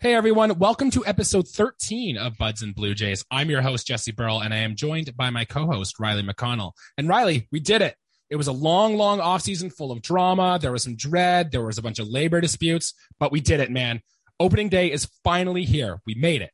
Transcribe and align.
Hey 0.00 0.14
everyone, 0.14 0.58
welcome 0.58 0.90
to 0.92 1.06
episode 1.06 1.46
13 1.46 2.16
of 2.16 2.36
Buds 2.36 2.62
and 2.62 2.74
Blue 2.74 2.94
Jays. 2.94 3.24
I'm 3.30 3.50
your 3.50 3.62
host, 3.62 3.86
Jesse 3.86 4.10
Burrell, 4.10 4.40
and 4.40 4.52
I 4.52 4.58
am 4.58 4.74
joined 4.74 5.16
by 5.16 5.30
my 5.30 5.44
co-host, 5.44 6.00
Riley 6.00 6.22
McConnell. 6.22 6.72
And 6.98 7.08
Riley, 7.08 7.46
we 7.52 7.60
did 7.60 7.82
it. 7.82 7.94
It 8.28 8.36
was 8.36 8.48
a 8.48 8.52
long, 8.52 8.96
long 8.96 9.20
offseason 9.20 9.72
full 9.72 9.92
of 9.92 10.02
drama. 10.02 10.58
There 10.60 10.72
was 10.72 10.82
some 10.82 10.96
dread. 10.96 11.52
There 11.52 11.64
was 11.64 11.78
a 11.78 11.82
bunch 11.82 11.98
of 11.98 12.08
labor 12.08 12.40
disputes, 12.40 12.94
but 13.20 13.30
we 13.30 13.40
did 13.40 13.60
it, 13.60 13.70
man. 13.70 14.02
Opening 14.40 14.68
day 14.68 14.90
is 14.90 15.08
finally 15.22 15.64
here. 15.64 16.00
We 16.06 16.14
made 16.14 16.42
it. 16.42 16.50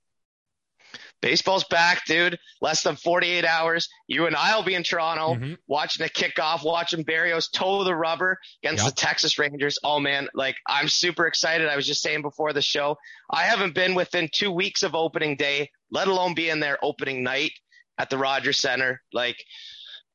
Baseball's 1.20 1.64
back, 1.64 2.04
dude. 2.06 2.38
Less 2.60 2.82
than 2.82 2.96
48 2.96 3.44
hours. 3.44 3.88
You 4.06 4.26
and 4.26 4.36
I 4.36 4.54
will 4.54 4.62
be 4.62 4.74
in 4.74 4.82
Toronto 4.82 5.34
mm-hmm. 5.34 5.54
watching 5.66 6.04
the 6.04 6.10
kickoff, 6.10 6.64
watching 6.64 7.04
Berrios 7.04 7.50
toe 7.50 7.84
the 7.84 7.94
rubber 7.94 8.38
against 8.62 8.84
yep. 8.84 8.94
the 8.94 9.00
Texas 9.00 9.38
Rangers. 9.38 9.78
Oh 9.82 9.98
man, 9.98 10.28
like 10.34 10.56
I'm 10.66 10.88
super 10.88 11.26
excited. 11.26 11.68
I 11.68 11.76
was 11.76 11.86
just 11.86 12.02
saying 12.02 12.22
before 12.22 12.52
the 12.52 12.62
show, 12.62 12.96
I 13.30 13.42
haven't 13.42 13.74
been 13.74 13.94
within 13.94 14.28
two 14.32 14.52
weeks 14.52 14.82
of 14.82 14.94
opening 14.94 15.36
day, 15.36 15.70
let 15.90 16.08
alone 16.08 16.34
be 16.34 16.50
in 16.50 16.60
there 16.60 16.78
opening 16.82 17.22
night 17.22 17.52
at 17.98 18.10
the 18.10 18.18
Rogers 18.18 18.58
Center. 18.58 19.02
Like 19.12 19.38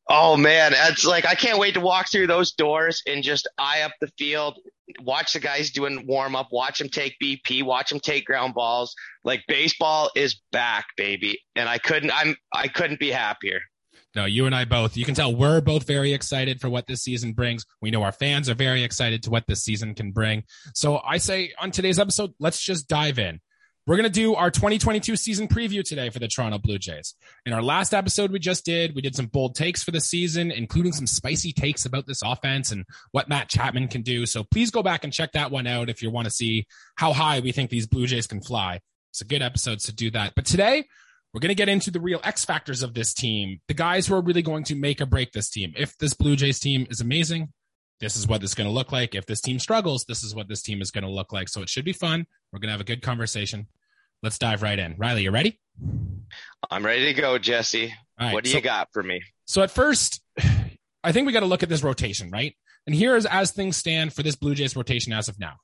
Oh 0.10 0.36
man, 0.36 0.74
it's 0.76 1.06
like 1.06 1.26
I 1.26 1.36
can't 1.36 1.60
wait 1.60 1.76
to 1.76 1.80
walk 1.80 2.12
through 2.12 2.28
those 2.28 2.52
doors 2.52 3.02
and 3.08 3.24
just 3.24 3.48
eye 3.58 3.82
up 3.82 3.94
the 4.02 4.12
field, 4.18 4.60
watch 5.02 5.34
the 5.34 5.40
guys 5.40 5.72
doing 5.72 6.06
warm 6.08 6.36
up, 6.36 6.50
watch 6.52 6.80
them 6.80 6.90
take 6.90 7.16
BP, 7.22 7.64
watch 7.64 7.90
them 7.90 8.00
take 8.00 8.26
ground 8.26 8.54
balls. 8.54 8.96
Like 9.24 9.44
baseball 9.48 10.12
is 10.16 10.42
back, 10.52 10.86
baby, 10.98 11.40
and 11.56 11.70
I 11.70 11.78
couldn't 11.78 12.12
I'm 12.12 12.36
I 12.54 12.68
couldn't 12.68 13.00
be 13.00 13.12
happier. 13.12 13.60
No, 14.16 14.26
you 14.26 14.46
and 14.46 14.54
I 14.54 14.66
both. 14.66 14.96
You 14.96 15.06
can 15.06 15.16
tell 15.16 15.36
we're 15.36 15.62
both 15.62 15.88
very 15.88 16.14
excited 16.14 16.62
for 16.62 16.70
what 16.70 16.86
this 16.86 17.02
season 17.02 17.34
brings. 17.34 17.66
We 17.82 17.90
know 17.90 18.04
our 18.04 18.12
fans 18.12 18.48
are 18.48 18.54
very 18.54 18.84
excited 18.84 19.24
to 19.24 19.32
what 19.32 19.48
this 19.48 19.64
season 19.64 19.96
can 19.96 20.12
bring. 20.12 20.44
So 20.76 21.02
I 21.04 21.18
say 21.18 21.54
on 21.60 21.72
today's 21.72 21.98
episode, 21.98 22.34
let's 22.40 22.62
just 22.62 22.88
dive 22.88 23.18
in. 23.18 23.40
We're 23.86 23.98
going 23.98 24.06
to 24.06 24.10
do 24.10 24.34
our 24.34 24.50
2022 24.50 25.18
season 25.18 25.50
preview 25.50 25.84
today 25.84 26.10
for 26.10 26.20
the 26.20 26.30
Toronto 26.30 26.58
Blue 26.58 26.78
Jays. 26.78 27.16
In 27.46 27.52
our 27.52 27.62
last 27.62 27.94
episode 27.94 28.32
we 28.32 28.40
just 28.40 28.64
did, 28.64 28.96
we 28.96 29.02
did 29.02 29.14
some 29.14 29.26
bold 29.26 29.56
takes 29.56 29.84
for 29.84 29.92
the 29.92 30.00
season, 30.00 30.52
including 30.52 30.94
some 30.94 31.06
spicy 31.06 31.52
takes 31.52 31.86
about 31.86 32.08
this 32.08 32.22
offense 32.24 32.72
and 32.72 32.86
what 33.12 33.28
Matt 33.28 33.50
Chapman 33.50 33.90
can 33.90 34.02
do. 34.02 34.26
So 34.26 34.46
please 34.46 34.72
go 34.72 34.84
back 34.84 35.04
and 35.04 35.12
check 35.12 35.34
that 35.34 35.52
one 35.52 35.68
out 35.68 35.90
if 35.90 36.02
you 36.02 36.10
want 36.10 36.28
to 36.28 36.32
see 36.32 36.66
how 36.96 37.12
high 37.12 37.42
we 37.42 37.52
think 37.52 37.70
these 37.70 37.86
Blue 37.86 38.08
Jays 38.08 38.26
can 38.26 38.40
fly. 38.40 38.80
It's 39.12 39.20
a 39.20 39.26
good 39.26 39.42
episode 39.42 39.80
to 39.80 39.94
do 39.94 40.10
that. 40.12 40.32
But 40.34 40.46
today 40.46 40.86
we're 41.34 41.42
going 41.42 41.50
to 41.50 41.56
get 41.56 41.68
into 41.68 41.92
the 41.92 42.00
real 42.00 42.22
X 42.24 42.46
factors 42.46 42.84
of 42.84 42.94
this 42.94 43.14
team, 43.14 43.60
the 43.68 43.74
guys 43.74 44.08
who 44.08 44.16
are 44.16 44.22
really 44.22 44.44
going 44.44 44.64
to 44.66 44.76
make 44.76 45.02
or 45.02 45.06
break 45.06 45.34
this 45.34 45.50
team. 45.50 45.74
If 45.76 45.98
this 45.98 46.14
Blue 46.14 46.38
Jays 46.38 46.62
team 46.62 46.88
is 46.90 47.02
amazing, 47.02 47.52
this 48.00 48.16
is 48.16 48.28
what 48.28 48.44
it's 48.44 48.54
going 48.54 48.68
to 48.68 48.74
look 48.74 48.92
like. 48.92 49.16
If 49.16 49.26
this 49.26 49.42
team 49.42 49.60
struggles, 49.60 50.06
this 50.06 50.24
is 50.24 50.36
what 50.36 50.48
this 50.48 50.62
team 50.62 50.82
is 50.82 50.92
going 50.92 51.04
to 51.04 51.10
look 51.10 51.32
like. 51.32 51.48
So 51.50 51.62
it 51.62 51.70
should 51.70 51.86
be 51.86 51.94
fun. 51.94 52.28
We're 52.52 52.60
going 52.60 52.68
to 52.68 52.74
have 52.74 52.82
a 52.82 52.86
good 52.86 53.02
conversation. 53.02 53.68
Let's 54.24 54.38
dive 54.38 54.62
right 54.62 54.80
in. 54.80 54.96
Riley, 54.98 55.24
you 55.24 55.32
ready? 55.32 55.60
I'm 56.72 56.86
ready 56.86 57.14
to 57.14 57.22
go, 57.22 57.38
Jesse. 57.38 57.94
what 58.18 58.46
do 58.46 58.50
so, 58.50 58.56
you 58.56 58.64
got 58.64 58.88
for 58.94 59.04
me? 59.04 59.22
So 59.46 59.62
at 59.62 59.70
first, 59.70 60.22
I 61.04 61.12
think 61.12 61.28
we 61.28 61.34
got 61.34 61.42
to 61.42 61.46
look 61.46 61.62
at 61.62 61.68
this 61.68 61.84
rotation, 61.84 62.32
right? 62.32 62.56
And 62.88 62.96
here 62.96 63.18
is 63.18 63.26
as 63.26 63.52
things 63.52 63.76
stand 63.76 64.14
for 64.14 64.24
this 64.24 64.38
Blue 64.38 64.56
Jays 64.56 64.78
rotation 64.78 65.12
as 65.12 65.28
of 65.28 65.38
now. 65.40 65.56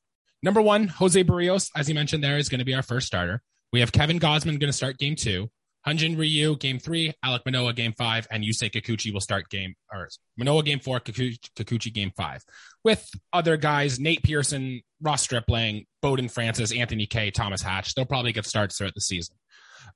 Number 0.43 0.61
one, 0.61 0.89
Jose 0.89 1.23
Berrios, 1.23 1.69
as 1.73 1.87
you 1.87 1.95
mentioned 1.95 2.21
there, 2.21 2.37
is 2.37 2.49
going 2.49 2.59
to 2.59 2.65
be 2.65 2.73
our 2.73 2.81
first 2.81 3.07
starter. 3.07 3.41
We 3.71 3.79
have 3.79 3.93
Kevin 3.93 4.19
Gausman 4.19 4.59
going 4.59 4.67
to 4.67 4.73
start 4.73 4.97
game 4.97 5.15
two. 5.15 5.49
Hyun-Jin 5.87 6.17
Ryu 6.17 6.57
game 6.57 6.77
three, 6.77 7.13
Alec 7.23 7.43
Manoah 7.45 7.73
game 7.73 7.93
five, 7.97 8.27
and 8.29 8.43
Yusei 8.43 8.69
Kikuchi 8.69 9.13
will 9.13 9.21
start 9.21 9.49
game 9.49 9.75
or 9.91 10.09
Manoah 10.37 10.63
game 10.63 10.79
four, 10.79 10.99
Kikuchi, 10.99 11.39
Kikuchi 11.55 11.93
game 11.93 12.11
five. 12.17 12.43
With 12.83 13.09
other 13.31 13.55
guys, 13.57 13.99
Nate 13.99 14.21
Pearson, 14.21 14.81
Ross 15.01 15.21
Stripling, 15.21 15.85
Bowden 16.01 16.27
Francis, 16.27 16.73
Anthony 16.73 17.05
Kay, 17.05 17.31
Thomas 17.31 17.61
Hatch, 17.61 17.95
they'll 17.95 18.05
probably 18.05 18.33
get 18.33 18.45
starts 18.45 18.77
throughout 18.77 18.93
the 18.93 19.01
season. 19.01 19.35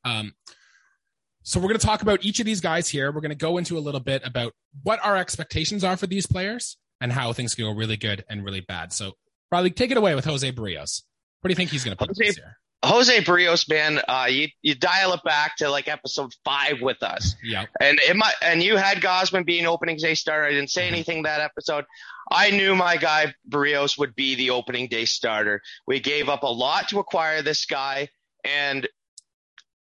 Um, 0.05 0.33
so 1.43 1.59
we're 1.59 1.67
going 1.67 1.79
to 1.79 1.85
talk 1.85 2.01
about 2.01 2.23
each 2.23 2.39
of 2.39 2.45
these 2.45 2.61
guys 2.61 2.87
here. 2.87 3.11
We're 3.11 3.21
going 3.21 3.31
to 3.31 3.35
go 3.35 3.57
into 3.57 3.77
a 3.77 3.79
little 3.79 3.99
bit 3.99 4.21
about 4.25 4.53
what 4.83 5.03
our 5.03 5.17
expectations 5.17 5.83
are 5.83 5.97
for 5.97 6.07
these 6.07 6.25
players 6.25 6.77
and 7.01 7.11
how 7.11 7.33
things 7.33 7.53
can 7.53 7.65
go 7.65 7.71
really 7.71 7.97
good 7.97 8.23
and 8.29 8.45
really 8.45 8.61
bad. 8.61 8.93
So, 8.93 9.11
probably 9.49 9.71
take 9.71 9.91
it 9.91 9.97
away 9.97 10.15
with 10.15 10.23
Jose 10.23 10.49
Berrios. 10.53 11.03
What 11.41 11.49
do 11.49 11.51
you 11.51 11.55
think 11.55 11.69
he's 11.69 11.83
going 11.83 11.95
to 11.95 11.97
put 11.97 12.07
Jose, 12.07 12.25
this 12.25 12.37
year? 12.37 12.57
Jose 12.83 13.21
Berrios, 13.21 13.69
man, 13.69 14.01
uh, 14.09 14.27
you 14.29 14.49
you 14.61 14.75
dial 14.75 15.13
it 15.13 15.23
back 15.23 15.55
to 15.57 15.69
like 15.69 15.87
episode 15.87 16.33
five 16.43 16.81
with 16.81 17.01
us. 17.01 17.35
Yeah. 17.41 17.65
And 17.79 17.97
it 17.99 18.15
might, 18.15 18.33
and 18.41 18.61
you 18.61 18.75
had 18.75 18.97
Gausman 18.97 19.45
being 19.45 19.65
opening 19.65 19.97
day 19.97 20.15
starter. 20.15 20.45
I 20.45 20.51
didn't 20.51 20.69
say 20.69 20.85
mm-hmm. 20.85 20.95
anything 20.95 21.23
that 21.23 21.39
episode. 21.39 21.85
I 22.29 22.51
knew 22.51 22.75
my 22.75 22.97
guy 22.97 23.33
Berrios 23.49 23.97
would 23.97 24.15
be 24.15 24.35
the 24.35 24.49
opening 24.49 24.89
day 24.89 25.05
starter. 25.05 25.61
We 25.87 26.01
gave 26.01 26.27
up 26.27 26.43
a 26.43 26.47
lot 26.47 26.89
to 26.89 26.99
acquire 26.99 27.41
this 27.41 27.65
guy, 27.65 28.09
and 28.43 28.87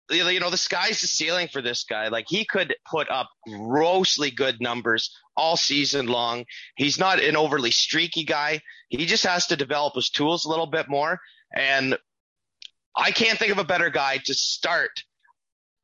you 0.09 0.39
know 0.39 0.51
the 0.51 0.57
sky's 0.57 1.01
the 1.01 1.09
ceiling 1.09 1.49
for 1.49 1.61
this 1.61 1.83
guy. 1.83 2.07
Like 2.09 2.27
he 2.29 2.45
could 2.45 2.77
put 2.89 3.11
up 3.11 3.29
grossly 3.49 4.31
good 4.31 4.61
numbers 4.61 5.11
all 5.37 5.57
season 5.57 6.07
long. 6.07 6.45
He's 6.77 7.01
not 7.01 7.21
an 7.21 7.37
overly 7.37 7.73
streaky 7.73 8.23
guy. 8.23 8.61
He 8.91 9.07
just 9.07 9.27
has 9.27 9.49
to 9.49 9.57
develop 9.57 9.97
his 9.97 10.11
tools 10.11 10.45
a 10.45 10.49
little 10.49 10.67
bit 10.67 10.89
more. 10.89 11.21
And 11.55 11.97
I 12.97 13.11
can't 13.11 13.39
think 13.39 13.53
of 13.53 13.59
a 13.59 13.65
better 13.65 13.91
guy 13.91 14.19
to 14.25 14.35
start 14.35 14.91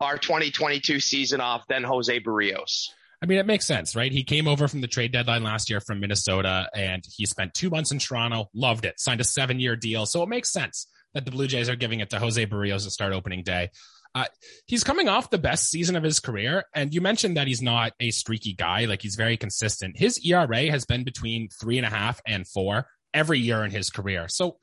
our 0.00 0.17
2022 0.17 0.99
season 1.00 1.41
off 1.41 1.67
than 1.69 1.84
Jose 1.84 2.21
Berrios. 2.21 2.89
I 3.23 3.27
mean, 3.27 3.39
it 3.39 3.47
makes 3.47 3.67
sense, 3.67 3.95
right? 3.95 4.11
He 4.11 4.25
came 4.25 4.49
over 4.49 4.67
from 4.67 4.81
the 4.81 4.89
trade 4.89 5.12
deadline 5.12 5.45
last 5.45 5.71
year 5.71 5.81
from 5.81 6.00
Minnesota 6.00 6.69
and 6.75 7.05
he 7.09 7.25
spent 7.25 7.55
two 7.55 7.71
months 7.71 7.93
in 7.93 8.00
Toronto, 8.00 8.50
loved 8.53 8.84
it, 8.84 8.99
signed 8.99 9.21
a 9.21 9.25
seven 9.25 9.61
year 9.61 9.77
deal. 9.77 10.06
So 10.06 10.23
it 10.23 10.28
makes 10.28 10.50
sense 10.50 10.89
that 11.15 11.25
the 11.25 11.31
Blue 11.31 11.47
Jays 11.47 11.69
are 11.69 11.77
giving 11.77 12.00
it 12.00 12.11
to 12.11 12.19
Jose 12.19 12.45
Berrios 12.47 12.83
to 12.84 12.91
start 12.91 13.12
opening 13.12 13.44
day. 13.44 13.71
Uh, 14.15 14.25
he's 14.67 14.83
coming 14.83 15.09
off 15.09 15.31
the 15.31 15.39
best 15.39 15.71
season 15.71 15.94
of 15.94 16.03
his 16.03 16.19
career. 16.19 16.65
And 16.75 16.93
you 16.93 17.00
mentioned 17.00 17.37
that 17.37 17.47
he's 17.47 17.62
not 17.62 17.93
a 18.00 18.11
streaky 18.11 18.55
guy. 18.55 18.87
Like 18.87 19.03
he's 19.03 19.15
very 19.15 19.37
consistent. 19.37 19.97
His 19.97 20.19
ERA 20.27 20.71
has 20.71 20.84
been 20.84 21.05
between 21.05 21.49
three 21.49 21.79
and 21.79 21.87
a 21.87 21.91
half 21.91 22.21
and 22.27 22.47
four 22.47 22.87
every 23.15 23.39
year 23.39 23.65
in 23.65 23.71
his 23.71 23.89
career. 23.89 24.27
So 24.29 24.56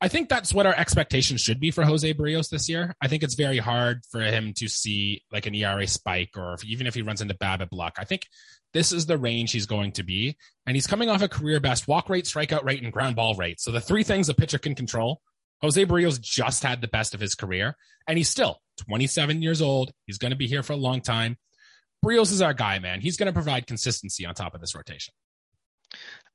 I 0.00 0.08
think 0.08 0.28
that's 0.28 0.52
what 0.52 0.66
our 0.66 0.74
expectations 0.74 1.40
should 1.40 1.58
be 1.58 1.70
for 1.70 1.82
Jose 1.82 2.12
Berrios 2.12 2.50
this 2.50 2.68
year. 2.68 2.94
I 3.00 3.08
think 3.08 3.22
it's 3.22 3.34
very 3.34 3.56
hard 3.58 4.02
for 4.10 4.20
him 4.20 4.52
to 4.56 4.68
see 4.68 5.22
like 5.32 5.46
an 5.46 5.54
ERA 5.54 5.86
spike 5.86 6.30
or 6.36 6.52
if, 6.52 6.64
even 6.66 6.86
if 6.86 6.94
he 6.94 7.00
runs 7.00 7.22
into 7.22 7.34
BABIP 7.34 7.70
block. 7.70 7.94
I 7.98 8.04
think 8.04 8.26
this 8.74 8.92
is 8.92 9.06
the 9.06 9.16
range 9.16 9.52
he's 9.52 9.64
going 9.64 9.92
to 9.92 10.02
be. 10.02 10.36
And 10.66 10.76
he's 10.76 10.86
coming 10.86 11.08
off 11.08 11.22
a 11.22 11.28
career 11.28 11.60
best 11.60 11.88
walk 11.88 12.10
rate, 12.10 12.26
strikeout 12.26 12.64
rate, 12.64 12.82
and 12.82 12.92
ground 12.92 13.16
ball 13.16 13.34
rate. 13.36 13.58
So 13.58 13.70
the 13.70 13.80
three 13.80 14.02
things 14.02 14.28
a 14.28 14.34
pitcher 14.34 14.58
can 14.58 14.74
control. 14.74 15.22
Jose 15.62 15.86
Berrios 15.86 16.20
just 16.20 16.62
had 16.62 16.82
the 16.82 16.88
best 16.88 17.14
of 17.14 17.20
his 17.20 17.34
career, 17.34 17.74
and 18.06 18.18
he's 18.18 18.28
still 18.28 18.60
27 18.86 19.40
years 19.40 19.62
old. 19.62 19.92
He's 20.04 20.18
going 20.18 20.32
to 20.32 20.36
be 20.36 20.46
here 20.46 20.62
for 20.62 20.74
a 20.74 20.76
long 20.76 21.00
time. 21.00 21.38
Berrios 22.04 22.30
is 22.30 22.42
our 22.42 22.52
guy, 22.52 22.78
man. 22.78 23.00
He's 23.00 23.16
going 23.16 23.28
to 23.28 23.32
provide 23.32 23.66
consistency 23.66 24.26
on 24.26 24.34
top 24.34 24.54
of 24.54 24.60
this 24.60 24.74
rotation 24.74 25.14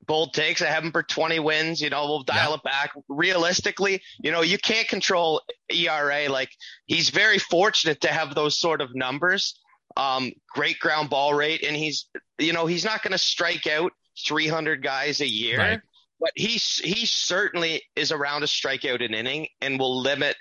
bold 0.05 0.33
takes. 0.33 0.61
I 0.61 0.67
have 0.67 0.83
him 0.83 0.91
for 0.91 1.03
20 1.03 1.39
wins. 1.39 1.81
You 1.81 1.89
know, 1.89 2.05
we'll 2.05 2.23
dial 2.23 2.53
it 2.53 2.63
back. 2.63 2.91
Realistically, 3.07 4.01
you 4.19 4.31
know, 4.31 4.41
you 4.41 4.57
can't 4.57 4.87
control 4.87 5.41
ERA. 5.69 6.29
Like 6.29 6.51
he's 6.85 7.09
very 7.09 7.39
fortunate 7.39 8.01
to 8.01 8.09
have 8.09 8.35
those 8.35 8.57
sort 8.57 8.81
of 8.81 8.95
numbers. 8.95 9.59
Um, 9.97 10.31
great 10.49 10.79
ground 10.79 11.09
ball 11.09 11.33
rate, 11.33 11.63
and 11.63 11.75
he's, 11.75 12.07
you 12.39 12.53
know, 12.53 12.65
he's 12.65 12.85
not 12.85 13.03
going 13.03 13.11
to 13.11 13.17
strike 13.17 13.67
out 13.67 13.91
300 14.25 14.81
guys 14.81 15.19
a 15.19 15.27
year, 15.27 15.57
right. 15.57 15.81
but 16.19 16.31
he 16.35 16.51
he 16.53 17.05
certainly 17.05 17.83
is 17.95 18.11
around 18.11 18.43
a 18.43 18.47
strikeout 18.47 19.03
an 19.03 19.13
inning 19.13 19.47
and 19.59 19.79
will 19.79 20.01
limit 20.01 20.37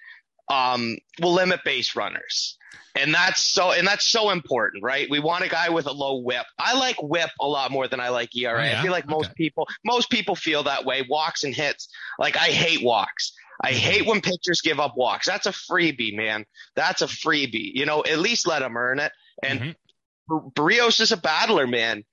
um 0.51 0.99
will 1.21 1.33
limit 1.33 1.61
base 1.65 1.97
runners. 1.97 2.59
And 2.97 3.15
that's 3.15 3.41
so 3.41 3.71
and 3.71 3.87
that's 3.87 4.05
so 4.05 4.31
important, 4.31 4.83
right? 4.83 5.09
We 5.09 5.21
want 5.21 5.45
a 5.45 5.49
guy 5.49 5.69
with 5.69 5.87
a 5.87 5.93
low 5.93 6.21
WHIP. 6.21 6.45
I 6.59 6.77
like 6.77 6.97
WHIP 7.01 7.31
a 7.41 7.47
lot 7.47 7.71
more 7.71 7.87
than 7.87 8.01
I 8.01 8.09
like 8.09 8.37
ERA. 8.37 8.61
Oh, 8.61 8.65
yeah? 8.65 8.79
I 8.79 8.83
feel 8.83 8.91
like 8.91 9.09
most 9.09 9.27
okay. 9.27 9.35
people 9.37 9.69
most 9.85 10.11
people 10.11 10.35
feel 10.35 10.65
that 10.65 10.85
way. 10.85 11.07
Walks 11.09 11.45
and 11.45 11.55
hits. 11.55 11.89
Like 12.19 12.37
I 12.37 12.49
hate 12.49 12.83
walks. 12.83 13.33
I 13.63 13.71
mm-hmm. 13.71 13.79
hate 13.79 14.07
when 14.07 14.21
pitchers 14.21 14.61
give 14.63 14.81
up 14.81 14.97
walks. 14.97 15.27
That's 15.27 15.47
a 15.47 15.53
freebie, 15.53 16.17
man. 16.17 16.47
That's 16.75 17.03
a 17.03 17.07
freebie. 17.07 17.71
You 17.75 17.87
know, 17.87 18.03
at 18.05 18.19
least 18.19 18.47
let 18.47 18.61
them 18.61 18.77
earn 18.77 18.99
it. 18.99 19.13
And 19.43 19.61
mm-hmm. 19.61 20.49
Berrios 20.55 21.01
is 21.01 21.13
a 21.13 21.17
battler, 21.17 21.67
man. 21.67 22.05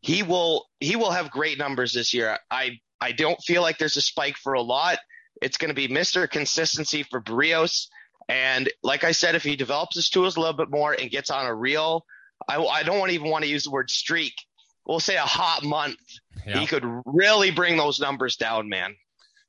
He 0.00 0.22
will 0.22 0.66
he 0.80 0.96
will 0.96 1.10
have 1.10 1.30
great 1.30 1.58
numbers 1.58 1.92
this 1.92 2.14
year. 2.14 2.38
I 2.50 2.78
I 3.00 3.12
don't 3.12 3.40
feel 3.42 3.62
like 3.62 3.78
there's 3.78 3.96
a 3.96 4.02
spike 4.02 4.36
for 4.36 4.54
a 4.54 4.62
lot. 4.62 4.98
It's 5.42 5.56
going 5.56 5.68
to 5.68 5.74
be 5.74 5.88
Mr. 5.88 6.28
Consistency 6.28 7.02
for 7.02 7.20
Berrios. 7.20 7.88
And 8.28 8.70
like 8.82 9.04
I 9.04 9.12
said, 9.12 9.34
if 9.34 9.42
he 9.42 9.56
develops 9.56 9.96
his 9.96 10.08
tools 10.08 10.36
a 10.36 10.40
little 10.40 10.56
bit 10.56 10.70
more 10.70 10.92
and 10.92 11.10
gets 11.10 11.30
on 11.30 11.46
a 11.46 11.54
real, 11.54 12.06
I, 12.48 12.62
I 12.62 12.82
don't 12.82 12.98
want 12.98 13.12
even 13.12 13.30
want 13.30 13.44
to 13.44 13.50
use 13.50 13.64
the 13.64 13.70
word 13.70 13.90
streak. 13.90 14.34
We'll 14.86 15.00
say 15.00 15.16
a 15.16 15.20
hot 15.20 15.62
month. 15.62 15.98
Yeah. 16.46 16.58
He 16.58 16.66
could 16.66 16.84
really 17.06 17.50
bring 17.50 17.76
those 17.76 18.00
numbers 18.00 18.36
down, 18.36 18.68
man. 18.68 18.94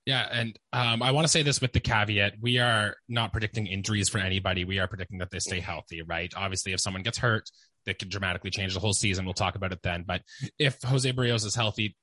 Yeah, 0.06 0.28
and 0.32 0.58
um, 0.72 1.02
I 1.02 1.12
want 1.12 1.26
to 1.26 1.32
say 1.32 1.42
this 1.42 1.60
with 1.60 1.74
the 1.74 1.80
caveat: 1.80 2.34
we 2.40 2.60
are 2.60 2.96
not 3.10 3.32
predicting 3.32 3.66
injuries 3.66 4.08
for 4.08 4.20
anybody. 4.20 4.64
We 4.64 4.78
are 4.78 4.88
predicting 4.88 5.18
that 5.18 5.32
they 5.32 5.40
stay 5.40 5.60
healthy, 5.60 6.04
right? 6.04 6.32
Obviously, 6.38 6.74
if 6.74 6.80
someone 6.80 7.02
gets 7.02 7.18
hurt, 7.18 7.50
that 7.88 7.98
could 7.98 8.10
dramatically 8.10 8.52
change 8.52 8.76
the 8.76 8.80
whole 8.80 8.94
season. 8.94 9.26
We'll 9.26 9.34
talk 9.34 9.56
about 9.56 9.72
it 9.72 9.80
then. 9.82 10.04
But 10.06 10.22
if 10.60 10.80
Jose 10.84 11.12
Berrios 11.12 11.44
is 11.44 11.56
healthy, 11.56 11.96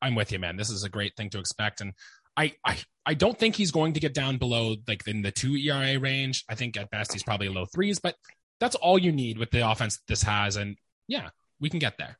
I'm 0.00 0.14
with 0.14 0.32
you, 0.32 0.38
man. 0.38 0.56
This 0.56 0.70
is 0.70 0.84
a 0.84 0.88
great 0.88 1.16
thing 1.16 1.28
to 1.30 1.38
expect, 1.38 1.82
and 1.82 1.92
I, 2.36 2.54
I 2.64 2.78
I 3.06 3.14
don't 3.14 3.38
think 3.38 3.56
he's 3.56 3.70
going 3.70 3.94
to 3.94 4.00
get 4.00 4.14
down 4.14 4.36
below 4.36 4.76
like 4.86 5.06
in 5.06 5.22
the 5.22 5.32
two 5.32 5.56
ERA 5.56 5.98
range. 5.98 6.44
I 6.48 6.54
think 6.54 6.76
at 6.76 6.90
best 6.90 7.12
he's 7.12 7.22
probably 7.22 7.48
low 7.48 7.66
threes, 7.66 7.98
but 7.98 8.14
that's 8.60 8.76
all 8.76 8.98
you 8.98 9.10
need 9.10 9.38
with 9.38 9.50
the 9.50 9.68
offense 9.68 9.98
this 10.06 10.22
has. 10.22 10.56
And 10.56 10.76
yeah, 11.08 11.30
we 11.58 11.70
can 11.70 11.78
get 11.78 11.98
there. 11.98 12.18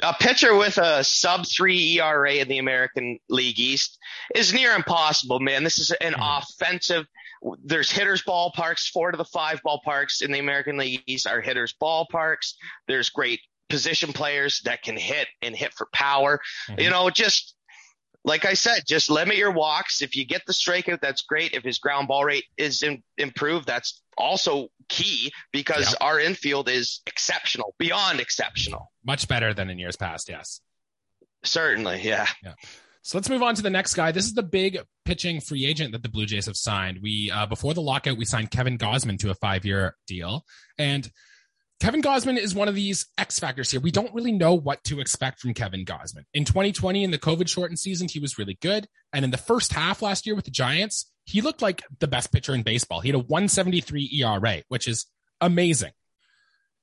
A 0.00 0.14
pitcher 0.14 0.56
with 0.56 0.78
a 0.78 1.04
sub 1.04 1.46
three 1.46 1.98
ERA 1.98 2.34
in 2.34 2.48
the 2.48 2.58
American 2.58 3.18
League 3.28 3.58
East 3.58 3.98
is 4.34 4.52
near 4.52 4.74
impossible, 4.74 5.40
man. 5.40 5.64
This 5.64 5.78
is 5.78 5.90
an 5.92 6.12
mm-hmm. 6.12 6.22
offensive. 6.22 7.06
There's 7.64 7.90
hitters 7.90 8.22
ballparks. 8.22 8.90
Four 8.90 9.12
to 9.12 9.16
the 9.16 9.24
five 9.24 9.60
ballparks 9.64 10.22
in 10.22 10.32
the 10.32 10.40
American 10.40 10.76
League 10.76 11.02
East 11.06 11.26
are 11.26 11.40
hitters 11.40 11.74
ballparks. 11.80 12.54
There's 12.86 13.10
great 13.10 13.40
position 13.70 14.12
players 14.12 14.60
that 14.64 14.82
can 14.82 14.96
hit 14.96 15.28
and 15.40 15.56
hit 15.56 15.72
for 15.72 15.88
power. 15.92 16.40
Mm-hmm. 16.68 16.80
You 16.80 16.90
know, 16.90 17.08
just 17.08 17.54
like 18.24 18.44
I 18.44 18.54
said, 18.54 18.82
just 18.86 19.08
limit 19.08 19.36
your 19.36 19.52
walks. 19.52 20.02
If 20.02 20.14
you 20.14 20.26
get 20.26 20.42
the 20.46 20.52
strikeout, 20.52 21.00
that's 21.00 21.22
great. 21.22 21.54
If 21.54 21.64
his 21.64 21.78
ground 21.78 22.08
ball 22.08 22.24
rate 22.24 22.44
is 22.58 22.82
in, 22.82 23.02
improved, 23.16 23.66
that's 23.66 24.02
also 24.18 24.68
key 24.88 25.32
because 25.52 25.94
our 26.00 26.20
infield 26.20 26.68
is 26.68 27.00
exceptional, 27.06 27.74
beyond 27.78 28.20
exceptional. 28.20 28.92
Much 29.04 29.26
better 29.26 29.54
than 29.54 29.70
in 29.70 29.78
years 29.78 29.96
past, 29.96 30.28
yes. 30.28 30.60
Certainly, 31.42 32.02
yeah. 32.02 32.26
Yeah. 32.44 32.52
So 33.02 33.16
let's 33.16 33.30
move 33.30 33.42
on 33.42 33.54
to 33.54 33.62
the 33.62 33.70
next 33.70 33.94
guy. 33.94 34.12
This 34.12 34.26
is 34.26 34.34
the 34.34 34.42
big 34.42 34.78
pitching 35.06 35.40
free 35.40 35.64
agent 35.64 35.92
that 35.92 36.02
the 36.02 36.10
Blue 36.10 36.26
Jays 36.26 36.44
have 36.44 36.56
signed. 36.56 36.98
We 37.02 37.30
uh, 37.30 37.46
before 37.46 37.72
the 37.72 37.80
lockout, 37.80 38.18
we 38.18 38.26
signed 38.26 38.50
Kevin 38.50 38.76
Gausman 38.76 39.18
to 39.20 39.30
a 39.30 39.34
five-year 39.34 39.96
deal, 40.06 40.44
and 40.76 41.10
Kevin 41.80 42.02
Gausman 42.02 42.36
is 42.36 42.54
one 42.54 42.68
of 42.68 42.74
these 42.74 43.06
X 43.16 43.38
factors 43.38 43.70
here. 43.70 43.80
We 43.80 43.90
don't 43.90 44.14
really 44.14 44.32
know 44.32 44.52
what 44.52 44.84
to 44.84 45.00
expect 45.00 45.40
from 45.40 45.54
Kevin 45.54 45.86
Gausman. 45.86 46.24
In 46.34 46.44
2020, 46.44 47.02
in 47.02 47.10
the 47.10 47.18
COVID 47.18 47.48
shortened 47.48 47.78
season, 47.78 48.06
he 48.06 48.18
was 48.18 48.38
really 48.38 48.58
good. 48.60 48.86
And 49.14 49.24
in 49.24 49.30
the 49.30 49.38
first 49.38 49.72
half 49.72 50.02
last 50.02 50.26
year 50.26 50.36
with 50.36 50.44
the 50.44 50.50
Giants, 50.50 51.10
he 51.24 51.40
looked 51.40 51.62
like 51.62 51.82
the 51.98 52.06
best 52.06 52.32
pitcher 52.32 52.54
in 52.54 52.62
baseball. 52.62 53.00
He 53.00 53.08
had 53.08 53.16
a 53.16 53.20
173 53.20 54.20
ERA, 54.20 54.62
which 54.68 54.86
is 54.86 55.06
amazing. 55.40 55.92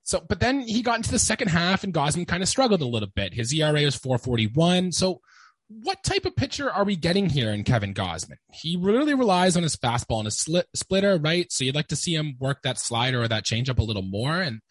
So, 0.01 0.19
but 0.27 0.39
then 0.39 0.61
he 0.61 0.81
got 0.81 0.95
into 0.95 1.11
the 1.11 1.19
second 1.19 1.49
half 1.49 1.83
and 1.83 1.93
Gausman 1.93 2.27
kind 2.27 2.41
of 2.41 2.49
struggled 2.49 2.81
a 2.81 2.87
little 2.87 3.09
bit. 3.13 3.35
His 3.35 3.53
ERA 3.53 3.83
was 3.83 3.95
441. 3.95 4.93
So, 4.93 5.21
what 5.69 6.01
type 6.03 6.25
of 6.25 6.35
pitcher 6.35 6.71
are 6.71 6.85
we 6.85 6.95
getting 6.95 7.29
here 7.29 7.51
in 7.51 7.65
Kevin 7.65 7.93
Gausman? 7.93 8.37
He 8.53 8.77
really 8.77 9.13
relies 9.13 9.57
on 9.57 9.63
his 9.63 9.75
fastball 9.75 10.19
and 10.19 10.25
his 10.25 10.39
slit, 10.39 10.65
splitter, 10.73 11.17
right? 11.17 11.51
So 11.51 11.65
you'd 11.65 11.75
like 11.75 11.89
to 11.89 11.95
see 11.97 12.15
him 12.15 12.37
work 12.39 12.61
that 12.63 12.79
slider 12.79 13.21
or 13.21 13.27
that 13.27 13.43
changeup 13.43 13.77
a 13.77 13.83
little 13.83 14.01
more. 14.01 14.39
And 14.39 14.61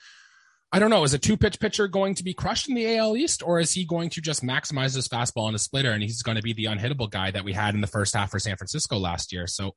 I 0.72 0.78
don't 0.78 0.90
know, 0.90 1.04
is 1.04 1.14
a 1.14 1.18
two 1.18 1.36
pitch 1.36 1.60
pitcher 1.60 1.86
going 1.86 2.14
to 2.16 2.24
be 2.24 2.34
crushed 2.34 2.68
in 2.68 2.74
the 2.74 2.96
AL 2.96 3.16
East, 3.16 3.42
or 3.44 3.60
is 3.60 3.72
he 3.72 3.84
going 3.84 4.10
to 4.10 4.20
just 4.20 4.42
maximize 4.42 4.94
his 4.94 5.08
fastball 5.08 5.46
and 5.46 5.54
his 5.54 5.62
splitter 5.62 5.92
and 5.92 6.02
he's 6.02 6.22
going 6.22 6.36
to 6.36 6.42
be 6.42 6.52
the 6.52 6.64
unhittable 6.64 7.10
guy 7.10 7.30
that 7.30 7.44
we 7.44 7.52
had 7.52 7.74
in 7.74 7.80
the 7.80 7.86
first 7.86 8.14
half 8.14 8.30
for 8.30 8.38
San 8.38 8.56
Francisco 8.56 8.98
last 8.98 9.32
year? 9.32 9.46
So 9.46 9.74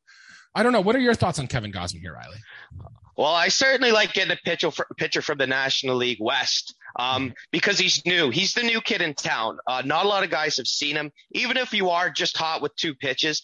I 0.56 0.63
don't 0.63 0.74
know. 0.74 0.81
What 0.81 0.95
are 0.95 1.00
your 1.00 1.13
thoughts 1.13 1.38
on 1.38 1.47
Kevin 1.47 1.71
Gausman 1.71 2.00
here, 2.01 2.13
Riley? 2.13 2.38
Well, 3.15 3.31
I 3.31 3.50
certainly 3.50 3.91
like 3.91 4.13
getting 4.13 4.31
a 4.31 4.39
pitcher, 4.44 4.71
pitcher 4.97 5.21
from 5.21 5.38
the 5.38 5.45
National 5.45 5.95
League 5.95 6.19
West 6.19 6.74
um, 6.97 7.33
because 7.51 7.77
he's 7.77 8.03
new. 8.06 8.31
He's 8.31 8.53
the 8.53 8.63
new 8.63 8.81
kid 8.81 9.01
in 9.01 9.13
town. 9.13 9.59
Uh, 9.68 9.83
not 9.85 10.06
a 10.06 10.07
lot 10.07 10.24
of 10.24 10.31
guys 10.31 10.57
have 10.57 10.68
seen 10.68 10.95
him. 10.95 11.12
Even 11.31 11.57
if 11.57 11.71
you 11.74 11.89
are 11.89 12.09
just 12.09 12.35
hot 12.35 12.62
with 12.62 12.75
two 12.75 12.95
pitches, 12.95 13.44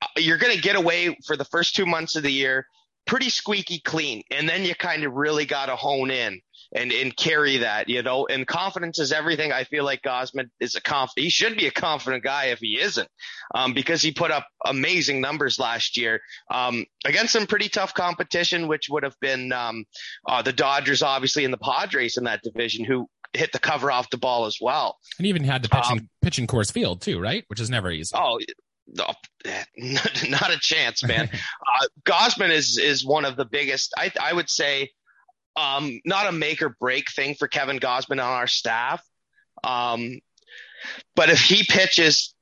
uh, 0.00 0.06
you're 0.18 0.38
going 0.38 0.54
to 0.54 0.62
get 0.62 0.76
away 0.76 1.16
for 1.26 1.36
the 1.36 1.44
first 1.44 1.74
two 1.74 1.86
months 1.86 2.14
of 2.14 2.22
the 2.22 2.30
year 2.30 2.66
pretty 3.06 3.30
squeaky 3.30 3.80
clean. 3.80 4.22
And 4.30 4.48
then 4.48 4.64
you 4.64 4.74
kind 4.74 5.04
of 5.04 5.12
really 5.12 5.46
got 5.46 5.66
to 5.66 5.76
hone 5.76 6.10
in 6.10 6.40
and 6.74 6.92
and 6.92 7.16
carry 7.16 7.58
that, 7.58 7.88
you 7.88 8.02
know. 8.02 8.26
And 8.26 8.46
confidence 8.46 8.98
is 8.98 9.12
everything. 9.12 9.52
I 9.52 9.64
feel 9.64 9.84
like 9.84 10.02
Gausman 10.02 10.50
is 10.60 10.74
a 10.74 10.80
conf. 10.80 11.10
He 11.16 11.30
should 11.30 11.56
be 11.56 11.66
a 11.66 11.70
confident 11.70 12.24
guy 12.24 12.46
if 12.46 12.58
he 12.58 12.80
isn't, 12.80 13.08
um, 13.54 13.74
because 13.74 14.02
he 14.02 14.12
put 14.12 14.30
up 14.30 14.46
amazing 14.64 15.20
numbers 15.20 15.58
last 15.58 15.96
year 15.96 16.20
um, 16.50 16.84
against 17.04 17.32
some 17.32 17.46
pretty 17.46 17.68
tough 17.68 17.94
competition, 17.94 18.68
which 18.68 18.88
would 18.90 19.04
have 19.04 19.18
been 19.20 19.52
um, 19.52 19.84
uh, 20.28 20.42
the 20.42 20.52
Dodgers, 20.52 21.02
obviously, 21.02 21.44
and 21.44 21.52
the 21.52 21.58
Padres 21.58 22.16
in 22.16 22.24
that 22.24 22.42
division, 22.42 22.84
who 22.84 23.08
hit 23.32 23.52
the 23.52 23.58
cover 23.58 23.90
off 23.90 24.10
the 24.10 24.18
ball 24.18 24.46
as 24.46 24.58
well. 24.60 24.98
And 25.18 25.26
even 25.26 25.44
had 25.44 25.62
the 25.62 25.68
pitching 25.68 25.98
um, 25.98 26.08
pitching 26.22 26.46
Coors 26.46 26.72
Field 26.72 27.00
too, 27.00 27.20
right? 27.20 27.44
Which 27.48 27.60
is 27.60 27.70
never 27.70 27.90
easy. 27.90 28.16
Oh, 28.16 28.40
no, 28.86 29.06
not 30.28 30.52
a 30.52 30.58
chance, 30.58 31.04
man. 31.04 31.30
uh, 31.32 31.86
Gausman 32.04 32.50
is 32.50 32.78
is 32.78 33.04
one 33.04 33.24
of 33.24 33.36
the 33.36 33.44
biggest. 33.44 33.92
I 33.96 34.12
I 34.20 34.32
would 34.32 34.50
say 34.50 34.90
um, 35.56 36.00
not 36.04 36.26
a 36.26 36.32
make 36.32 36.62
or 36.62 36.70
break 36.80 37.10
thing 37.10 37.34
for 37.34 37.48
Kevin 37.48 37.78
Gausman 37.78 38.12
on 38.12 38.20
our 38.20 38.46
staff. 38.46 39.02
Um, 39.62 40.20
but 41.14 41.30
if 41.30 41.40
he 41.40 41.64
pitches, 41.64 42.34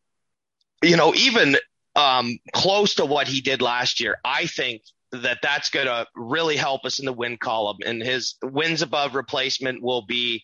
you 0.82 0.96
know, 0.96 1.14
even 1.14 1.56
um, 1.94 2.38
close 2.52 2.94
to 2.94 3.04
what 3.04 3.28
he 3.28 3.40
did 3.40 3.62
last 3.62 4.00
year, 4.00 4.18
I 4.24 4.46
think 4.46 4.82
that 5.12 5.38
that's 5.42 5.70
going 5.70 5.86
to 5.86 6.06
really 6.16 6.56
help 6.56 6.84
us 6.84 6.98
in 6.98 7.04
the 7.04 7.12
win 7.12 7.36
column. 7.36 7.78
And 7.84 8.02
his 8.02 8.34
wins 8.42 8.82
above 8.82 9.14
replacement 9.14 9.82
will 9.82 10.02
be 10.02 10.42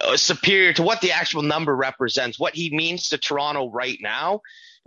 uh, 0.00 0.16
superior 0.16 0.72
to 0.74 0.82
what 0.82 1.00
the 1.00 1.12
actual 1.12 1.42
number 1.42 1.74
represents. 1.74 2.38
What 2.38 2.54
he 2.54 2.74
means 2.74 3.08
to 3.08 3.18
Toronto 3.18 3.70
right 3.70 3.98
now 4.00 4.40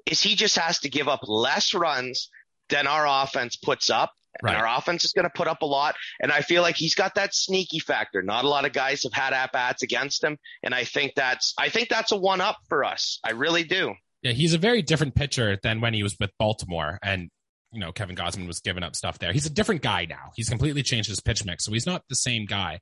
is 0.06 0.22
he 0.22 0.36
just 0.36 0.58
has 0.58 0.80
to 0.80 0.90
give 0.90 1.08
up 1.08 1.22
less 1.24 1.74
runs 1.74 2.30
than 2.70 2.86
our 2.86 3.08
offense 3.24 3.56
puts 3.56 3.90
up 3.90 4.12
Right. 4.42 4.54
And 4.54 4.62
our 4.62 4.78
offense 4.78 5.04
is 5.04 5.14
going 5.14 5.24
to 5.24 5.30
put 5.30 5.48
up 5.48 5.62
a 5.62 5.66
lot. 5.66 5.96
And 6.20 6.32
I 6.32 6.42
feel 6.42 6.62
like 6.62 6.76
he's 6.76 6.96
got 6.96 7.16
that 7.16 7.34
sneaky 7.34 7.80
factor. 7.80 8.22
Not 8.22 8.46
a 8.46 8.48
lot 8.48 8.66
of 8.66 8.74
guys 8.74 9.04
have 9.04 9.14
had 9.14 9.34
at 9.34 9.52
bats 9.52 9.84
against 9.84 10.24
him. 10.24 10.38
And 10.64 10.74
I 10.74 10.84
think 10.84 11.14
that's, 11.16 11.54
I 11.58 11.70
think 11.70 11.90
that's 11.90 12.12
a 12.12 12.18
one 12.18 12.42
up 12.42 12.58
for 12.70 12.84
us. 12.84 13.20
I 13.24 13.32
really 13.32 13.64
do. 13.64 13.94
Yeah. 14.22 14.32
He's 14.32 14.54
a 14.54 14.58
very 14.58 14.82
different 14.82 15.16
pitcher 15.16 15.58
than 15.62 15.82
when 15.82 15.94
he 15.94 16.04
was 16.04 16.16
with 16.20 16.32
Baltimore. 16.38 17.00
And, 17.02 17.30
you 17.72 17.80
know, 17.80 17.92
Kevin 17.92 18.16
Gausman 18.16 18.48
was 18.48 18.60
giving 18.60 18.84
up 18.84 18.96
stuff 18.96 19.20
there. 19.20 19.34
He's 19.34 19.46
a 19.46 19.52
different 19.52 19.82
guy 19.82 20.06
now. 20.06 20.32
He's 20.36 20.50
completely 20.50 20.84
changed 20.84 21.10
his 21.10 21.20
pitch 21.20 21.44
mix. 21.46 21.66
So 21.66 21.72
he's 21.72 21.86
not 21.86 22.04
the 22.10 22.16
same 22.16 22.46
guy. 22.46 22.80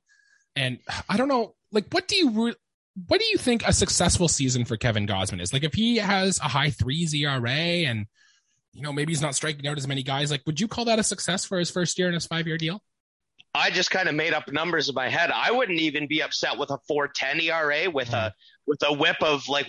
And 0.54 0.78
I 1.08 1.16
don't 1.16 1.28
know, 1.28 1.54
like, 1.72 1.86
what 1.90 2.08
do 2.08 2.16
you, 2.16 2.30
re- 2.30 2.54
what 3.08 3.20
do 3.20 3.26
you 3.26 3.36
think 3.36 3.66
a 3.66 3.72
successful 3.72 4.28
season 4.28 4.64
for 4.64 4.76
Kevin 4.76 5.06
Gausman 5.06 5.40
is? 5.40 5.52
Like, 5.52 5.64
if 5.64 5.74
he 5.74 5.96
has 5.96 6.38
a 6.38 6.48
high 6.48 6.70
threes 6.70 7.14
ERA 7.14 7.50
and, 7.50 8.06
you 8.76 8.82
know, 8.82 8.92
maybe 8.92 9.10
he's 9.10 9.22
not 9.22 9.34
striking 9.34 9.66
out 9.66 9.78
as 9.78 9.88
many 9.88 10.02
guys. 10.02 10.30
Like, 10.30 10.42
would 10.44 10.60
you 10.60 10.68
call 10.68 10.84
that 10.84 10.98
a 10.98 11.02
success 11.02 11.46
for 11.46 11.58
his 11.58 11.70
first 11.70 11.98
year 11.98 12.08
in 12.08 12.14
his 12.14 12.26
five 12.26 12.46
year 12.46 12.58
deal? 12.58 12.82
I 13.54 13.70
just 13.70 13.90
kind 13.90 14.06
of 14.06 14.14
made 14.14 14.34
up 14.34 14.52
numbers 14.52 14.90
in 14.90 14.94
my 14.94 15.08
head. 15.08 15.30
I 15.30 15.50
wouldn't 15.50 15.80
even 15.80 16.06
be 16.06 16.22
upset 16.22 16.58
with 16.58 16.70
a 16.70 16.78
410 16.86 17.40
ERA 17.40 17.90
with 17.90 18.12
a 18.12 18.34
with 18.66 18.82
a 18.82 18.92
WHIP 18.92 19.22
of 19.22 19.48
like 19.48 19.66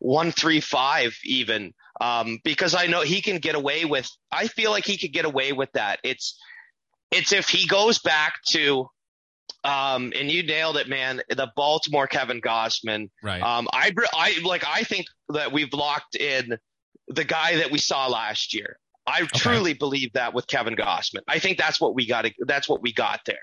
135 0.00 1.16
even 1.24 1.72
um, 2.00 2.40
because 2.42 2.74
I 2.74 2.86
know 2.86 3.02
he 3.02 3.22
can 3.22 3.38
get 3.38 3.54
away 3.54 3.84
with 3.84 4.10
I 4.32 4.48
feel 4.48 4.72
like 4.72 4.84
he 4.84 4.98
could 4.98 5.12
get 5.12 5.24
away 5.24 5.52
with 5.52 5.70
that. 5.74 6.00
It's 6.02 6.36
it's 7.12 7.32
if 7.32 7.48
he 7.48 7.68
goes 7.68 8.00
back 8.00 8.34
to 8.50 8.88
um, 9.64 10.12
and 10.18 10.30
you 10.30 10.42
nailed 10.42 10.76
it, 10.76 10.88
man. 10.88 11.20
The 11.28 11.50
Baltimore 11.56 12.06
Kevin 12.06 12.40
Gausman. 12.40 13.10
Right. 13.22 13.42
Um, 13.42 13.68
I, 13.72 13.92
I 14.12 14.38
like. 14.44 14.64
I 14.66 14.82
think 14.82 15.06
that 15.30 15.52
we've 15.52 15.72
locked 15.72 16.16
in 16.16 16.58
the 17.08 17.24
guy 17.24 17.56
that 17.56 17.70
we 17.70 17.78
saw 17.78 18.06
last 18.06 18.54
year. 18.54 18.78
I 19.06 19.22
okay. 19.22 19.38
truly 19.38 19.72
believe 19.72 20.12
that 20.12 20.34
with 20.34 20.46
Kevin 20.46 20.76
Gausman. 20.76 21.22
I 21.26 21.38
think 21.38 21.56
that's 21.56 21.80
what 21.80 21.94
we 21.94 22.06
got. 22.06 22.26
That's 22.40 22.68
what 22.68 22.82
we 22.82 22.92
got 22.92 23.20
there. 23.24 23.38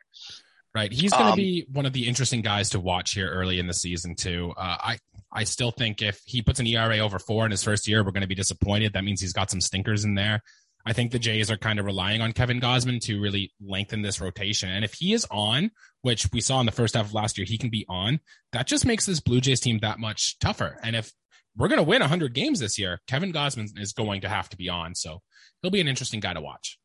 Right. 0.76 0.92
He's 0.92 1.12
going 1.12 1.26
to 1.26 1.32
um, 1.32 1.38
be 1.38 1.66
one 1.72 1.86
of 1.86 1.94
the 1.94 2.08
interesting 2.08 2.42
guys 2.42 2.72
to 2.72 2.80
watch 2.80 3.14
here 3.14 3.30
early 3.30 3.60
in 3.60 3.68
the 3.68 3.74
season 3.74 4.16
too. 4.16 4.54
Uh, 4.58 4.78
I 4.80 4.98
I 5.32 5.46
still 5.46 5.72
think 5.72 6.02
if 6.02 6.22
he 6.26 6.42
puts 6.42 6.60
an 6.60 6.68
ERA 6.68 7.00
over 7.00 7.18
four 7.18 7.46
in 7.46 7.52
his 7.52 7.64
first 7.64 7.88
year, 7.88 8.04
we're 8.04 8.12
going 8.12 8.22
to 8.22 8.28
be 8.28 8.36
disappointed. 8.36 8.94
That 8.94 9.04
means 9.04 9.22
he's 9.22 9.34
got 9.34 9.50
some 9.50 9.62
stinkers 9.62 10.04
in 10.04 10.16
there. 10.16 10.42
I 10.86 10.94
think 10.94 11.12
the 11.12 11.20
Jays 11.20 11.50
are 11.50 11.58
kind 11.58 11.80
of 11.80 11.86
relying 11.86 12.22
on 12.22 12.32
Kevin 12.32 12.62
Gausman 12.62 13.02
to 13.02 13.20
really 13.20 13.52
lengthen 13.60 14.04
this 14.04 14.22
rotation. 14.22 14.70
And 14.70 14.86
if 14.86 14.94
he 14.94 15.14
is 15.14 15.26
on, 15.32 15.72
which 16.04 16.28
we 16.32 16.42
saw 16.42 16.60
in 16.60 16.68
the 16.68 16.72
first 16.72 16.94
half 16.94 17.08
of 17.08 17.14
last 17.14 17.38
year, 17.38 17.46
he 17.46 17.58
can 17.58 17.70
be 17.70 17.86
on, 17.90 18.20
that 18.52 18.68
just 18.68 18.86
makes 18.86 19.06
this 19.06 19.20
Blue 19.20 19.42
Jays 19.42 19.60
team 19.60 19.80
that 19.80 19.98
much 19.98 20.38
tougher. 20.40 20.78
And 20.84 20.96
if 20.96 21.12
we're 21.58 21.68
going 21.68 21.80
to 21.80 21.84
win 21.84 22.02
100 22.02 22.34
games 22.34 22.60
this 22.60 22.78
year. 22.78 23.00
Kevin 23.08 23.32
Gausman 23.32 23.80
is 23.80 23.94
going 23.94 24.22
to 24.22 24.30
have 24.30 24.50
to 24.50 24.58
be 24.58 24.70
on, 24.70 24.96
so 24.96 25.22
he'll 25.62 25.72
be 25.72 25.82
an 25.82 25.88
interesting 25.88 26.20
guy 26.20 26.34
to 26.34 26.42
watch. 26.42 26.80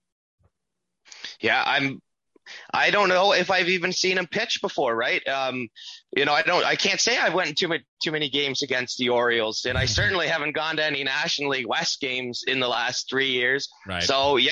Yeah, 1.41 1.63
I'm. 1.65 2.01
I 2.75 2.91
don't 2.91 3.09
know 3.09 3.33
if 3.33 3.49
I've 3.49 3.69
even 3.69 3.93
seen 3.93 4.19
him 4.19 4.27
pitch 4.27 4.61
before, 4.61 4.97
right? 4.97 5.27
Um, 5.29 5.69
you 6.17 6.25
know, 6.25 6.33
I 6.33 6.43
don't. 6.43 6.65
I 6.65 6.75
can't 6.75 7.01
say 7.01 7.17
I've 7.17 7.35
went 7.35 7.57
too 7.57 7.69
many 7.69 7.85
too 8.03 8.11
many 8.11 8.29
games 8.29 8.63
against 8.63 8.99
the 8.99 9.09
Orioles, 9.09 9.65
and 9.67 9.79
I 9.79 9.85
certainly 9.87 10.27
haven't 10.27 10.53
gone 10.53 10.77
to 10.77 10.85
any 10.85 11.05
National 11.05 11.51
League 11.51 11.67
West 11.67 12.01
games 12.01 12.45
in 12.47 12.61
the 12.61 12.69
last 12.69 13.09
three 13.09 13.31
years. 13.31 13.69
Right. 13.87 14.03
So 14.03 14.37
yeah, 14.37 14.51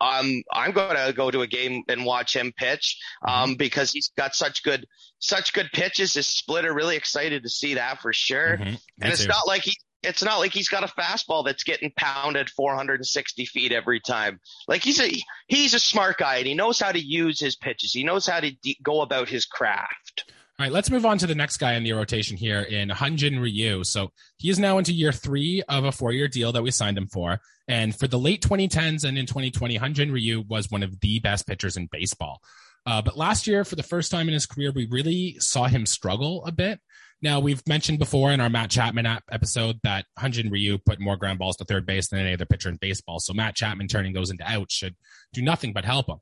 um, 0.00 0.42
I'm 0.52 0.72
going 0.72 0.96
to 0.96 1.12
go 1.12 1.30
to 1.30 1.42
a 1.42 1.46
game 1.46 1.82
and 1.88 2.04
watch 2.04 2.34
him 2.34 2.52
pitch 2.56 2.98
um, 3.26 3.50
mm-hmm. 3.50 3.54
because 3.54 3.92
he's 3.92 4.10
got 4.16 4.34
such 4.34 4.62
good 4.62 4.86
such 5.18 5.52
good 5.52 5.70
pitches. 5.72 6.14
His 6.14 6.26
splitter, 6.26 6.72
really 6.72 6.96
excited 6.96 7.42
to 7.42 7.48
see 7.48 7.74
that 7.74 8.00
for 8.00 8.12
sure. 8.12 8.56
Mm-hmm. 8.56 8.74
And 9.02 9.12
it's 9.12 9.22
too. 9.22 9.28
not 9.28 9.46
like 9.46 9.62
he 9.62 9.76
it's 10.02 10.22
not 10.22 10.38
like 10.38 10.52
he's 10.52 10.68
got 10.68 10.82
a 10.82 10.86
fastball 10.86 11.44
that's 11.44 11.64
getting 11.64 11.92
pounded 11.94 12.48
460 12.50 13.44
feet 13.46 13.72
every 13.72 14.00
time. 14.00 14.40
Like 14.66 14.82
he's 14.82 15.00
a 15.00 15.10
he's 15.46 15.74
a 15.74 15.80
smart 15.80 16.18
guy 16.18 16.36
and 16.36 16.46
he 16.46 16.54
knows 16.54 16.80
how 16.80 16.92
to 16.92 16.98
use 17.00 17.38
his 17.38 17.56
pitches. 17.56 17.92
He 17.92 18.04
knows 18.04 18.26
how 18.26 18.40
to 18.40 18.50
de- 18.50 18.78
go 18.82 19.02
about 19.02 19.28
his 19.28 19.44
craft. 19.44 20.32
All 20.60 20.64
right, 20.64 20.72
let's 20.72 20.90
move 20.90 21.06
on 21.06 21.16
to 21.16 21.26
the 21.26 21.34
next 21.34 21.56
guy 21.56 21.72
in 21.72 21.84
the 21.84 21.94
rotation 21.94 22.36
here 22.36 22.60
in 22.60 22.90
Hyun-Jin 22.90 23.40
Ryu. 23.40 23.82
So 23.82 24.12
he 24.36 24.50
is 24.50 24.58
now 24.58 24.76
into 24.76 24.92
year 24.92 25.10
three 25.10 25.62
of 25.70 25.86
a 25.86 25.90
four-year 25.90 26.28
deal 26.28 26.52
that 26.52 26.62
we 26.62 26.70
signed 26.70 26.98
him 26.98 27.06
for. 27.06 27.40
And 27.66 27.98
for 27.98 28.06
the 28.06 28.18
late 28.18 28.42
2010s 28.42 29.04
and 29.04 29.16
in 29.16 29.24
2020, 29.24 29.78
Hyun-Jin 29.78 30.12
Ryu 30.12 30.44
was 30.46 30.70
one 30.70 30.82
of 30.82 31.00
the 31.00 31.18
best 31.20 31.46
pitchers 31.46 31.78
in 31.78 31.86
baseball. 31.86 32.42
Uh, 32.84 33.00
but 33.00 33.16
last 33.16 33.46
year, 33.46 33.64
for 33.64 33.74
the 33.74 33.82
first 33.82 34.10
time 34.10 34.28
in 34.28 34.34
his 34.34 34.44
career, 34.44 34.70
we 34.70 34.86
really 34.90 35.38
saw 35.38 35.64
him 35.64 35.86
struggle 35.86 36.44
a 36.44 36.52
bit. 36.52 36.78
Now, 37.22 37.38
we've 37.40 37.62
mentioned 37.68 37.98
before 37.98 38.32
in 38.32 38.40
our 38.40 38.48
Matt 38.48 38.70
Chapman 38.70 39.06
episode 39.30 39.78
that 39.82 40.06
Hyun-Jin 40.18 40.50
Ryu 40.50 40.78
put 40.78 41.00
more 41.00 41.16
ground 41.16 41.38
balls 41.38 41.56
to 41.56 41.64
third 41.64 41.84
base 41.84 42.08
than 42.08 42.20
any 42.20 42.32
other 42.32 42.46
pitcher 42.46 42.70
in 42.70 42.76
baseball. 42.76 43.20
So 43.20 43.34
Matt 43.34 43.54
Chapman 43.54 43.88
turning 43.88 44.14
those 44.14 44.30
into 44.30 44.44
outs 44.50 44.74
should 44.74 44.96
do 45.34 45.42
nothing 45.42 45.74
but 45.74 45.84
help 45.84 46.08
him. 46.08 46.16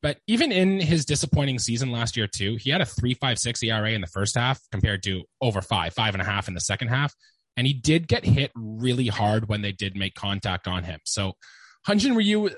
But 0.00 0.18
even 0.28 0.52
in 0.52 0.78
his 0.78 1.04
disappointing 1.04 1.58
season 1.58 1.90
last 1.90 2.16
year, 2.16 2.28
too, 2.28 2.56
he 2.56 2.70
had 2.70 2.80
a 2.80 2.84
3.56 2.84 3.64
ERA 3.64 3.90
in 3.90 4.00
the 4.00 4.06
first 4.06 4.36
half 4.36 4.60
compared 4.70 5.02
to 5.04 5.24
over 5.40 5.60
five, 5.60 5.92
five 5.92 6.14
and 6.14 6.22
a 6.22 6.24
half 6.24 6.46
in 6.46 6.54
the 6.54 6.60
second 6.60 6.88
half. 6.88 7.12
And 7.56 7.66
he 7.66 7.72
did 7.72 8.06
get 8.06 8.24
hit 8.24 8.52
really 8.54 9.08
hard 9.08 9.48
when 9.48 9.62
they 9.62 9.72
did 9.72 9.96
make 9.96 10.14
contact 10.14 10.68
on 10.68 10.84
him. 10.84 11.00
So 11.04 11.32
Hyun-Jin 11.86 12.16
Ryu, 12.16 12.48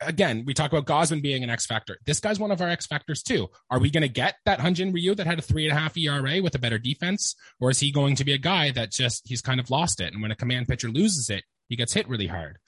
again, 0.00 0.44
we 0.46 0.52
talk 0.52 0.70
about 0.72 0.84
Gausman 0.84 1.22
being 1.22 1.42
an 1.42 1.50
X 1.50 1.64
factor. 1.64 1.98
This 2.04 2.20
guy's 2.20 2.38
one 2.38 2.50
of 2.50 2.60
our 2.60 2.68
X 2.68 2.86
factors 2.86 3.22
too. 3.22 3.48
Are 3.70 3.78
we 3.78 3.90
going 3.90 4.02
to 4.02 4.08
get 4.08 4.34
that 4.44 4.58
Hyun-Jin 4.58 4.92
Ryu 4.92 5.14
that 5.14 5.26
had 5.26 5.38
a 5.38 5.42
three 5.42 5.66
and 5.66 5.76
a 5.76 5.80
half 5.80 5.96
ERA 5.96 6.42
with 6.42 6.54
a 6.54 6.58
better 6.58 6.78
defense? 6.78 7.34
Or 7.60 7.70
is 7.70 7.80
he 7.80 7.90
going 7.90 8.14
to 8.16 8.24
be 8.24 8.34
a 8.34 8.38
guy 8.38 8.70
that 8.72 8.92
just, 8.92 9.26
he's 9.26 9.40
kind 9.40 9.58
of 9.58 9.70
lost 9.70 10.00
it? 10.00 10.12
And 10.12 10.20
when 10.20 10.30
a 10.30 10.36
command 10.36 10.68
pitcher 10.68 10.90
loses 10.90 11.30
it, 11.30 11.44
he 11.68 11.76
gets 11.76 11.94
hit 11.94 12.08
really 12.08 12.26
hard. 12.26 12.58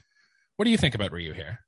What 0.56 0.64
do 0.64 0.70
you 0.70 0.78
think 0.78 0.94
about 0.94 1.12
Ryu 1.12 1.35
here? 1.35 1.61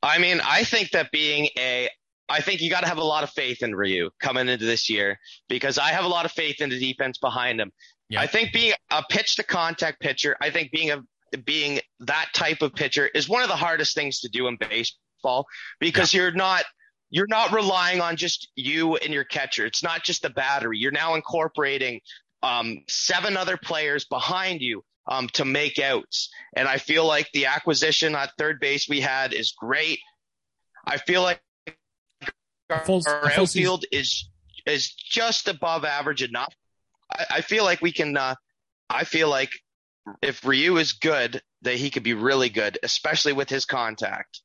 I 0.00 0.18
mean, 0.18 0.40
I 0.44 0.62
think 0.62 0.90
that 0.92 1.10
being 1.10 1.48
a, 1.58 1.88
I 2.28 2.40
think 2.40 2.60
you 2.60 2.70
got 2.70 2.82
to 2.82 2.88
have 2.88 2.98
a 2.98 3.04
lot 3.04 3.24
of 3.24 3.30
faith 3.30 3.62
in 3.62 3.74
Ryu 3.74 4.10
coming 4.20 4.48
into 4.48 4.64
this 4.64 4.88
year 4.88 5.18
because 5.48 5.78
I 5.78 5.88
have 5.88 6.04
a 6.04 6.08
lot 6.08 6.24
of 6.24 6.30
faith 6.30 6.60
in 6.60 6.70
the 6.70 6.78
defense 6.78 7.18
behind 7.18 7.60
him. 7.60 7.72
Yeah. 8.10 8.20
I 8.20 8.26
think 8.26 8.52
being 8.52 8.74
a 8.90 9.02
pitch 9.08 9.36
to 9.36 9.42
contact 9.42 10.00
pitcher, 10.00 10.36
I 10.40 10.50
think 10.50 10.70
being 10.70 10.90
a 10.90 10.98
being 11.44 11.80
that 12.00 12.28
type 12.34 12.62
of 12.62 12.74
pitcher 12.74 13.06
is 13.06 13.28
one 13.28 13.42
of 13.42 13.48
the 13.48 13.56
hardest 13.56 13.94
things 13.94 14.20
to 14.20 14.28
do 14.28 14.46
in 14.48 14.56
baseball 14.56 15.46
because 15.80 16.12
yeah. 16.12 16.22
you're 16.22 16.32
not 16.32 16.64
you're 17.10 17.26
not 17.26 17.52
relying 17.52 18.00
on 18.00 18.16
just 18.16 18.48
you 18.54 18.96
and 18.96 19.14
your 19.14 19.24
catcher. 19.24 19.64
It's 19.64 19.82
not 19.82 20.04
just 20.04 20.22
the 20.22 20.30
battery. 20.30 20.78
You're 20.78 20.92
now 20.92 21.14
incorporating 21.14 22.00
um, 22.42 22.82
seven 22.88 23.36
other 23.36 23.56
players 23.56 24.04
behind 24.04 24.60
you 24.60 24.84
um, 25.06 25.28
to 25.28 25.44
make 25.44 25.78
outs. 25.78 26.30
And 26.54 26.68
I 26.68 26.76
feel 26.78 27.06
like 27.06 27.30
the 27.32 27.46
acquisition 27.46 28.14
at 28.14 28.32
third 28.36 28.60
base 28.60 28.88
we 28.88 29.00
had 29.00 29.32
is 29.32 29.52
great. 29.52 30.00
I 30.84 30.98
feel 30.98 31.22
like 31.22 31.40
our, 32.70 32.84
full, 32.84 33.02
our 33.06 33.30
outfield 33.32 33.84
is 33.90 34.28
is 34.66 34.92
just 34.92 35.48
above 35.48 35.84
average 35.84 36.22
enough. 36.22 36.54
I, 37.10 37.24
I 37.30 37.40
feel 37.40 37.64
like 37.64 37.80
we 37.80 37.92
can. 37.92 38.16
Uh, 38.16 38.34
I 38.90 39.04
feel 39.04 39.28
like 39.28 39.50
if 40.22 40.44
Ryu 40.44 40.76
is 40.76 40.92
good, 40.92 41.42
that 41.62 41.76
he 41.76 41.90
could 41.90 42.02
be 42.02 42.14
really 42.14 42.48
good, 42.48 42.78
especially 42.82 43.32
with 43.32 43.48
his 43.48 43.64
contact. 43.64 44.40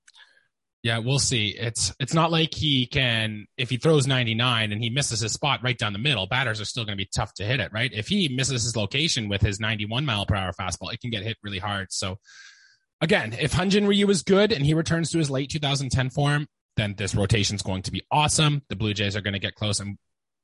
Yeah, 0.83 0.97
we'll 0.97 1.19
see. 1.19 1.55
It's 1.57 1.93
it's 1.97 2.13
not 2.13 2.29
like 2.29 2.53
he 2.53 2.87
can 2.87 3.45
if 3.57 3.69
he 3.69 3.77
throws 3.77 4.05
99 4.05 4.73
and 4.73 4.83
he 4.83 4.89
misses 4.89 5.21
his 5.21 5.31
spot 5.31 5.61
right 5.63 5.77
down 5.77 5.93
the 5.93 5.99
middle, 5.99 6.27
batters 6.27 6.59
are 6.59 6.65
still 6.65 6.83
going 6.83 6.97
to 6.97 7.01
be 7.01 7.09
tough 7.15 7.33
to 7.35 7.45
hit 7.45 7.61
it, 7.61 7.71
right? 7.71 7.89
If 7.93 8.09
he 8.09 8.27
misses 8.27 8.63
his 8.63 8.75
location 8.75 9.29
with 9.29 9.41
his 9.41 9.61
91 9.61 10.05
mile 10.05 10.25
per 10.25 10.35
hour 10.35 10.51
fastball, 10.51 10.93
it 10.93 10.99
can 10.99 11.09
get 11.09 11.23
hit 11.23 11.37
really 11.41 11.59
hard. 11.59 11.87
So 11.91 12.17
again, 12.99 13.33
if 13.39 13.53
Hyun-Jin 13.53 13.87
Ryu 13.87 14.09
is 14.09 14.23
good 14.23 14.51
and 14.51 14.65
he 14.65 14.73
returns 14.73 15.09
to 15.11 15.19
his 15.19 15.29
late 15.29 15.49
2010 15.49 16.09
form, 16.09 16.47
then 16.75 16.95
this 16.97 17.15
rotation 17.15 17.55
is 17.55 17.61
going 17.61 17.83
to 17.83 17.91
be 17.91 18.03
awesome. 18.11 18.61
The 18.67 18.75
Blue 18.75 18.93
Jays 18.93 19.15
are 19.15 19.21
going 19.21 19.35
to 19.35 19.39
get 19.39 19.55
close 19.55 19.79
and 19.79 19.97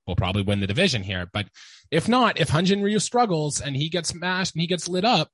will 0.10 0.18
probably 0.18 0.42
win 0.42 0.60
the 0.60 0.68
division 0.68 1.04
here. 1.04 1.30
But 1.32 1.48
if 1.90 2.10
not, 2.10 2.40
if 2.40 2.50
Hyun-Jin 2.50 2.84
Ryu 2.84 3.00
struggles 3.00 3.62
and 3.62 3.76
he 3.76 3.88
gets 3.88 4.10
smashed 4.10 4.54
and 4.56 4.62
he 4.62 4.68
gets 4.68 4.90
lit 4.90 5.06
up, 5.06 5.30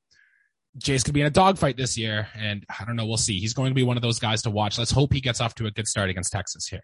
Jays 0.77 1.03
could 1.03 1.13
be 1.13 1.21
in 1.21 1.27
a 1.27 1.31
dogfight 1.31 1.77
this 1.77 1.97
year. 1.97 2.27
And 2.37 2.65
I 2.69 2.85
don't 2.85 2.95
know. 2.95 3.05
We'll 3.05 3.17
see. 3.17 3.39
He's 3.39 3.53
going 3.53 3.71
to 3.71 3.75
be 3.75 3.83
one 3.83 3.97
of 3.97 4.03
those 4.03 4.19
guys 4.19 4.43
to 4.43 4.51
watch. 4.51 4.77
Let's 4.77 4.91
hope 4.91 5.13
he 5.13 5.21
gets 5.21 5.41
off 5.41 5.55
to 5.55 5.65
a 5.65 5.71
good 5.71 5.87
start 5.87 6.09
against 6.09 6.31
Texas 6.31 6.67
here. 6.67 6.83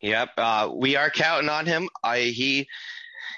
Yep. 0.00 0.30
Uh, 0.38 0.70
we 0.74 0.96
are 0.96 1.10
counting 1.10 1.50
on 1.50 1.66
him. 1.66 1.88
I, 2.02 2.20
he, 2.20 2.68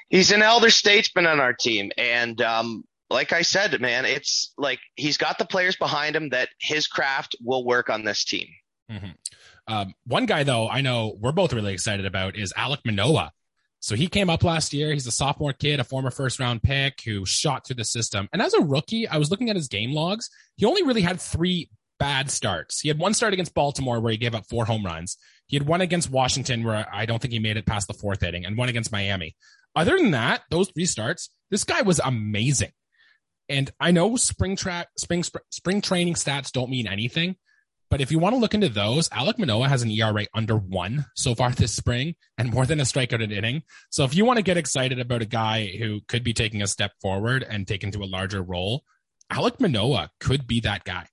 he's 0.09 0.31
an 0.31 0.43
elder 0.43 0.71
statesman 0.71 1.27
on 1.27 1.41
our 1.41 1.53
team. 1.53 1.91
And, 1.97 2.41
um, 2.43 2.85
like 3.11 3.33
I 3.33 3.41
said, 3.41 3.81
man, 3.81 4.05
it's 4.05 4.53
like 4.59 4.81
he's 4.95 5.17
got 5.17 5.39
the 5.39 5.47
players 5.47 5.77
behind 5.77 6.15
him 6.15 6.29
that 6.29 6.51
his 6.61 6.87
craft 6.87 7.35
will 7.43 7.65
work 7.65 7.89
on 7.89 8.05
this 8.05 8.23
team. 8.23 8.47
Mm-hmm. 8.91 9.13
Um, 9.69 9.95
one 10.07 10.27
guy, 10.27 10.45
though, 10.45 10.69
I 10.69 10.81
know 10.81 11.17
we're 11.21 11.33
both 11.33 11.53
really 11.53 11.75
excited 11.75 12.07
about 12.07 12.37
is 12.37 12.53
Alec 12.57 12.81
Manoah. 12.85 13.33
So 13.81 13.95
he 13.95 14.09
came 14.09 14.29
up 14.29 14.43
last 14.43 14.73
year. 14.73 14.93
He's 14.93 15.07
a 15.07 15.13
sophomore 15.13 15.53
kid, 15.53 15.79
a 15.79 15.85
former 15.85 16.11
first 16.11 16.41
round 16.41 16.63
pick 16.63 17.03
who 17.05 17.25
shot 17.25 17.67
through 17.67 17.77
the 17.77 17.85
system. 17.85 18.29
And 18.33 18.43
as 18.43 18.55
a 18.55 18.63
rookie, 18.63 19.07
I 19.07 19.19
was 19.19 19.31
looking 19.31 19.51
at 19.51 19.57
his 19.57 19.69
game 19.69 19.93
logs. 19.93 20.31
He 20.57 20.67
only 20.67 20.83
really 20.83 21.03
had 21.03 21.21
three 21.21 21.71
bad 21.99 22.31
starts. 22.31 22.81
He 22.81 22.89
had 22.89 22.99
one 22.99 23.15
start 23.15 23.35
against 23.35 23.55
Baltimore 23.55 24.01
where 24.01 24.13
he 24.13 24.19
gave 24.19 24.35
up 24.35 24.47
four 24.49 24.65
home 24.65 24.85
runs. 24.85 25.17
He 25.47 25.57
had 25.57 25.67
one 25.67 25.81
against 25.81 26.11
Washington 26.11 26.65
where 26.65 26.87
I 26.93 27.07
don't 27.07 27.21
think 27.21 27.33
he 27.33 27.39
made 27.39 27.57
it 27.57 27.67
past 27.67 27.87
the 27.87 27.95
fourth 27.95 28.23
inning 28.23 28.47
and 28.47 28.57
one 28.57 28.69
against 28.69 28.91
Miami. 28.91 29.37
Other 29.77 29.97
than 29.97 30.11
that, 30.13 30.43
those 30.51 30.71
three 30.71 30.87
starts, 30.87 31.31
this 31.51 31.65
guy 31.65 31.83
was 31.83 32.01
amazing. 32.05 32.73
And 33.49 33.71
I 33.81 33.93
know 33.93 34.17
spring 34.17 34.57
track, 34.57 34.89
spring, 34.97 35.25
spring 35.51 35.81
training 35.81 36.15
stats 36.15 36.53
don't 36.53 36.71
mean 36.71 36.87
anything, 36.87 37.37
but 37.91 38.01
if 38.01 38.11
you 38.11 38.19
want 38.19 38.35
to 38.35 38.39
look 38.39 38.55
into 38.55 38.69
those, 38.69 39.09
Alec 39.13 39.39
Manoah 39.39 39.69
has 39.69 39.83
an 39.83 39.91
ERA 39.91 40.27
under 40.35 40.57
one 40.57 41.07
so 41.15 41.35
far 41.35 41.51
this 41.51 41.75
spring 41.75 42.15
and 42.37 42.53
more 42.53 42.67
than 42.67 42.81
a 42.81 42.85
strikeout 42.85 43.23
an 43.23 43.33
inning. 43.33 43.63
So 43.91 44.05
if 44.05 44.15
you 44.15 44.25
want 44.25 44.39
to 44.39 44.43
get 44.43 44.57
excited 44.57 44.99
about 44.99 45.23
a 45.23 45.27
guy 45.27 45.67
who 45.67 46.01
could 46.09 46.23
be 46.23 46.35
taking 46.35 46.63
a 46.63 46.67
step 46.67 46.93
forward 47.01 47.45
and 47.49 47.67
taken 47.67 47.91
to 47.93 48.03
a 48.03 48.05
larger 48.05 48.43
role, 48.43 48.83
Alec 49.31 49.61
Manoah 49.61 50.11
could 50.21 50.47
be 50.47 50.61
that 50.61 50.85
guy. 50.85 51.07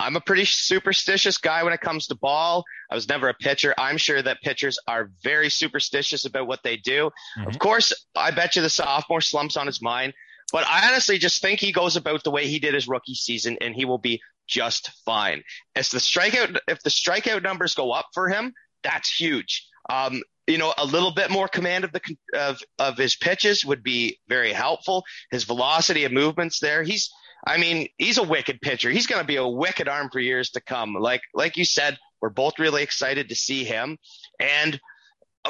I'm 0.00 0.16
a 0.16 0.20
pretty 0.20 0.44
superstitious 0.44 1.38
guy 1.38 1.62
when 1.62 1.72
it 1.72 1.80
comes 1.80 2.08
to 2.08 2.14
ball. 2.14 2.64
I 2.90 2.94
was 2.94 3.08
never 3.08 3.28
a 3.28 3.34
pitcher. 3.34 3.74
I'm 3.78 3.96
sure 3.96 4.20
that 4.20 4.42
pitchers 4.42 4.78
are 4.88 5.10
very 5.22 5.48
superstitious 5.48 6.24
about 6.24 6.46
what 6.46 6.62
they 6.62 6.76
do. 6.76 7.10
Mm-hmm. 7.38 7.48
Of 7.48 7.58
course, 7.58 7.92
I 8.14 8.32
bet 8.32 8.56
you 8.56 8.62
the 8.62 8.70
sophomore 8.70 9.20
slumps 9.20 9.56
on 9.56 9.66
his 9.66 9.80
mind. 9.80 10.12
But 10.52 10.66
I 10.68 10.88
honestly 10.88 11.18
just 11.18 11.40
think 11.40 11.58
he 11.58 11.72
goes 11.72 11.96
about 11.96 12.22
the 12.22 12.30
way 12.30 12.46
he 12.46 12.58
did 12.58 12.74
his 12.74 12.86
rookie 12.86 13.14
season 13.14 13.56
and 13.60 13.74
he 13.74 13.84
will 13.84 13.98
be 13.98 14.20
just 14.46 14.90
fine. 15.04 15.42
As 15.74 15.90
the 15.90 15.98
strikeout, 15.98 16.58
if 16.68 16.82
the 16.82 16.90
strikeout 16.90 17.42
numbers 17.42 17.74
go 17.74 17.92
up 17.92 18.06
for 18.14 18.28
him, 18.28 18.52
that's 18.82 19.10
huge. 19.12 19.66
Um, 19.88 20.22
you 20.46 20.58
know, 20.58 20.74
a 20.76 20.84
little 20.84 21.12
bit 21.12 21.30
more 21.30 21.48
command 21.48 21.84
of 21.84 21.92
the 21.92 22.00
of 22.34 22.60
of 22.78 22.98
his 22.98 23.16
pitches 23.16 23.64
would 23.64 23.82
be 23.82 24.18
very 24.28 24.52
helpful. 24.52 25.04
His 25.30 25.44
velocity 25.44 26.04
of 26.04 26.12
movements 26.12 26.60
there, 26.60 26.82
he's 26.82 27.10
I 27.46 27.58
mean, 27.58 27.88
he's 27.98 28.18
a 28.18 28.22
wicked 28.22 28.60
pitcher. 28.60 28.90
He's 28.90 29.06
going 29.06 29.20
to 29.20 29.26
be 29.26 29.36
a 29.36 29.46
wicked 29.46 29.88
arm 29.88 30.08
for 30.10 30.18
years 30.20 30.50
to 30.50 30.60
come. 30.60 30.94
Like 30.94 31.22
like 31.34 31.56
you 31.56 31.64
said, 31.64 31.98
we're 32.20 32.30
both 32.30 32.58
really 32.58 32.82
excited 32.82 33.28
to 33.28 33.34
see 33.34 33.64
him. 33.64 33.98
And 34.38 34.80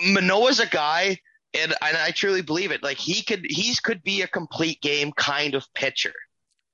Manoah's 0.03 0.61
a 0.61 0.67
guy, 0.67 1.19
and 1.53 1.75
and 1.81 1.97
I 1.97 2.11
truly 2.11 2.43
believe 2.43 2.73
it. 2.73 2.83
Like 2.83 2.99
he 2.99 3.23
could 3.23 3.47
he 3.49 3.75
could 3.83 4.03
be 4.03 4.23
a 4.23 4.29
complete 4.29 4.81
game 4.81 5.13
kind 5.13 5.55
of 5.55 5.73
pitcher. 5.75 6.15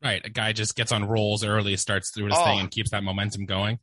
Right. 0.03 0.25
A 0.25 0.31
guy 0.31 0.53
just 0.53 0.77
gets 0.77 0.93
on 0.93 1.05
rolls 1.05 1.45
early, 1.45 1.77
starts 1.77 2.11
through 2.11 2.27
his 2.27 2.37
oh. 2.39 2.45
thing, 2.45 2.61
and 2.61 2.71
keeps 2.71 2.91
that 2.91 3.05
momentum 3.05 3.45
going. 3.47 3.79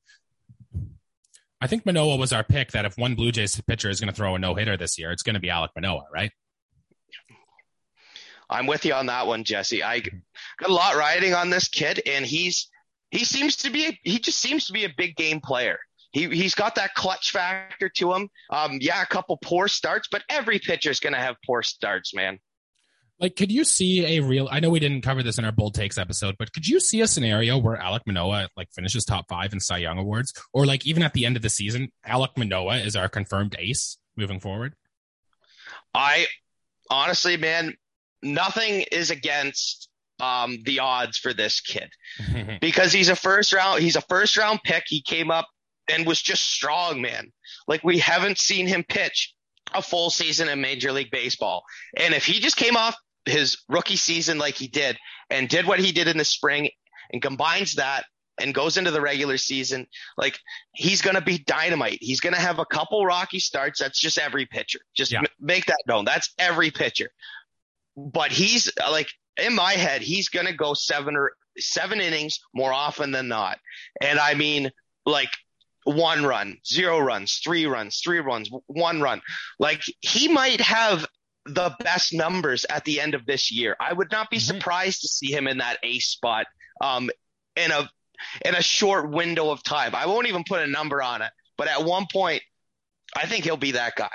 I 1.60 1.68
think 1.68 1.86
Manoah 1.86 2.18
was 2.18 2.34
our 2.34 2.44
pick 2.44 2.72
that 2.72 2.86
if 2.86 2.98
one 2.98 3.16
Blue 3.16 3.32
Jays 3.32 3.60
pitcher 3.62 3.90
is 3.90 4.00
going 4.00 4.10
to 4.10 4.16
throw 4.16 4.36
a 4.36 4.40
no 4.40 4.54
hitter 4.54 4.78
this 4.78 4.98
year, 5.00 5.12
it's 5.12 5.24
going 5.24 5.34
to 5.34 5.40
be 5.40 5.50
Alec 5.50 5.72
Manoah, 5.76 6.06
right? 6.14 6.32
I'm 8.50 8.68
with 8.68 8.86
you 8.86 8.94
on 8.94 9.08
that 9.08 9.28
one, 9.28 9.44
Jesse. 9.44 9.84
I 9.84 10.00
got 10.00 10.70
a 10.70 10.74
lot 10.74 10.96
riding 10.96 11.34
on 11.34 11.50
this 11.50 11.68
kid, 11.68 12.02
and 12.06 12.26
he's 12.26 12.70
he 13.12 13.24
seems 13.24 13.58
to 13.58 13.70
be 13.70 14.00
he 14.04 14.20
just 14.20 14.40
seems 14.40 14.68
to 14.68 14.74
be 14.74 14.86
a 14.86 14.94
big 14.96 15.16
game 15.16 15.42
player. 15.42 15.80
He 16.12 16.30
he's 16.30 16.56
got 16.56 16.76
that 16.76 16.94
clutch 16.94 17.32
factor 17.32 17.90
to 17.90 18.14
him. 18.14 18.30
Um, 18.50 18.78
yeah, 18.80 19.02
a 19.02 19.06
couple 19.06 19.38
poor 19.38 19.68
starts, 19.68 20.08
but 20.10 20.24
every 20.30 20.60
pitcher 20.60 20.90
is 20.90 21.00
going 21.00 21.14
to 21.14 21.20
have 21.20 21.36
poor 21.46 21.62
starts, 21.64 22.14
man. 22.14 22.40
Like, 23.20 23.36
could 23.36 23.52
you 23.52 23.64
see 23.64 24.18
a 24.18 24.22
real? 24.22 24.48
I 24.52 24.60
know 24.60 24.70
we 24.70 24.80
didn't 24.80 25.02
cover 25.02 25.24
this 25.24 25.40
in 25.40 25.46
our 25.46 25.52
bold 25.52 25.74
takes 25.74 25.98
episode, 25.98 26.36
but 26.38 26.54
could 26.54 26.68
you 26.68 26.80
see 26.80 27.02
a 27.02 27.08
scenario 27.08 27.58
where 27.58 27.76
Alec 27.76 28.04
Manoah 28.06 28.50
like 28.56 28.72
finishes 28.72 29.06
top 29.06 29.26
five 29.28 29.54
in 29.54 29.60
Cy 29.60 29.80
Young 29.80 29.98
awards, 29.98 30.34
or 30.54 30.66
like 30.66 30.86
even 30.86 31.02
at 31.02 31.14
the 31.14 31.26
end 31.26 31.36
of 31.36 31.42
the 31.42 31.50
season, 31.50 31.92
Alec 32.06 32.38
Manoah 32.38 32.78
is 32.78 32.96
our 32.96 33.10
confirmed 33.10 33.56
ace 33.58 33.98
moving 34.16 34.40
forward? 34.40 34.76
I 35.96 36.28
honestly, 36.92 37.38
man, 37.38 37.76
nothing 38.22 38.86
is 38.92 39.10
against 39.10 39.90
um, 40.20 40.60
the 40.64 40.80
odds 40.80 41.18
for 41.18 41.34
this 41.34 41.60
kid 41.60 41.90
because 42.62 42.92
he's 42.94 43.10
a 43.10 43.16
first 43.16 43.52
round. 43.52 43.82
He's 43.82 43.96
a 43.96 44.02
first 44.02 44.38
round 44.38 44.60
pick. 44.64 44.84
He 44.88 45.02
came 45.02 45.32
up 45.32 45.48
and 45.90 46.06
was 46.06 46.22
just 46.22 46.44
strong, 46.44 47.02
man. 47.02 47.32
Like 47.68 47.84
we 47.84 47.98
haven't 47.98 48.38
seen 48.38 48.68
him 48.68 48.84
pitch 48.88 49.34
a 49.74 49.82
full 49.82 50.10
season 50.10 50.50
in 50.50 50.62
Major 50.62 50.92
League 50.92 51.12
Baseball. 51.12 51.64
And 51.96 52.14
if 52.14 52.26
he 52.26 52.40
just 52.40 52.58
came 52.58 52.78
off 52.78 52.96
his 53.30 53.58
rookie 53.68 53.96
season 53.96 54.38
like 54.38 54.56
he 54.56 54.68
did 54.68 54.98
and 55.30 55.50
did 55.50 55.68
what 55.68 55.80
he 55.80 55.92
did 55.92 56.08
in 56.08 56.18
the 56.18 56.26
spring 56.26 56.70
and 57.12 57.22
combines 57.22 57.74
that 57.74 58.06
and 58.40 58.54
goes 58.54 58.78
into 58.78 58.92
the 58.92 59.02
regular 59.02 59.38
season, 59.38 59.88
like 60.18 60.38
he's 60.74 61.02
going 61.02 61.16
to 61.16 61.22
be 61.22 61.40
dynamite. 61.40 61.98
He's 62.02 62.20
going 62.20 62.34
to 62.34 62.40
have 62.40 62.60
a 62.60 62.66
couple 62.66 63.06
rocky 63.06 63.40
starts. 63.40 63.80
That's 63.80 64.00
just 64.00 64.18
every 64.18 64.46
pitcher. 64.46 64.80
Just 64.96 65.12
yeah. 65.12 65.20
m- 65.20 65.26
make 65.40 65.66
that 65.66 65.80
known. 65.88 66.06
That's 66.06 66.34
every 66.38 66.72
pitcher. 66.72 67.10
But 67.96 68.32
he's 68.32 68.72
uh, 68.82 68.92
like 68.92 69.10
in 69.38 69.56
my 69.56 69.74
head, 69.74 70.02
he's 70.02 70.30
going 70.30 70.46
to 70.46 70.54
go 70.54 70.74
seven 70.74 71.16
or 71.16 71.34
seven 71.58 72.00
innings 72.00 72.40
more 72.54 72.72
often 72.72 73.12
than 73.12 73.28
not. 73.28 73.60
And 74.02 74.20
I 74.20 74.36
mean, 74.36 74.72
like 75.06 75.32
one 75.84 76.24
run, 76.24 76.58
zero 76.66 77.00
runs, 77.00 77.40
three 77.44 77.66
runs, 77.66 78.02
three 78.04 78.20
runs, 78.20 78.50
one 78.68 79.02
run. 79.02 79.22
Like 79.58 79.82
he 80.02 80.28
might 80.28 80.62
have 80.62 81.08
the 81.48 81.76
best 81.80 82.14
numbers 82.14 82.66
at 82.70 82.86
the 82.86 83.00
end 83.00 83.14
of 83.16 83.26
this 83.26 83.52
year. 83.52 83.76
I 83.80 83.94
would 83.94 84.12
not 84.12 84.30
be 84.30 84.38
mm-hmm. 84.38 84.58
surprised 84.58 85.02
to 85.02 85.08
see 85.08 85.32
him 85.32 85.48
in 85.48 85.60
that 85.60 85.78
A 85.84 86.00
spot 86.00 86.48
um, 86.82 87.10
in 87.56 87.72
a 87.72 87.90
in 88.44 88.56
a 88.56 88.62
short 88.62 89.10
window 89.12 89.52
of 89.52 89.64
time. 89.64 89.94
I 89.96 90.08
won't 90.08 90.28
even 90.28 90.44
put 90.44 90.62
a 90.62 90.68
number 90.68 91.02
on 91.02 91.22
it, 91.22 91.32
but 91.58 91.68
at 91.68 91.84
one 91.84 92.08
point, 92.12 92.42
I 93.16 93.26
think 93.26 93.46
he'll 93.46 93.58
be 93.58 93.72
that 93.72 93.96
guy. 93.96 94.10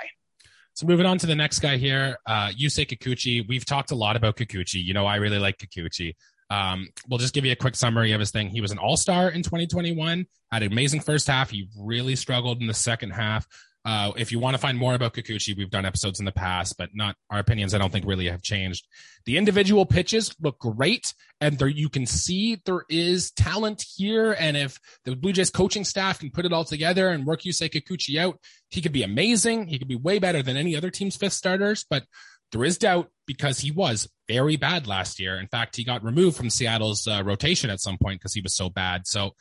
So 0.75 0.87
moving 0.87 1.05
on 1.05 1.19
to 1.19 1.27
the 1.27 1.35
next 1.35 1.59
guy 1.59 1.77
here, 1.77 2.17
uh, 2.25 2.49
Yusei 2.49 2.87
Kikuchi. 2.87 3.47
We've 3.47 3.65
talked 3.65 3.91
a 3.91 3.95
lot 3.95 4.15
about 4.15 4.37
Kikuchi. 4.37 4.83
You 4.83 4.93
know, 4.93 5.05
I 5.05 5.17
really 5.17 5.37
like 5.37 5.57
Kikuchi. 5.57 6.15
Um, 6.49 6.89
we'll 7.07 7.19
just 7.19 7.33
give 7.33 7.45
you 7.45 7.51
a 7.51 7.55
quick 7.55 7.75
summary 7.75 8.11
of 8.11 8.19
his 8.19 8.31
thing. 8.31 8.49
He 8.49 8.59
was 8.59 8.71
an 8.71 8.79
all 8.79 8.97
star 8.97 9.29
in 9.29 9.43
2021, 9.43 10.25
had 10.51 10.63
an 10.63 10.71
amazing 10.71 11.01
first 11.01 11.27
half. 11.27 11.51
He 11.51 11.69
really 11.79 12.15
struggled 12.15 12.61
in 12.61 12.67
the 12.67 12.73
second 12.73 13.11
half. 13.11 13.47
Uh, 13.85 14.13
if 14.15 14.31
you 14.31 14.39
want 14.39 14.53
to 14.53 14.57
find 14.57 14.77
more 14.77 14.93
about 14.93 15.13
Kikuchi, 15.13 15.57
we've 15.57 15.69
done 15.69 15.85
episodes 15.85 16.19
in 16.19 16.25
the 16.25 16.31
past, 16.31 16.77
but 16.77 16.89
not 16.93 17.17
our 17.29 17.39
opinions. 17.39 17.73
I 17.73 17.79
don't 17.79 17.91
think 17.91 18.05
really 18.05 18.29
have 18.29 18.41
changed. 18.41 18.87
The 19.25 19.37
individual 19.37 19.85
pitches 19.85 20.33
look 20.41 20.57
great, 20.59 21.13
and 21.41 21.59
there 21.59 21.67
you 21.67 21.89
can 21.89 22.05
see 22.05 22.61
there 22.65 22.83
is 22.89 23.31
talent 23.31 23.83
here. 23.95 24.31
And 24.39 24.55
if 24.55 24.79
the 25.03 25.15
Blue 25.15 25.33
Jays 25.33 25.49
coaching 25.49 25.83
staff 25.83 26.19
can 26.19 26.31
put 26.31 26.45
it 26.45 26.53
all 26.53 26.63
together 26.63 27.09
and 27.09 27.25
work 27.25 27.41
Yusei 27.41 27.69
Kikuchi 27.69 28.17
out, 28.17 28.39
he 28.69 28.81
could 28.81 28.93
be 28.93 29.03
amazing. 29.03 29.67
He 29.67 29.77
could 29.77 29.89
be 29.89 29.95
way 29.95 30.17
better 30.17 30.41
than 30.41 30.55
any 30.55 30.77
other 30.77 30.89
team's 30.89 31.17
fifth 31.17 31.33
starters. 31.33 31.85
But 31.89 32.05
there 32.53 32.63
is 32.63 32.77
doubt 32.77 33.09
because 33.25 33.59
he 33.59 33.71
was 33.71 34.07
very 34.29 34.55
bad 34.55 34.87
last 34.87 35.19
year. 35.19 35.37
In 35.39 35.47
fact, 35.47 35.75
he 35.75 35.83
got 35.83 36.03
removed 36.03 36.37
from 36.37 36.49
Seattle's 36.49 37.07
uh, 37.07 37.21
rotation 37.25 37.69
at 37.69 37.81
some 37.81 37.97
point 37.97 38.21
because 38.21 38.33
he 38.33 38.41
was 38.41 38.55
so 38.55 38.69
bad. 38.69 39.07
So 39.07 39.31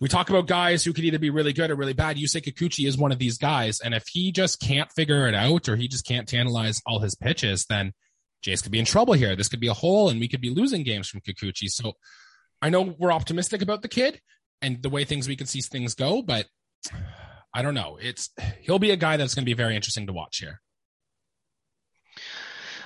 we 0.00 0.08
talk 0.08 0.30
about 0.30 0.46
guys 0.46 0.82
who 0.82 0.92
could 0.92 1.04
either 1.04 1.18
be 1.18 1.30
really 1.30 1.52
good 1.52 1.70
or 1.70 1.76
really 1.76 1.92
bad. 1.92 2.16
Yusei 2.16 2.42
Kikuchi 2.42 2.88
is 2.88 2.96
one 2.96 3.12
of 3.12 3.18
these 3.18 3.36
guys. 3.36 3.80
And 3.80 3.94
if 3.94 4.04
he 4.08 4.32
just 4.32 4.58
can't 4.60 4.90
figure 4.92 5.28
it 5.28 5.34
out 5.34 5.68
or 5.68 5.76
he 5.76 5.88
just 5.88 6.06
can't 6.06 6.26
tantalize 6.26 6.80
all 6.86 7.00
his 7.00 7.14
pitches, 7.14 7.66
then 7.66 7.92
Jays 8.42 8.62
could 8.62 8.72
be 8.72 8.78
in 8.78 8.86
trouble 8.86 9.12
here. 9.12 9.36
This 9.36 9.48
could 9.48 9.60
be 9.60 9.68
a 9.68 9.74
hole 9.74 10.08
and 10.08 10.18
we 10.18 10.28
could 10.28 10.40
be 10.40 10.50
losing 10.50 10.82
games 10.84 11.08
from 11.08 11.20
Kikuchi. 11.20 11.68
So 11.68 11.92
I 12.62 12.70
know 12.70 12.94
we're 12.98 13.12
optimistic 13.12 13.60
about 13.60 13.82
the 13.82 13.88
kid 13.88 14.20
and 14.62 14.82
the 14.82 14.88
way 14.88 15.04
things 15.04 15.28
we 15.28 15.36
could 15.36 15.48
see 15.48 15.60
things 15.60 15.94
go, 15.94 16.22
but 16.22 16.46
I 17.52 17.60
don't 17.60 17.74
know. 17.74 17.98
It's 18.00 18.30
he'll 18.60 18.78
be 18.78 18.92
a 18.92 18.96
guy 18.96 19.18
that's 19.18 19.34
going 19.34 19.44
to 19.44 19.50
be 19.50 19.54
very 19.54 19.76
interesting 19.76 20.06
to 20.06 20.14
watch 20.14 20.38
here. 20.38 20.60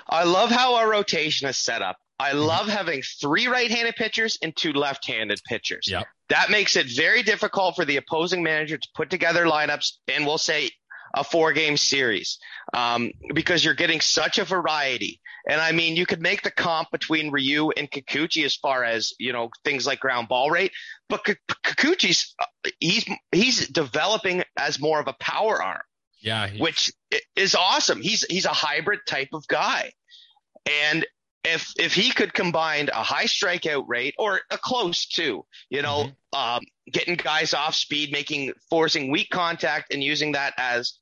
I 0.08 0.24
love 0.24 0.50
how 0.50 0.74
our 0.74 0.90
rotation 0.90 1.48
is 1.48 1.56
set 1.56 1.80
up. 1.80 1.96
I 2.18 2.30
mm-hmm. 2.30 2.40
love 2.40 2.68
having 2.68 3.02
three 3.02 3.46
right-handed 3.46 3.96
pitchers 3.96 4.38
and 4.42 4.54
two 4.54 4.72
left-handed 4.72 5.40
pitchers. 5.46 5.86
Yep. 5.88 6.06
That 6.30 6.50
makes 6.50 6.76
it 6.76 6.86
very 6.86 7.22
difficult 7.22 7.76
for 7.76 7.84
the 7.84 7.96
opposing 7.96 8.42
manager 8.42 8.78
to 8.78 8.88
put 8.94 9.10
together 9.10 9.44
lineups 9.44 9.98
and 10.08 10.26
we'll 10.26 10.38
say 10.38 10.70
a 11.14 11.22
four 11.22 11.52
game 11.52 11.76
series 11.76 12.38
um, 12.72 13.12
because 13.34 13.64
you're 13.64 13.74
getting 13.74 14.00
such 14.00 14.38
a 14.38 14.44
variety. 14.44 15.20
And 15.48 15.60
I 15.60 15.72
mean, 15.72 15.96
you 15.96 16.06
could 16.06 16.22
make 16.22 16.42
the 16.42 16.50
comp 16.50 16.90
between 16.90 17.30
Ryu 17.30 17.70
and 17.70 17.90
Kikuchi 17.90 18.44
as 18.44 18.56
far 18.56 18.82
as, 18.82 19.12
you 19.18 19.32
know, 19.32 19.50
things 19.64 19.86
like 19.86 20.00
ground 20.00 20.28
ball 20.28 20.50
rate, 20.50 20.72
but 21.08 21.22
Kikuchi's, 21.24 22.34
uh, 22.38 22.70
he's, 22.80 23.06
he's 23.30 23.68
developing 23.68 24.42
as 24.58 24.80
more 24.80 25.00
of 25.00 25.06
a 25.06 25.14
power 25.20 25.62
arm. 25.62 25.82
Yeah. 26.20 26.48
Which 26.58 26.92
is 27.36 27.54
awesome. 27.54 28.00
He's, 28.00 28.24
he's 28.24 28.46
a 28.46 28.50
hybrid 28.50 29.00
type 29.06 29.28
of 29.34 29.46
guy. 29.46 29.92
And 30.86 31.04
if 31.44 31.72
if 31.78 31.94
he 31.94 32.10
could 32.10 32.32
combine 32.32 32.88
a 32.88 33.02
high 33.02 33.26
strikeout 33.26 33.84
rate 33.86 34.14
or 34.18 34.40
a 34.50 34.58
close 34.58 35.06
to, 35.06 35.44
you 35.68 35.82
know, 35.82 36.06
mm-hmm. 36.34 36.56
um, 36.56 36.62
getting 36.90 37.16
guys 37.16 37.54
off 37.54 37.74
speed, 37.74 38.10
making 38.12 38.52
forcing 38.70 39.10
weak 39.10 39.30
contact, 39.30 39.92
and 39.92 40.02
using 40.02 40.32
that 40.32 40.54
as 40.56 40.98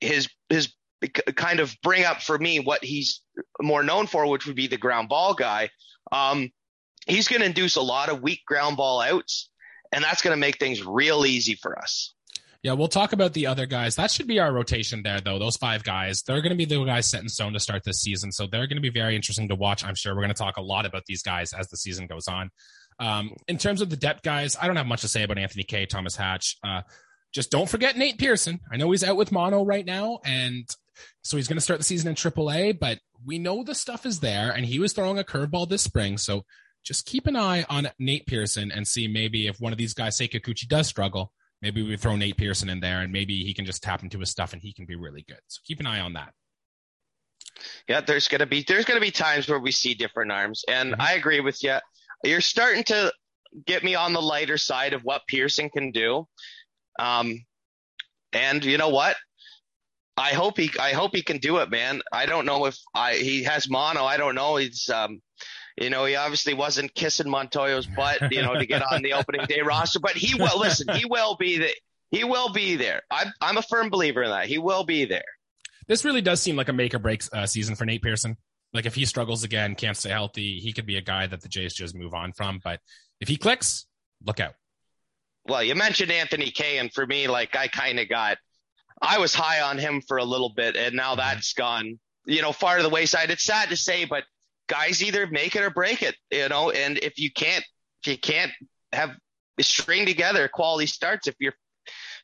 his 0.00 0.28
his 0.48 0.72
kind 1.34 1.60
of 1.60 1.74
bring 1.82 2.04
up 2.04 2.22
for 2.22 2.38
me 2.38 2.60
what 2.60 2.84
he's 2.84 3.20
more 3.60 3.82
known 3.82 4.06
for, 4.06 4.26
which 4.26 4.46
would 4.46 4.56
be 4.56 4.66
the 4.66 4.76
ground 4.76 5.08
ball 5.08 5.34
guy. 5.34 5.70
Um, 6.12 6.50
he's 7.06 7.28
going 7.28 7.40
to 7.40 7.46
induce 7.46 7.76
a 7.76 7.82
lot 7.82 8.08
of 8.08 8.22
weak 8.22 8.40
ground 8.46 8.76
ball 8.76 9.00
outs, 9.00 9.50
and 9.92 10.02
that's 10.02 10.22
going 10.22 10.34
to 10.34 10.40
make 10.40 10.58
things 10.58 10.84
real 10.84 11.24
easy 11.24 11.54
for 11.54 11.78
us. 11.78 12.14
Yeah, 12.62 12.72
we'll 12.72 12.88
talk 12.88 13.14
about 13.14 13.32
the 13.32 13.46
other 13.46 13.64
guys. 13.64 13.96
That 13.96 14.10
should 14.10 14.26
be 14.26 14.38
our 14.38 14.52
rotation 14.52 15.02
there, 15.02 15.20
though. 15.20 15.38
Those 15.38 15.56
five 15.56 15.82
guys, 15.82 16.22
they're 16.22 16.42
going 16.42 16.50
to 16.50 16.56
be 16.56 16.66
the 16.66 16.84
guys 16.84 17.10
set 17.10 17.22
in 17.22 17.28
stone 17.28 17.54
to 17.54 17.60
start 17.60 17.84
this 17.84 18.02
season. 18.02 18.32
So 18.32 18.46
they're 18.46 18.66
going 18.66 18.76
to 18.76 18.82
be 18.82 18.90
very 18.90 19.16
interesting 19.16 19.48
to 19.48 19.54
watch. 19.54 19.82
I'm 19.82 19.94
sure 19.94 20.14
we're 20.14 20.22
going 20.22 20.34
to 20.34 20.34
talk 20.34 20.58
a 20.58 20.62
lot 20.62 20.84
about 20.84 21.06
these 21.06 21.22
guys 21.22 21.54
as 21.54 21.68
the 21.68 21.78
season 21.78 22.06
goes 22.06 22.28
on. 22.28 22.50
Um, 22.98 23.32
in 23.48 23.56
terms 23.56 23.80
of 23.80 23.88
the 23.88 23.96
depth 23.96 24.22
guys, 24.22 24.58
I 24.60 24.66
don't 24.66 24.76
have 24.76 24.86
much 24.86 25.00
to 25.00 25.08
say 25.08 25.22
about 25.22 25.38
Anthony 25.38 25.62
Kay, 25.62 25.86
Thomas 25.86 26.16
Hatch. 26.16 26.58
Uh, 26.62 26.82
just 27.32 27.50
don't 27.50 27.68
forget 27.68 27.96
Nate 27.96 28.18
Pearson. 28.18 28.60
I 28.70 28.76
know 28.76 28.90
he's 28.90 29.04
out 29.04 29.16
with 29.16 29.32
mono 29.32 29.64
right 29.64 29.86
now, 29.86 30.18
and 30.24 30.68
so 31.22 31.38
he's 31.38 31.48
going 31.48 31.56
to 31.56 31.62
start 31.62 31.80
the 31.80 31.84
season 31.84 32.08
in 32.08 32.14
AAA, 32.14 32.78
but 32.78 32.98
we 33.24 33.38
know 33.38 33.62
the 33.62 33.74
stuff 33.74 34.04
is 34.04 34.20
there, 34.20 34.50
and 34.50 34.66
he 34.66 34.78
was 34.78 34.92
throwing 34.92 35.18
a 35.18 35.24
curveball 35.24 35.66
this 35.66 35.82
spring. 35.82 36.18
So 36.18 36.44
just 36.84 37.06
keep 37.06 37.26
an 37.26 37.36
eye 37.36 37.64
on 37.70 37.88
Nate 37.98 38.26
Pearson 38.26 38.70
and 38.70 38.86
see 38.86 39.08
maybe 39.08 39.46
if 39.46 39.60
one 39.60 39.72
of 39.72 39.78
these 39.78 39.94
guys, 39.94 40.16
say 40.16 40.28
Kikuchi, 40.28 40.68
does 40.68 40.86
struggle, 40.86 41.32
Maybe 41.62 41.82
we 41.82 41.96
throw 41.96 42.16
Nate 42.16 42.36
Pearson 42.36 42.70
in 42.70 42.80
there 42.80 43.00
and 43.00 43.12
maybe 43.12 43.44
he 43.44 43.52
can 43.52 43.66
just 43.66 43.82
tap 43.82 44.02
into 44.02 44.18
his 44.18 44.30
stuff 44.30 44.52
and 44.52 44.62
he 44.62 44.72
can 44.72 44.86
be 44.86 44.96
really 44.96 45.24
good. 45.28 45.40
So 45.48 45.60
keep 45.64 45.80
an 45.80 45.86
eye 45.86 46.00
on 46.00 46.14
that. 46.14 46.32
Yeah, 47.88 48.00
there's 48.00 48.28
gonna 48.28 48.46
be 48.46 48.64
there's 48.66 48.84
gonna 48.84 49.00
be 49.00 49.10
times 49.10 49.48
where 49.48 49.58
we 49.58 49.72
see 49.72 49.94
different 49.94 50.32
arms, 50.32 50.64
and 50.68 50.92
mm-hmm. 50.92 51.02
I 51.02 51.12
agree 51.12 51.40
with 51.40 51.62
you. 51.62 51.76
You're 52.24 52.40
starting 52.40 52.84
to 52.84 53.12
get 53.66 53.84
me 53.84 53.94
on 53.94 54.12
the 54.12 54.22
lighter 54.22 54.56
side 54.56 54.92
of 54.92 55.02
what 55.02 55.22
Pearson 55.26 55.68
can 55.68 55.90
do. 55.90 56.26
Um, 56.98 57.44
and 58.32 58.64
you 58.64 58.78
know 58.78 58.90
what? 58.90 59.16
I 60.16 60.30
hope 60.30 60.58
he 60.58 60.70
I 60.78 60.92
hope 60.92 61.14
he 61.14 61.22
can 61.22 61.38
do 61.38 61.58
it, 61.58 61.70
man. 61.70 62.02
I 62.12 62.26
don't 62.26 62.46
know 62.46 62.66
if 62.66 62.76
I 62.94 63.14
he 63.14 63.42
has 63.44 63.70
mono. 63.70 64.04
I 64.04 64.16
don't 64.16 64.34
know. 64.34 64.56
He's 64.56 64.88
um 64.90 65.20
you 65.80 65.90
know, 65.90 66.04
he 66.04 66.14
obviously 66.14 66.52
wasn't 66.52 66.94
kissing 66.94 67.26
Montoyo's 67.26 67.86
butt, 67.86 68.30
you 68.30 68.42
know, 68.42 68.54
to 68.54 68.66
get 68.66 68.82
on 68.82 69.02
the 69.02 69.14
opening 69.14 69.46
day 69.46 69.62
roster, 69.62 69.98
but 69.98 70.12
he 70.12 70.34
will 70.34 70.58
listen, 70.60 70.94
he 70.94 71.06
will 71.06 71.36
be 71.36 71.58
the, 71.58 71.70
he 72.10 72.22
will 72.22 72.52
be 72.52 72.76
there. 72.76 73.02
I'm, 73.10 73.32
I'm 73.40 73.56
a 73.56 73.62
firm 73.62 73.88
believer 73.88 74.22
in 74.22 74.30
that. 74.30 74.46
He 74.46 74.58
will 74.58 74.84
be 74.84 75.06
there. 75.06 75.24
This 75.88 76.04
really 76.04 76.20
does 76.20 76.40
seem 76.40 76.54
like 76.54 76.68
a 76.68 76.72
make 76.72 76.94
or 76.94 76.98
break 76.98 77.22
uh, 77.32 77.46
season 77.46 77.74
for 77.76 77.86
Nate 77.86 78.02
Pearson. 78.02 78.36
Like 78.72 78.86
if 78.86 78.94
he 78.94 79.04
struggles 79.06 79.42
again, 79.42 79.74
can't 79.74 79.96
stay 79.96 80.10
healthy, 80.10 80.58
he 80.58 80.72
could 80.72 80.86
be 80.86 80.96
a 80.96 81.00
guy 81.00 81.26
that 81.26 81.40
the 81.40 81.48
Jays 81.48 81.74
just 81.74 81.96
move 81.96 82.14
on 82.14 82.32
from. 82.32 82.60
But 82.62 82.80
if 83.20 83.28
he 83.28 83.36
clicks, 83.36 83.86
look 84.24 84.38
out. 84.38 84.54
Well, 85.46 85.62
you 85.62 85.74
mentioned 85.74 86.12
Anthony 86.12 86.50
Kay, 86.50 86.78
and 86.78 86.92
for 86.92 87.06
me, 87.06 87.26
like 87.26 87.56
I 87.56 87.68
kind 87.68 87.98
of 87.98 88.08
got, 88.08 88.36
I 89.00 89.18
was 89.18 89.34
high 89.34 89.62
on 89.62 89.78
him 89.78 90.02
for 90.06 90.18
a 90.18 90.24
little 90.24 90.52
bit, 90.54 90.76
and 90.76 90.94
now 90.94 91.12
mm-hmm. 91.12 91.20
that's 91.20 91.54
gone, 91.54 91.98
you 92.26 92.42
know, 92.42 92.52
far 92.52 92.76
to 92.76 92.82
the 92.82 92.90
wayside. 92.90 93.30
It's 93.30 93.44
sad 93.44 93.70
to 93.70 93.76
say, 93.76 94.04
but 94.04 94.24
guys 94.70 95.02
either 95.02 95.26
make 95.26 95.56
it 95.56 95.62
or 95.62 95.70
break 95.70 96.02
it, 96.02 96.14
you 96.30 96.48
know, 96.48 96.70
and 96.70 96.98
if 96.98 97.18
you 97.18 97.30
can't, 97.30 97.64
if 98.02 98.12
you 98.12 98.16
can't 98.16 98.52
have 98.92 99.10
string 99.60 100.06
together 100.06 100.48
quality 100.48 100.86
starts, 100.86 101.26
if 101.26 101.34
you're 101.40 101.54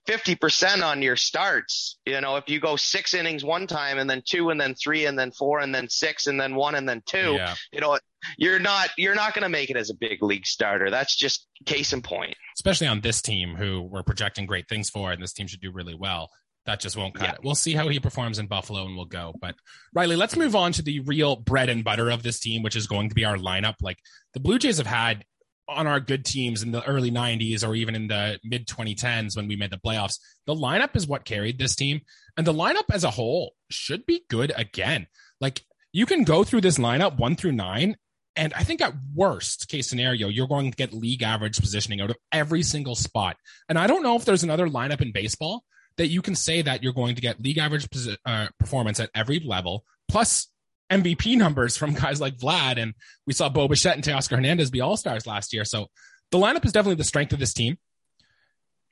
50% 0.06 0.84
on 0.84 1.02
your 1.02 1.16
starts, 1.16 1.98
you 2.06 2.20
know, 2.20 2.36
if 2.36 2.48
you 2.48 2.60
go 2.60 2.76
six 2.76 3.12
innings 3.12 3.44
one 3.44 3.66
time 3.66 3.98
and 3.98 4.08
then 4.08 4.22
two 4.24 4.50
and 4.50 4.60
then 4.60 4.74
three 4.74 5.06
and 5.06 5.18
then 5.18 5.32
four 5.32 5.58
and 5.58 5.74
then 5.74 5.88
six 5.88 6.28
and 6.28 6.40
then 6.40 6.54
one 6.54 6.76
and 6.76 6.88
then 6.88 7.02
two, 7.04 7.32
yeah. 7.32 7.56
you 7.72 7.80
know, 7.80 7.98
you're 8.38 8.60
not, 8.60 8.90
you're 8.96 9.16
not 9.16 9.34
going 9.34 9.42
to 9.42 9.48
make 9.48 9.68
it 9.68 9.76
as 9.76 9.90
a 9.90 9.94
big 9.94 10.22
league 10.22 10.46
starter. 10.46 10.90
That's 10.90 11.16
just 11.16 11.48
case 11.64 11.92
in 11.92 12.02
point. 12.02 12.36
Especially 12.56 12.86
on 12.86 13.00
this 13.00 13.20
team 13.20 13.56
who 13.56 13.82
we're 13.82 14.04
projecting 14.04 14.46
great 14.46 14.68
things 14.68 14.88
for 14.88 15.10
and 15.10 15.20
this 15.20 15.32
team 15.32 15.48
should 15.48 15.60
do 15.60 15.72
really 15.72 15.94
well 15.94 16.30
that 16.66 16.80
just 16.80 16.96
won't 16.96 17.14
cut 17.14 17.28
yeah. 17.28 17.34
it. 17.34 17.40
We'll 17.42 17.54
see 17.54 17.74
how 17.74 17.88
he 17.88 17.98
performs 18.00 18.38
in 18.38 18.46
Buffalo 18.46 18.84
and 18.84 18.96
we'll 18.96 19.06
go. 19.06 19.34
But 19.40 19.54
Riley, 19.94 20.16
let's 20.16 20.36
move 20.36 20.54
on 20.54 20.72
to 20.72 20.82
the 20.82 21.00
real 21.00 21.36
bread 21.36 21.68
and 21.68 21.84
butter 21.84 22.10
of 22.10 22.22
this 22.22 22.40
team, 22.40 22.62
which 22.62 22.76
is 22.76 22.86
going 22.86 23.08
to 23.08 23.14
be 23.14 23.24
our 23.24 23.36
lineup. 23.36 23.74
Like 23.80 23.98
the 24.34 24.40
Blue 24.40 24.58
Jays 24.58 24.78
have 24.78 24.86
had 24.86 25.24
on 25.68 25.86
our 25.86 25.98
good 25.98 26.24
teams 26.24 26.62
in 26.62 26.70
the 26.70 26.84
early 26.84 27.10
90s 27.10 27.66
or 27.66 27.74
even 27.74 27.94
in 27.94 28.08
the 28.08 28.38
mid 28.44 28.66
2010s 28.66 29.36
when 29.36 29.48
we 29.48 29.56
made 29.56 29.70
the 29.70 29.78
playoffs, 29.78 30.18
the 30.46 30.54
lineup 30.54 30.94
is 30.94 31.06
what 31.06 31.24
carried 31.24 31.58
this 31.58 31.74
team. 31.74 32.00
And 32.36 32.46
the 32.46 32.52
lineup 32.52 32.84
as 32.92 33.04
a 33.04 33.10
whole 33.10 33.54
should 33.70 34.06
be 34.06 34.24
good 34.28 34.52
again. 34.56 35.06
Like 35.40 35.62
you 35.92 36.06
can 36.06 36.24
go 36.24 36.44
through 36.44 36.60
this 36.60 36.78
lineup 36.78 37.18
one 37.18 37.36
through 37.36 37.52
nine. 37.52 37.96
And 38.38 38.52
I 38.52 38.64
think 38.64 38.82
at 38.82 38.92
worst 39.14 39.68
case 39.68 39.88
scenario, 39.88 40.28
you're 40.28 40.46
going 40.46 40.70
to 40.70 40.76
get 40.76 40.92
league 40.92 41.22
average 41.22 41.58
positioning 41.58 42.02
out 42.02 42.10
of 42.10 42.16
every 42.30 42.62
single 42.62 42.94
spot. 42.94 43.36
And 43.68 43.78
I 43.78 43.86
don't 43.86 44.02
know 44.02 44.14
if 44.14 44.26
there's 44.26 44.42
another 44.42 44.68
lineup 44.68 45.00
in 45.00 45.10
baseball 45.10 45.64
that 45.96 46.08
you 46.08 46.22
can 46.22 46.34
say 46.34 46.62
that 46.62 46.82
you're 46.82 46.92
going 46.92 47.14
to 47.14 47.20
get 47.20 47.40
league 47.40 47.58
average 47.58 47.88
uh, 48.24 48.48
performance 48.58 49.00
at 49.00 49.10
every 49.14 49.40
level, 49.40 49.84
plus 50.08 50.48
MVP 50.90 51.36
numbers 51.36 51.76
from 51.76 51.94
guys 51.94 52.20
like 52.20 52.36
Vlad. 52.36 52.80
And 52.80 52.94
we 53.26 53.32
saw 53.32 53.48
Bo 53.48 53.68
Bichette 53.68 53.94
and 53.94 54.04
Teoscar 54.04 54.36
Hernandez 54.36 54.70
be 54.70 54.80
all 54.80 54.96
stars 54.96 55.26
last 55.26 55.52
year. 55.52 55.64
So 55.64 55.88
the 56.30 56.38
lineup 56.38 56.64
is 56.64 56.72
definitely 56.72 56.96
the 56.96 57.04
strength 57.04 57.32
of 57.32 57.38
this 57.38 57.52
team. 57.52 57.78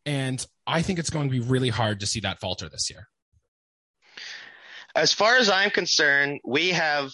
And 0.06 0.44
I 0.66 0.82
think 0.82 0.98
it's 0.98 1.10
going 1.10 1.28
to 1.28 1.32
be 1.32 1.40
really 1.40 1.70
hard 1.70 2.00
to 2.00 2.06
see 2.06 2.20
that 2.20 2.40
falter 2.40 2.68
this 2.68 2.90
year. 2.90 3.08
As 4.94 5.12
far 5.12 5.36
as 5.36 5.48
I'm 5.50 5.70
concerned, 5.70 6.40
we 6.44 6.70
have 6.70 7.10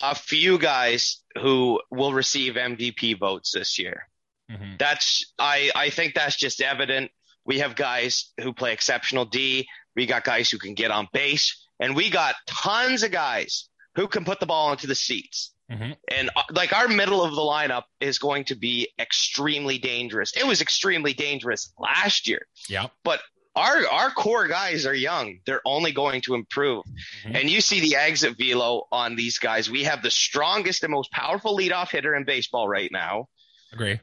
a 0.00 0.14
few 0.14 0.58
guys 0.58 1.22
who 1.38 1.80
will 1.90 2.12
receive 2.12 2.54
MVP 2.54 3.18
votes 3.18 3.52
this 3.52 3.78
year. 3.78 4.08
Mm-hmm. 4.50 4.76
That's 4.78 5.32
I 5.38 5.70
I 5.74 5.90
think 5.90 6.14
that's 6.14 6.36
just 6.36 6.60
evident. 6.60 7.10
We 7.44 7.58
have 7.60 7.74
guys 7.74 8.32
who 8.40 8.52
play 8.52 8.72
exceptional 8.72 9.24
D. 9.24 9.66
We 9.96 10.06
got 10.06 10.24
guys 10.24 10.50
who 10.50 10.58
can 10.58 10.74
get 10.74 10.90
on 10.90 11.08
base, 11.12 11.66
and 11.80 11.96
we 11.96 12.10
got 12.10 12.34
tons 12.46 13.02
of 13.02 13.10
guys 13.10 13.68
who 13.96 14.06
can 14.06 14.24
put 14.24 14.40
the 14.40 14.46
ball 14.46 14.72
into 14.72 14.86
the 14.86 14.94
seats. 14.94 15.52
Mm-hmm. 15.70 15.92
And 16.08 16.30
uh, 16.34 16.42
like 16.50 16.72
our 16.72 16.88
middle 16.88 17.22
of 17.22 17.34
the 17.34 17.40
lineup 17.40 17.84
is 18.00 18.18
going 18.18 18.44
to 18.44 18.56
be 18.56 18.88
extremely 18.98 19.78
dangerous. 19.78 20.36
It 20.36 20.46
was 20.46 20.60
extremely 20.60 21.14
dangerous 21.14 21.72
last 21.78 22.26
year. 22.26 22.46
Yeah. 22.68 22.86
But 23.04 23.20
our 23.54 23.86
our 23.88 24.10
core 24.10 24.48
guys 24.48 24.86
are 24.86 24.94
young. 24.94 25.38
They're 25.46 25.62
only 25.64 25.92
going 25.92 26.22
to 26.22 26.34
improve. 26.34 26.84
Mm-hmm. 27.24 27.36
And 27.36 27.50
you 27.50 27.60
see 27.60 27.80
the 27.80 27.96
exit 27.96 28.36
velo 28.36 28.86
on 28.90 29.16
these 29.16 29.38
guys. 29.38 29.70
We 29.70 29.84
have 29.84 30.02
the 30.02 30.10
strongest 30.10 30.82
and 30.82 30.92
most 30.92 31.12
powerful 31.12 31.56
leadoff 31.56 31.90
hitter 31.90 32.14
in 32.14 32.24
baseball 32.24 32.68
right 32.68 32.90
now. 32.92 33.28
Agree. 33.72 34.00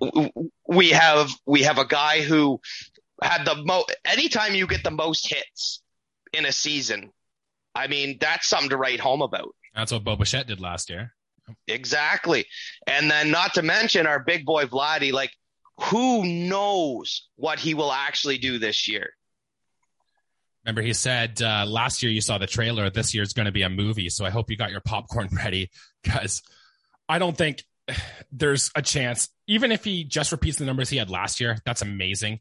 We 0.67 0.89
have 0.91 1.29
we 1.45 1.63
have 1.63 1.77
a 1.77 1.85
guy 1.85 2.21
who 2.21 2.61
had 3.21 3.45
the 3.45 3.55
mo 3.63 3.85
anytime 4.05 4.55
you 4.55 4.67
get 4.67 4.83
the 4.83 4.91
most 4.91 5.27
hits 5.31 5.81
in 6.33 6.45
a 6.45 6.51
season, 6.51 7.11
I 7.73 7.87
mean, 7.87 8.17
that's 8.19 8.47
something 8.47 8.69
to 8.69 8.77
write 8.77 8.99
home 8.99 9.21
about. 9.21 9.55
That's 9.75 9.91
what 9.91 10.03
Bo 10.03 10.15
Bichette 10.15 10.47
did 10.47 10.59
last 10.59 10.89
year. 10.89 11.13
Exactly. 11.67 12.45
And 12.85 13.09
then 13.09 13.31
not 13.31 13.53
to 13.53 13.61
mention 13.61 14.07
our 14.07 14.19
big 14.19 14.45
boy 14.45 14.65
Vladdy, 14.65 15.11
like 15.11 15.31
who 15.79 16.25
knows 16.25 17.27
what 17.35 17.59
he 17.59 17.73
will 17.73 17.91
actually 17.91 18.37
do 18.37 18.57
this 18.57 18.87
year. 18.87 19.11
Remember, 20.65 20.81
he 20.81 20.93
said 20.93 21.41
uh, 21.41 21.65
last 21.65 22.03
year 22.03 22.11
you 22.11 22.19
saw 22.19 22.37
the 22.37 22.47
trailer. 22.47 22.89
This 22.89 23.13
year 23.13 23.23
is 23.23 23.33
going 23.33 23.45
to 23.45 23.51
be 23.51 23.61
a 23.61 23.69
movie. 23.69 24.09
So 24.09 24.25
I 24.25 24.29
hope 24.31 24.49
you 24.49 24.57
got 24.57 24.71
your 24.71 24.81
popcorn 24.81 25.29
ready 25.35 25.69
because 26.03 26.41
I 27.07 27.19
don't 27.19 27.37
think 27.37 27.63
there's 28.31 28.71
a 28.75 28.81
chance, 28.81 29.29
even 29.47 29.71
if 29.71 29.83
he 29.83 30.03
just 30.03 30.31
repeats 30.31 30.57
the 30.57 30.65
numbers 30.65 30.89
he 30.89 30.97
had 30.97 31.09
last 31.09 31.39
year, 31.39 31.57
that's 31.65 31.81
amazing. 31.81 32.39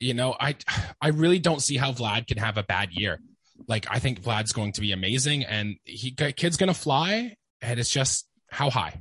You 0.00 0.14
know, 0.14 0.34
I 0.38 0.56
I 1.00 1.08
really 1.08 1.38
don't 1.38 1.62
see 1.62 1.76
how 1.76 1.92
Vlad 1.92 2.26
can 2.26 2.38
have 2.38 2.58
a 2.58 2.62
bad 2.62 2.90
year. 2.92 3.20
Like 3.68 3.86
I 3.90 3.98
think 3.98 4.22
Vlad's 4.22 4.52
going 4.52 4.72
to 4.72 4.80
be 4.80 4.92
amazing, 4.92 5.44
and 5.44 5.76
he 5.84 6.10
kid's 6.10 6.56
going 6.56 6.68
to 6.68 6.78
fly, 6.78 7.36
and 7.62 7.78
it's 7.78 7.90
just 7.90 8.26
how 8.50 8.70
high, 8.70 9.00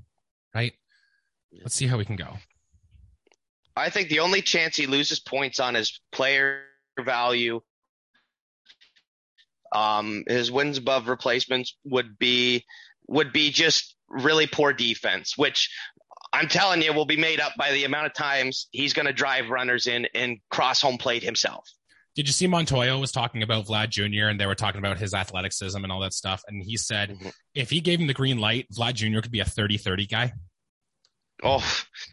right? 0.54 0.74
Let's 1.62 1.76
see 1.76 1.88
how 1.88 1.98
we 1.98 2.06
can 2.06 2.16
go. 2.16 2.38
I 3.76 3.90
think 3.90 4.10
the 4.10 4.20
only 4.20 4.42
chance 4.42 4.76
he 4.76 4.86
loses 4.86 5.20
points 5.20 5.60
on 5.60 5.74
his 5.74 6.00
player 6.12 6.62
value, 7.00 7.62
um, 9.72 10.24
his 10.28 10.52
wins 10.52 10.78
above 10.78 11.08
replacements 11.08 11.76
would 11.84 12.18
be 12.20 12.66
would 13.08 13.34
be 13.34 13.52
just 13.52 13.96
really 14.08 14.48
poor 14.48 14.74
defense, 14.74 15.38
which 15.38 15.70
I'm 16.34 16.48
telling 16.48 16.82
you 16.82 16.92
will 16.94 17.06
be 17.06 17.16
made 17.16 17.40
up 17.40 17.54
by 17.58 17.72
the 17.72 17.84
amount 17.84 18.08
of 18.08 18.14
times 18.14 18.68
he's 18.72 18.94
going 18.94 19.06
to 19.06 19.14
drive 19.14 19.50
runners 19.50 19.86
in 19.86 20.08
and 20.16 20.40
cross 20.50 20.82
home 20.82 20.98
plate 20.98 21.22
himself. 21.22 21.70
Did 22.16 22.28
you 22.28 22.34
see 22.34 22.48
Montoyo 22.48 23.00
was 23.00 23.12
talking 23.12 23.44
about 23.44 23.66
Vlad 23.66 23.90
Jr. 23.90 24.30
and 24.30 24.40
they 24.40 24.46
were 24.46 24.56
talking 24.56 24.80
about 24.80 24.98
his 24.98 25.14
athleticism 25.14 25.82
and 25.82 25.92
all 25.92 26.00
that 26.02 26.14
stuff? 26.14 26.44
And 26.48 26.64
he 26.64 26.76
said 26.78 27.12
mm-hmm. 27.12 27.30
if 27.54 27.70
he 27.70 27.82
gave 27.82 28.00
him 28.00 28.08
the 28.08 28.14
green 28.14 28.40
light, 28.40 28.68
Vlad 28.72 28.96
Jr. 28.96 29.22
could 29.22 29.32
be 29.32 29.40
a 29.40 29.46
30 29.46 29.78
30 29.78 30.08
guy. 30.08 30.34
Oh, 31.44 31.64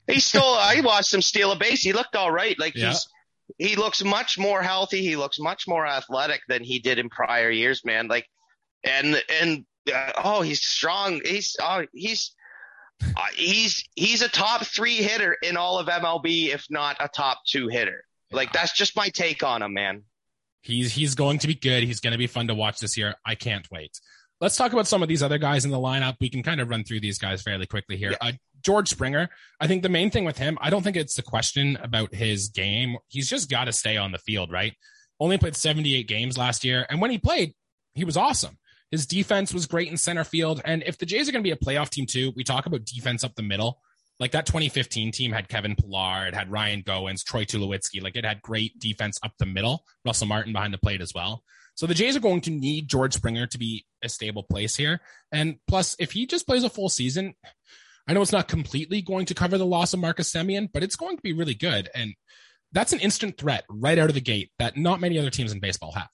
he 0.06 0.20
still, 0.20 0.42
I 0.42 0.80
watched 0.82 1.14
him 1.14 1.22
steal 1.22 1.52
a 1.52 1.56
base. 1.56 1.82
He 1.82 1.92
looked 1.92 2.16
all 2.16 2.30
right. 2.30 2.58
Like 2.58 2.74
yeah. 2.74 2.88
he's, 2.88 3.08
he 3.58 3.76
looks 3.76 4.02
much 4.02 4.38
more 4.38 4.62
healthy. 4.62 5.02
He 5.02 5.16
looks 5.16 5.38
much 5.38 5.66
more 5.68 5.86
athletic 5.86 6.40
than 6.48 6.64
he 6.64 6.78
did 6.78 6.98
in 6.98 7.08
prior 7.08 7.50
years, 7.50 7.84
man. 7.84 8.08
Like, 8.08 8.26
and, 8.84 9.22
and 9.40 9.64
uh, 9.92 10.12
oh, 10.22 10.42
he's 10.42 10.62
strong. 10.62 11.20
He's 11.24 11.56
oh, 11.60 11.84
he's 11.92 12.34
uh, 13.02 13.20
he's 13.34 13.84
he's 13.94 14.22
a 14.22 14.28
top 14.28 14.64
three 14.64 14.96
hitter 14.96 15.36
in 15.42 15.56
all 15.56 15.78
of 15.78 15.86
MLB, 15.86 16.48
if 16.48 16.66
not 16.70 16.96
a 17.00 17.08
top 17.08 17.40
two 17.46 17.68
hitter. 17.68 18.04
Like 18.32 18.52
that's 18.52 18.72
just 18.72 18.96
my 18.96 19.08
take 19.08 19.42
on 19.42 19.62
him, 19.62 19.74
man. 19.74 20.04
He's 20.62 20.92
he's 20.92 21.14
going 21.14 21.38
to 21.38 21.46
be 21.46 21.54
good. 21.54 21.82
He's 21.82 22.00
going 22.00 22.12
to 22.12 22.18
be 22.18 22.26
fun 22.26 22.48
to 22.48 22.54
watch 22.54 22.78
this 22.78 22.96
year. 22.96 23.14
I 23.24 23.34
can't 23.34 23.66
wait. 23.70 23.98
Let's 24.40 24.56
talk 24.56 24.72
about 24.72 24.86
some 24.86 25.02
of 25.02 25.08
these 25.08 25.22
other 25.22 25.38
guys 25.38 25.64
in 25.64 25.70
the 25.70 25.78
lineup. 25.78 26.16
We 26.20 26.30
can 26.30 26.42
kind 26.42 26.60
of 26.60 26.68
run 26.68 26.84
through 26.84 27.00
these 27.00 27.18
guys 27.18 27.42
fairly 27.42 27.66
quickly 27.66 27.96
here. 27.96 28.12
Yeah. 28.12 28.28
Uh, 28.28 28.32
George 28.62 28.88
Springer. 28.88 29.28
I 29.58 29.66
think 29.66 29.82
the 29.82 29.88
main 29.88 30.10
thing 30.10 30.24
with 30.24 30.38
him, 30.38 30.58
I 30.60 30.70
don't 30.70 30.82
think 30.82 30.96
it's 30.96 31.14
the 31.14 31.22
question 31.22 31.78
about 31.82 32.14
his 32.14 32.48
game. 32.48 32.96
He's 33.08 33.28
just 33.28 33.50
got 33.50 33.64
to 33.64 33.72
stay 33.72 33.96
on 33.96 34.12
the 34.12 34.18
field, 34.18 34.50
right? 34.50 34.74
Only 35.18 35.38
played 35.38 35.56
78 35.56 36.08
games 36.08 36.38
last 36.38 36.64
year, 36.64 36.86
and 36.88 37.00
when 37.00 37.10
he 37.10 37.18
played, 37.18 37.54
he 37.94 38.04
was 38.04 38.16
awesome. 38.16 38.58
His 38.90 39.06
defense 39.06 39.54
was 39.54 39.66
great 39.66 39.88
in 39.88 39.96
center 39.96 40.24
field. 40.24 40.60
And 40.64 40.82
if 40.84 40.98
the 40.98 41.06
Jays 41.06 41.28
are 41.28 41.32
going 41.32 41.44
to 41.44 41.48
be 41.48 41.52
a 41.52 41.56
playoff 41.56 41.90
team 41.90 42.06
too, 42.06 42.32
we 42.34 42.44
talk 42.44 42.66
about 42.66 42.84
defense 42.84 43.22
up 43.22 43.34
the 43.34 43.42
middle. 43.42 43.80
Like 44.18 44.32
that 44.32 44.46
2015 44.46 45.12
team 45.12 45.32
had 45.32 45.48
Kevin 45.48 45.76
Pillar, 45.76 46.26
it 46.26 46.34
had 46.34 46.50
Ryan 46.50 46.82
Goins, 46.82 47.24
Troy 47.24 47.44
Tulowitzki. 47.44 48.02
Like 48.02 48.16
it 48.16 48.24
had 48.24 48.42
great 48.42 48.78
defense 48.78 49.18
up 49.22 49.32
the 49.38 49.46
middle. 49.46 49.84
Russell 50.04 50.26
Martin 50.26 50.52
behind 50.52 50.74
the 50.74 50.78
plate 50.78 51.00
as 51.00 51.14
well. 51.14 51.42
So 51.74 51.86
the 51.86 51.94
Jays 51.94 52.16
are 52.16 52.20
going 52.20 52.42
to 52.42 52.50
need 52.50 52.88
George 52.88 53.14
Springer 53.14 53.46
to 53.46 53.58
be 53.58 53.86
a 54.02 54.08
stable 54.08 54.42
place 54.42 54.76
here. 54.76 55.00
And 55.32 55.56
plus, 55.66 55.96
if 55.98 56.12
he 56.12 56.26
just 56.26 56.46
plays 56.46 56.64
a 56.64 56.68
full 56.68 56.90
season, 56.90 57.34
I 58.06 58.12
know 58.12 58.20
it's 58.20 58.32
not 58.32 58.48
completely 58.48 59.00
going 59.00 59.24
to 59.26 59.34
cover 59.34 59.56
the 59.56 59.64
loss 59.64 59.94
of 59.94 60.00
Marcus 60.00 60.30
Semien, 60.30 60.68
but 60.70 60.82
it's 60.82 60.96
going 60.96 61.16
to 61.16 61.22
be 61.22 61.32
really 61.32 61.54
good. 61.54 61.88
And 61.94 62.14
that's 62.72 62.92
an 62.92 63.00
instant 63.00 63.38
threat 63.38 63.64
right 63.70 63.98
out 63.98 64.10
of 64.10 64.14
the 64.14 64.20
gate 64.20 64.50
that 64.58 64.76
not 64.76 65.00
many 65.00 65.18
other 65.18 65.30
teams 65.30 65.52
in 65.52 65.60
baseball 65.60 65.92
have 65.92 66.10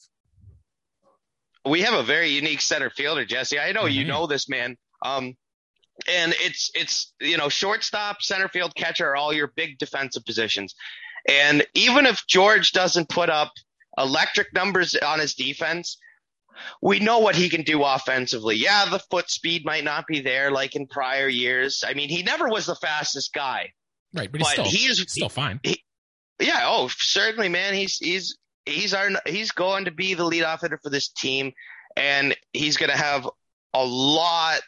we 1.67 1.83
have 1.83 1.95
a 1.95 2.03
very 2.03 2.31
unique 2.31 2.61
center 2.61 2.91
fielder, 2.91 3.25
Jesse. 3.25 3.59
I 3.59 3.73
know 3.73 3.83
mm-hmm. 3.83 3.91
you 3.91 4.05
know 4.05 4.27
this 4.27 4.49
man. 4.49 4.77
Um, 5.05 5.35
and 6.09 6.35
it's 6.39 6.71
it's 6.75 7.15
you 7.21 7.37
know 7.37 7.49
shortstop, 7.49 8.23
center 8.23 8.49
field, 8.49 8.75
catcher 8.75 9.09
are 9.09 9.17
all 9.17 9.33
your 9.33 9.53
big 9.57 9.79
defensive 9.79 10.25
positions. 10.25 10.75
And 11.29 11.67
even 11.75 12.07
if 12.07 12.27
George 12.27 12.73
doesn't 12.73 13.09
put 13.09 13.31
up 13.31 13.53
electric 13.99 14.53
numbers 14.53 14.95
on 14.95 15.19
his 15.19 15.35
defense, 15.35 15.99
we 16.83 17.01
know 17.01 17.19
what 17.19 17.35
he 17.35 17.49
can 17.49 17.63
do 17.63 17.83
offensively. 17.83 18.57
Yeah, 18.57 18.87
the 18.91 18.99
foot 19.11 19.31
speed 19.31 19.65
might 19.65 19.85
not 19.85 20.07
be 20.07 20.21
there 20.21 20.51
like 20.51 20.77
in 20.77 20.87
prior 20.87 21.29
years. 21.29 21.83
I 21.87 21.95
mean, 21.95 22.09
he 22.09 22.23
never 22.23 22.49
was 22.49 22.67
the 22.67 22.77
fastest 22.77 23.33
guy. 23.33 23.73
Right, 24.15 24.31
but, 24.31 24.41
but 24.41 24.49
still, 24.49 24.65
he 24.65 24.87
is 24.87 25.05
still 25.09 25.29
fine. 25.29 25.61
He, 25.63 25.83
yeah, 26.39 26.63
oh, 26.65 26.89
certainly, 26.89 27.49
man. 27.49 27.75
He's 27.75 27.97
he's 27.97 28.37
he's 28.67 28.93
our 28.93 29.11
he's 29.27 29.53
going 29.53 29.87
to 29.87 29.91
be 29.91 30.15
the 30.15 30.25
leadoff 30.25 30.61
hitter 30.61 30.79
for 30.83 30.91
this 30.91 31.09
team, 31.09 31.53
and 31.97 32.37
he's 32.53 32.77
going 32.77 32.91
to 32.91 32.97
have 32.99 33.29
a 33.73 33.85
lot 33.85 34.61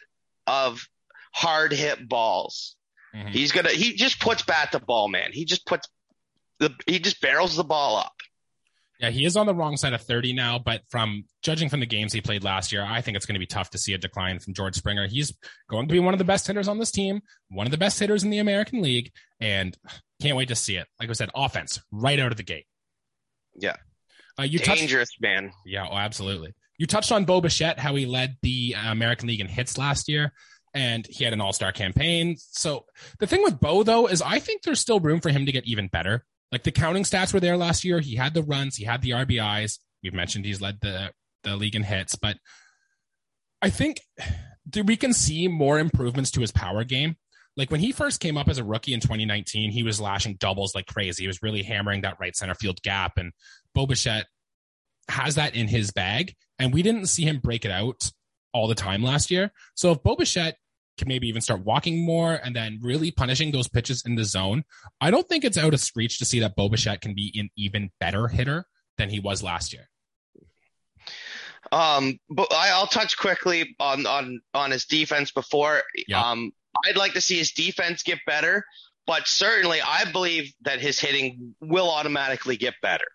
of 0.47 0.87
hard 1.33 1.71
hit 1.71 2.07
balls. 2.07 2.75
Mm-hmm. 3.15 3.29
He's 3.29 3.51
gonna 3.51 3.69
he 3.69 3.93
just 3.93 4.19
puts 4.19 4.43
bat 4.43 4.71
to 4.71 4.79
ball, 4.79 5.07
man. 5.07 5.31
He 5.31 5.45
just 5.45 5.65
puts 5.65 5.87
the 6.59 6.73
he 6.85 6.99
just 6.99 7.21
barrels 7.21 7.55
the 7.55 7.63
ball 7.63 7.97
up. 7.97 8.13
Yeah, 8.99 9.11
he 9.11 9.23
is 9.23 9.37
on 9.37 9.45
the 9.45 9.55
wrong 9.55 9.77
side 9.77 9.93
of 9.93 10.01
30 10.01 10.33
now, 10.33 10.59
but 10.59 10.81
from 10.89 11.23
judging 11.41 11.69
from 11.69 11.79
the 11.79 11.85
games 11.85 12.11
he 12.11 12.19
played 12.19 12.43
last 12.43 12.73
year, 12.73 12.83
I 12.85 12.99
think 12.99 13.15
it's 13.15 13.25
going 13.25 13.35
to 13.35 13.39
be 13.39 13.45
tough 13.45 13.69
to 13.69 13.77
see 13.77 13.93
a 13.93 13.97
decline 13.97 14.39
from 14.39 14.53
George 14.53 14.75
Springer. 14.75 15.07
He's 15.07 15.33
going 15.69 15.87
to 15.87 15.93
be 15.93 15.99
one 15.99 16.13
of 16.13 16.17
the 16.17 16.25
best 16.25 16.47
hitters 16.47 16.67
on 16.67 16.79
this 16.79 16.91
team, 16.91 17.21
one 17.47 17.65
of 17.65 17.71
the 17.71 17.77
best 17.77 17.97
hitters 17.97 18.25
in 18.25 18.29
the 18.29 18.39
American 18.39 18.81
League, 18.81 19.13
and 19.39 19.77
can't 20.21 20.35
wait 20.35 20.49
to 20.49 20.55
see 20.55 20.75
it. 20.75 20.85
Like 20.99 21.09
I 21.09 21.13
said, 21.13 21.29
offense 21.33 21.79
right 21.93 22.19
out 22.19 22.31
of 22.31 22.37
the 22.37 22.43
gate. 22.43 22.65
Yeah. 23.55 23.77
Uh, 24.39 24.43
you 24.43 24.59
Dangerous 24.59 25.09
touched, 25.09 25.21
man. 25.21 25.51
Yeah, 25.65 25.87
oh, 25.89 25.97
absolutely. 25.97 26.53
You 26.77 26.87
touched 26.87 27.11
on 27.11 27.25
Bo 27.25 27.41
Bichette, 27.41 27.77
how 27.77 27.95
he 27.95 28.05
led 28.05 28.37
the 28.41 28.75
uh, 28.77 28.91
American 28.91 29.27
League 29.27 29.41
in 29.41 29.47
hits 29.47 29.77
last 29.77 30.07
year, 30.07 30.31
and 30.73 31.05
he 31.07 31.25
had 31.25 31.33
an 31.33 31.41
All 31.41 31.51
Star 31.51 31.73
campaign. 31.73 32.37
So 32.37 32.85
the 33.19 33.27
thing 33.27 33.43
with 33.43 33.59
Bo 33.59 33.83
though 33.83 34.07
is 34.07 34.21
I 34.21 34.39
think 34.39 34.63
there's 34.63 34.79
still 34.79 34.99
room 34.99 35.19
for 35.19 35.29
him 35.29 35.45
to 35.45 35.51
get 35.51 35.65
even 35.65 35.87
better. 35.87 36.23
Like 36.51 36.63
the 36.63 36.71
counting 36.71 37.03
stats 37.03 37.33
were 37.33 37.41
there 37.41 37.57
last 37.57 37.83
year. 37.83 37.99
He 37.99 38.15
had 38.15 38.33
the 38.33 38.43
runs, 38.43 38.77
he 38.77 38.85
had 38.85 39.01
the 39.01 39.11
RBIs. 39.11 39.79
We've 40.01 40.13
mentioned 40.13 40.45
he's 40.45 40.61
led 40.61 40.79
the 40.81 41.11
the 41.43 41.57
league 41.57 41.75
in 41.75 41.83
hits, 41.83 42.15
but 42.15 42.37
I 43.61 43.69
think 43.69 43.99
we 44.85 44.95
can 44.95 45.13
see 45.13 45.47
more 45.49 45.79
improvements 45.79 46.31
to 46.31 46.41
his 46.41 46.51
power 46.51 46.85
game. 46.85 47.17
Like 47.57 47.71
when 47.71 47.81
he 47.81 47.91
first 47.91 48.21
came 48.21 48.37
up 48.37 48.47
as 48.47 48.57
a 48.57 48.63
rookie 48.63 48.93
in 48.93 49.01
2019, 49.01 49.71
he 49.71 49.83
was 49.83 49.99
lashing 49.99 50.35
doubles 50.35 50.73
like 50.73 50.85
crazy. 50.85 51.23
He 51.23 51.27
was 51.27 51.43
really 51.43 51.61
hammering 51.61 52.01
that 52.01 52.17
right 52.19 52.35
center 52.35 52.55
field 52.55 52.81
gap. 52.83 53.17
And 53.17 53.33
Bo 53.73 53.85
Bichette 53.85 54.27
has 55.09 55.35
that 55.35 55.55
in 55.55 55.67
his 55.67 55.91
bag. 55.91 56.35
And 56.57 56.73
we 56.73 56.81
didn't 56.81 57.07
see 57.07 57.23
him 57.23 57.39
break 57.39 57.65
it 57.65 57.71
out 57.71 58.11
all 58.53 58.67
the 58.67 58.75
time 58.75 59.01
last 59.01 59.31
year. 59.31 59.51
So 59.75 59.91
if 59.91 60.03
Bo 60.03 60.15
Bichette 60.15 60.57
can 60.97 61.07
maybe 61.07 61.27
even 61.27 61.41
start 61.41 61.63
walking 61.63 62.05
more 62.05 62.33
and 62.33 62.55
then 62.55 62.79
really 62.81 63.11
punishing 63.11 63.51
those 63.51 63.67
pitches 63.67 64.03
in 64.05 64.15
the 64.15 64.25
zone, 64.25 64.63
I 64.99 65.11
don't 65.11 65.27
think 65.27 65.43
it's 65.45 65.57
out 65.57 65.73
of 65.73 65.83
reach 65.95 66.19
to 66.19 66.25
see 66.25 66.41
that 66.41 66.55
Bo 66.55 66.69
Bichette 66.69 67.01
can 67.01 67.15
be 67.15 67.33
an 67.39 67.49
even 67.55 67.91
better 67.99 68.27
hitter 68.27 68.65
than 68.97 69.09
he 69.09 69.19
was 69.19 69.41
last 69.41 69.73
year. 69.73 69.89
Um, 71.71 72.19
but 72.29 72.47
I'll 72.53 72.87
touch 72.87 73.17
quickly 73.17 73.75
on 73.79 74.05
on 74.05 74.41
on 74.53 74.71
his 74.71 74.85
defense 74.85 75.31
before. 75.31 75.83
Um, 76.31 76.51
I'd 76.85 76.97
like 76.97 77.13
to 77.13 77.21
see 77.21 77.37
his 77.37 77.51
defense 77.51 78.03
get 78.03 78.19
better, 78.25 78.65
but 79.05 79.27
certainly 79.27 79.79
I 79.81 80.09
believe 80.11 80.53
that 80.61 80.79
his 80.79 80.99
hitting 80.99 81.55
will 81.61 81.89
automatically 81.89 82.57
get 82.57 82.75
better. 82.81 83.05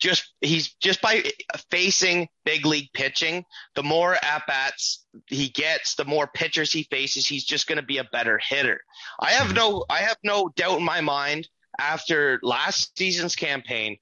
Just 0.00 0.32
he's 0.40 0.74
just 0.74 1.00
by 1.00 1.24
facing 1.70 2.28
big 2.44 2.66
league 2.66 2.88
pitching, 2.94 3.44
the 3.74 3.82
more 3.82 4.14
at 4.14 4.46
bats 4.46 5.04
he 5.26 5.48
gets, 5.48 5.94
the 5.94 6.04
more 6.04 6.26
pitchers 6.26 6.72
he 6.72 6.84
faces, 6.84 7.26
he's 7.26 7.44
just 7.44 7.66
going 7.66 7.76
to 7.76 7.86
be 7.86 7.98
a 7.98 8.04
better 8.04 8.38
hitter. 8.38 8.80
I 9.20 9.32
have 9.32 9.54
no 9.54 9.84
I 9.88 9.98
have 9.98 10.18
no 10.22 10.50
doubt 10.56 10.78
in 10.78 10.84
my 10.84 11.00
mind 11.00 11.48
after 11.78 12.38
last 12.42 12.96
season's 12.96 13.36
campaign 13.36 13.98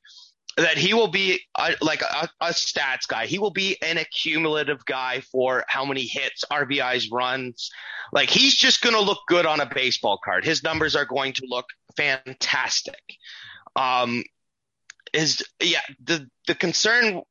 that 0.57 0.77
he 0.77 0.95
will 0.95 1.09
be 1.09 1.41
a, 1.59 1.75
like 1.81 2.03
a, 2.03 2.29
a, 2.41 2.49
stats 2.49 3.07
guy. 3.07 3.27
He 3.27 3.39
will 3.39 3.53
be 3.53 3.77
an 3.83 3.99
accumulative 3.99 4.85
guy 4.85 5.23
for 5.33 5.65
how 5.69 5.85
many 5.85 6.03
hits, 6.03 6.45
RBIs, 6.51 7.07
runs. 7.13 7.71
Like 8.13 8.31
he's 8.31 8.55
just 8.55 8.83
going 8.83 8.95
to 8.95 9.01
look 9.01 9.21
good 9.29 9.47
on 9.47 9.61
a 9.61 9.71
baseball 9.73 10.19
card. 10.25 10.45
His 10.45 10.63
numbers 10.63 10.97
are 10.97 11.05
going 11.05 11.33
to 11.35 11.47
look 11.49 11.67
fantastic. 11.97 13.01
Um, 13.77 14.25
is 15.13 15.43
yeah 15.63 15.81
the 16.03 16.29
the 16.47 16.55
concern 16.55 17.23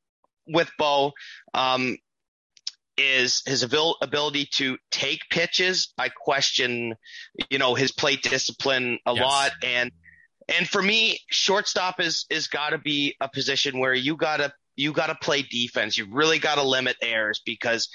with 0.47 0.69
Bo 0.77 1.13
um, 1.53 1.97
is 2.97 3.43
his 3.45 3.63
abil- 3.63 3.97
ability 4.01 4.49
to 4.55 4.77
take 4.91 5.21
pitches. 5.29 5.93
I 5.97 6.09
question, 6.09 6.95
you 7.49 7.59
know, 7.59 7.75
his 7.75 7.91
plate 7.91 8.23
discipline 8.23 8.99
a 9.05 9.13
yes. 9.13 9.21
lot 9.21 9.51
and 9.63 9.91
and 10.47 10.67
for 10.67 10.81
me, 10.81 11.19
shortstop 11.29 11.99
is 11.99 12.25
is 12.29 12.47
got 12.47 12.71
to 12.71 12.77
be 12.77 13.15
a 13.21 13.29
position 13.29 13.79
where 13.79 13.93
you 13.93 14.15
gotta 14.17 14.51
you 14.75 14.93
gotta 14.93 15.15
play 15.15 15.43
defense. 15.43 15.97
You 15.97 16.07
really 16.11 16.39
gotta 16.39 16.63
limit 16.63 16.97
errors 17.01 17.41
because. 17.45 17.89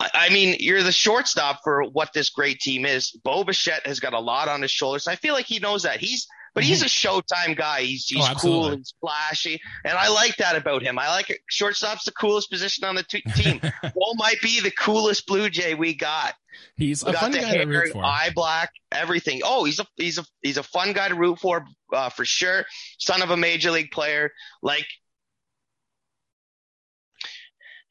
I 0.00 0.30
mean, 0.30 0.56
you're 0.58 0.82
the 0.82 0.90
shortstop 0.90 1.60
for 1.62 1.84
what 1.84 2.12
this 2.12 2.30
great 2.30 2.58
team 2.58 2.86
is. 2.86 3.10
Bo 3.10 3.44
Bichette 3.44 3.86
has 3.86 4.00
got 4.00 4.14
a 4.14 4.18
lot 4.18 4.48
on 4.48 4.62
his 4.62 4.70
shoulders. 4.70 5.06
I 5.06 5.16
feel 5.16 5.34
like 5.34 5.44
he 5.44 5.60
knows 5.60 5.82
that. 5.82 6.00
He's 6.00 6.26
but 6.54 6.64
he's 6.64 6.82
a 6.82 6.86
showtime 6.86 7.56
guy. 7.56 7.82
He's 7.82 8.06
he's 8.06 8.28
oh, 8.28 8.34
cool 8.34 8.68
and 8.68 8.86
splashy, 8.86 9.60
and 9.84 9.96
I 9.96 10.08
like 10.08 10.36
that 10.36 10.56
about 10.56 10.82
him. 10.82 10.98
I 10.98 11.08
like 11.08 11.30
it. 11.30 11.38
Shortstop's 11.48 12.04
the 12.04 12.12
coolest 12.12 12.50
position 12.50 12.84
on 12.84 12.94
the 12.94 13.02
t- 13.02 13.22
team. 13.34 13.60
Bo 13.82 14.14
might 14.16 14.40
be 14.42 14.60
the 14.60 14.70
coolest 14.70 15.26
Blue 15.26 15.48
Jay 15.48 15.74
we 15.74 15.94
got. 15.94 16.34
He's 16.76 17.04
we 17.04 17.12
a 17.12 17.14
fun 17.14 17.32
guy 17.32 17.40
hair, 17.40 17.64
to 17.64 17.70
root 17.70 17.92
for. 17.92 18.04
Eye 18.04 18.30
black, 18.34 18.70
everything. 18.90 19.40
Oh, 19.44 19.64
he's 19.64 19.80
a 19.80 19.86
he's 19.96 20.18
a 20.18 20.24
he's 20.42 20.58
a 20.58 20.62
fun 20.62 20.92
guy 20.92 21.08
to 21.08 21.14
root 21.14 21.38
for 21.38 21.64
uh, 21.92 22.10
for 22.10 22.24
sure. 22.24 22.66
Son 22.98 23.22
of 23.22 23.30
a 23.30 23.36
major 23.36 23.70
league 23.70 23.90
player. 23.90 24.30
Like 24.62 24.86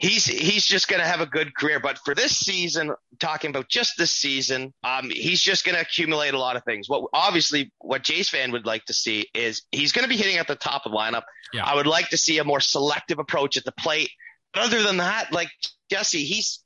he's 0.01 0.25
he's 0.25 0.65
just 0.65 0.87
going 0.87 0.99
to 0.99 1.07
have 1.07 1.21
a 1.21 1.25
good 1.25 1.55
career. 1.55 1.79
But 1.79 1.99
for 1.99 2.13
this 2.15 2.35
season, 2.35 2.93
talking 3.19 3.51
about 3.51 3.69
just 3.69 3.93
this 3.97 4.11
season, 4.11 4.73
um, 4.83 5.09
he's 5.09 5.39
just 5.39 5.63
going 5.63 5.75
to 5.75 5.81
accumulate 5.81 6.33
a 6.33 6.39
lot 6.39 6.55
of 6.55 6.63
things. 6.63 6.89
What 6.89 7.05
obviously 7.13 7.71
what 7.79 8.03
Jays 8.03 8.27
fan 8.27 8.51
would 8.51 8.65
like 8.65 8.83
to 8.85 8.93
see 8.93 9.27
is 9.33 9.61
he's 9.71 9.91
going 9.91 10.03
to 10.03 10.09
be 10.09 10.17
hitting 10.17 10.37
at 10.37 10.47
the 10.47 10.55
top 10.55 10.85
of 10.85 10.91
the 10.91 10.97
lineup. 10.97 11.23
Yeah. 11.53 11.65
I 11.65 11.75
would 11.75 11.87
like 11.87 12.09
to 12.09 12.17
see 12.17 12.39
a 12.39 12.43
more 12.43 12.59
selective 12.59 13.19
approach 13.19 13.55
at 13.57 13.63
the 13.63 13.71
plate. 13.73 14.09
But 14.53 14.63
other 14.63 14.81
than 14.81 14.97
that, 14.97 15.31
like 15.31 15.49
Jesse, 15.89 16.25
he's 16.25 16.63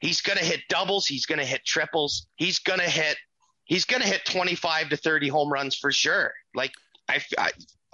he's 0.00 0.20
going 0.20 0.38
to 0.38 0.44
hit 0.44 0.60
doubles. 0.68 1.06
He's 1.06 1.26
going 1.26 1.40
to 1.40 1.46
hit 1.46 1.64
triples. 1.64 2.26
He's 2.36 2.58
going 2.58 2.80
to 2.80 2.88
hit 2.88 3.16
he's 3.64 3.86
going 3.86 4.02
to 4.02 4.08
hit 4.08 4.24
25 4.26 4.90
to 4.90 4.96
30 4.96 5.28
home 5.28 5.50
runs 5.50 5.74
for 5.74 5.90
sure. 5.90 6.34
Like 6.54 6.72
I, 7.08 7.22
I 7.38 7.50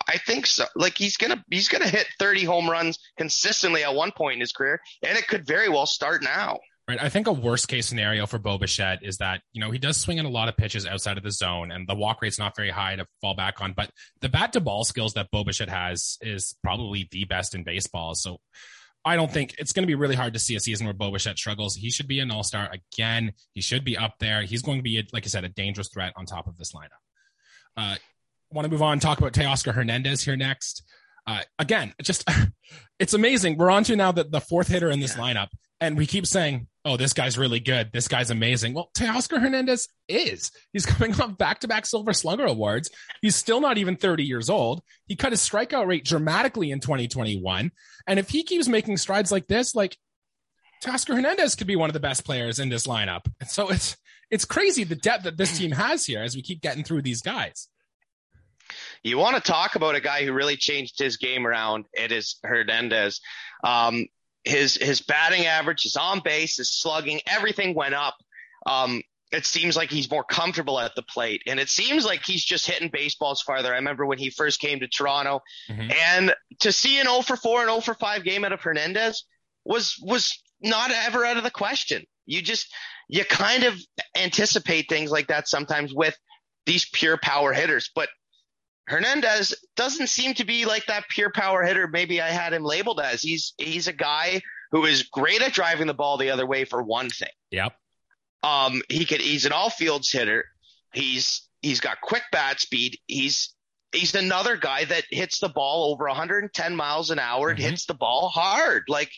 I 0.08 0.18
think 0.18 0.46
so. 0.46 0.64
Like 0.74 0.96
he's 0.96 1.16
gonna 1.16 1.44
he's 1.50 1.68
gonna 1.68 1.88
hit 1.88 2.06
30 2.18 2.44
home 2.44 2.68
runs 2.68 2.98
consistently 3.18 3.84
at 3.84 3.94
one 3.94 4.12
point 4.12 4.34
in 4.34 4.40
his 4.40 4.52
career, 4.52 4.80
and 5.02 5.16
it 5.16 5.28
could 5.28 5.46
very 5.46 5.68
well 5.68 5.86
start 5.86 6.22
now. 6.22 6.58
Right. 6.90 7.00
I 7.00 7.08
think 7.08 7.28
a 7.28 7.32
worst 7.32 7.68
case 7.68 7.86
scenario 7.86 8.26
for 8.26 8.40
Bo 8.40 8.58
Bichette 8.58 9.04
is 9.04 9.18
that, 9.18 9.42
you 9.52 9.60
know, 9.60 9.70
he 9.70 9.78
does 9.78 9.96
swing 9.96 10.18
in 10.18 10.26
a 10.26 10.28
lot 10.28 10.48
of 10.48 10.56
pitches 10.56 10.86
outside 10.86 11.18
of 11.18 11.22
the 11.22 11.30
zone 11.30 11.70
and 11.70 11.86
the 11.86 11.94
walk 11.94 12.20
rate's 12.20 12.36
not 12.36 12.56
very 12.56 12.70
high 12.70 12.96
to 12.96 13.06
fall 13.20 13.36
back 13.36 13.60
on. 13.60 13.74
But 13.74 13.90
the 14.20 14.28
bat 14.28 14.52
to 14.54 14.60
ball 14.60 14.82
skills 14.82 15.14
that 15.14 15.30
Bo 15.30 15.44
Bichette 15.44 15.68
has 15.68 16.18
is 16.20 16.56
probably 16.64 17.06
the 17.12 17.26
best 17.26 17.54
in 17.54 17.62
baseball. 17.62 18.16
So 18.16 18.38
I 19.04 19.14
don't 19.14 19.30
think 19.30 19.54
it's 19.58 19.72
going 19.72 19.84
to 19.84 19.86
be 19.86 19.94
really 19.94 20.16
hard 20.16 20.32
to 20.32 20.40
see 20.40 20.56
a 20.56 20.60
season 20.60 20.84
where 20.84 20.92
Bo 20.92 21.12
Bichette 21.12 21.38
struggles. 21.38 21.76
He 21.76 21.90
should 21.90 22.08
be 22.08 22.18
an 22.18 22.32
all 22.32 22.42
star 22.42 22.68
again. 22.72 23.34
He 23.52 23.60
should 23.60 23.84
be 23.84 23.96
up 23.96 24.14
there. 24.18 24.42
He's 24.42 24.62
going 24.62 24.78
to 24.78 24.82
be, 24.82 25.00
like 25.12 25.24
I 25.24 25.28
said, 25.28 25.44
a 25.44 25.48
dangerous 25.48 25.90
threat 25.90 26.12
on 26.16 26.26
top 26.26 26.48
of 26.48 26.58
this 26.58 26.72
lineup. 26.72 26.98
Uh, 27.76 27.96
want 28.52 28.64
to 28.64 28.70
move 28.70 28.82
on 28.82 28.94
and 28.94 29.02
talk 29.02 29.18
about 29.18 29.32
Teoscar 29.32 29.74
Hernandez 29.74 30.22
here 30.22 30.36
next. 30.36 30.82
Uh, 31.26 31.40
again, 31.58 31.94
just 32.02 32.28
it's 32.98 33.14
amazing. 33.14 33.56
We're 33.56 33.70
on 33.70 33.84
to 33.84 33.96
now 33.96 34.12
the, 34.12 34.24
the 34.24 34.40
fourth 34.40 34.68
hitter 34.68 34.90
in 34.90 35.00
this 35.00 35.16
yeah. 35.16 35.22
lineup, 35.22 35.48
and 35.80 35.96
we 35.96 36.06
keep 36.06 36.26
saying, 36.26 36.66
"Oh, 36.84 36.96
this 36.96 37.12
guy's 37.12 37.38
really 37.38 37.60
good. 37.60 37.90
This 37.92 38.08
guy's 38.08 38.30
amazing." 38.30 38.74
Well, 38.74 38.90
Teoscar 38.96 39.40
Hernandez 39.40 39.88
is. 40.08 40.50
He's 40.72 40.86
coming 40.86 41.18
off 41.20 41.36
back-to-back 41.36 41.86
Silver 41.86 42.12
Slugger 42.12 42.46
awards. 42.46 42.90
He's 43.22 43.36
still 43.36 43.60
not 43.60 43.78
even 43.78 43.96
30 43.96 44.24
years 44.24 44.50
old. 44.50 44.82
He 45.06 45.16
cut 45.16 45.32
his 45.32 45.40
strikeout 45.40 45.86
rate 45.86 46.04
dramatically 46.04 46.70
in 46.70 46.80
2021, 46.80 47.70
and 48.06 48.18
if 48.18 48.30
he 48.30 48.42
keeps 48.42 48.68
making 48.68 48.96
strides 48.96 49.30
like 49.30 49.46
this, 49.46 49.74
like 49.74 49.96
Teoscar 50.82 51.14
Hernandez 51.14 51.54
could 51.54 51.66
be 51.66 51.76
one 51.76 51.90
of 51.90 51.94
the 51.94 52.00
best 52.00 52.24
players 52.24 52.58
in 52.58 52.70
this 52.70 52.86
lineup. 52.86 53.26
And 53.40 53.48
so 53.48 53.68
it's 53.68 53.96
it's 54.30 54.44
crazy 54.44 54.84
the 54.84 54.96
depth 54.96 55.24
that 55.24 55.36
this 55.36 55.58
team 55.58 55.72
has 55.72 56.06
here 56.06 56.22
as 56.22 56.34
we 56.34 56.42
keep 56.42 56.62
getting 56.62 56.84
through 56.84 57.02
these 57.02 57.20
guys. 57.20 57.68
You 59.02 59.18
want 59.18 59.36
to 59.36 59.42
talk 59.42 59.76
about 59.76 59.94
a 59.94 60.00
guy 60.00 60.24
who 60.24 60.32
really 60.32 60.56
changed 60.56 60.98
his 60.98 61.16
game 61.16 61.46
around? 61.46 61.86
It 61.92 62.12
is 62.12 62.36
Hernandez. 62.42 63.20
Um, 63.64 64.06
his 64.44 64.74
his 64.76 65.00
batting 65.00 65.46
average, 65.46 65.82
his 65.82 65.96
on 65.96 66.20
base, 66.20 66.56
his 66.56 66.70
slugging, 66.70 67.20
everything 67.26 67.74
went 67.74 67.94
up. 67.94 68.16
Um, 68.66 69.02
it 69.32 69.46
seems 69.46 69.76
like 69.76 69.90
he's 69.90 70.10
more 70.10 70.24
comfortable 70.24 70.80
at 70.80 70.94
the 70.96 71.02
plate, 71.02 71.42
and 71.46 71.60
it 71.60 71.68
seems 71.68 72.04
like 72.04 72.24
he's 72.24 72.44
just 72.44 72.66
hitting 72.66 72.88
baseballs 72.88 73.42
farther. 73.42 73.72
I 73.72 73.76
remember 73.76 74.04
when 74.04 74.18
he 74.18 74.30
first 74.30 74.60
came 74.60 74.80
to 74.80 74.88
Toronto, 74.88 75.40
mm-hmm. 75.68 75.90
and 75.90 76.34
to 76.60 76.72
see 76.72 76.98
an 76.98 77.06
0 77.06 77.22
for 77.22 77.36
4 77.36 77.60
and 77.60 77.70
0 77.70 77.80
for 77.80 77.94
5 77.94 78.24
game 78.24 78.44
out 78.44 78.52
of 78.52 78.60
Hernandez 78.60 79.24
was 79.64 79.96
was 80.02 80.42
not 80.60 80.90
ever 80.90 81.24
out 81.24 81.36
of 81.36 81.44
the 81.44 81.50
question. 81.50 82.04
You 82.26 82.42
just 82.42 82.72
you 83.08 83.24
kind 83.24 83.64
of 83.64 83.74
anticipate 84.16 84.88
things 84.88 85.10
like 85.10 85.28
that 85.28 85.48
sometimes 85.48 85.94
with 85.94 86.16
these 86.66 86.88
pure 86.92 87.16
power 87.16 87.52
hitters, 87.52 87.90
but 87.94 88.08
Hernandez 88.86 89.54
doesn't 89.76 90.08
seem 90.08 90.34
to 90.34 90.44
be 90.44 90.64
like 90.64 90.86
that 90.86 91.08
pure 91.08 91.30
power 91.30 91.62
hitter 91.62 91.86
maybe 91.86 92.20
I 92.20 92.30
had 92.30 92.52
him 92.52 92.64
labeled 92.64 93.00
as. 93.00 93.22
He's 93.22 93.54
he's 93.58 93.86
a 93.88 93.92
guy 93.92 94.42
who 94.72 94.84
is 94.84 95.04
great 95.04 95.42
at 95.42 95.52
driving 95.52 95.86
the 95.86 95.94
ball 95.94 96.16
the 96.16 96.30
other 96.30 96.46
way 96.46 96.64
for 96.64 96.82
one 96.82 97.08
thing. 97.08 97.28
Yep. 97.50 97.72
Um 98.42 98.82
he 98.88 99.04
could 99.04 99.20
he's 99.20 99.46
an 99.46 99.52
all 99.52 99.70
fields 99.70 100.10
hitter. 100.10 100.44
He's 100.92 101.48
he's 101.62 101.80
got 101.80 102.00
quick 102.00 102.24
bat 102.32 102.60
speed. 102.60 102.98
He's 103.06 103.54
he's 103.92 104.14
another 104.14 104.56
guy 104.56 104.84
that 104.84 105.04
hits 105.10 105.38
the 105.40 105.48
ball 105.48 105.92
over 105.92 106.06
110 106.06 106.76
miles 106.76 107.10
an 107.10 107.18
hour 107.18 107.50
and 107.50 107.58
mm-hmm. 107.58 107.70
hits 107.70 107.86
the 107.86 107.94
ball 107.94 108.28
hard. 108.28 108.84
Like 108.88 109.10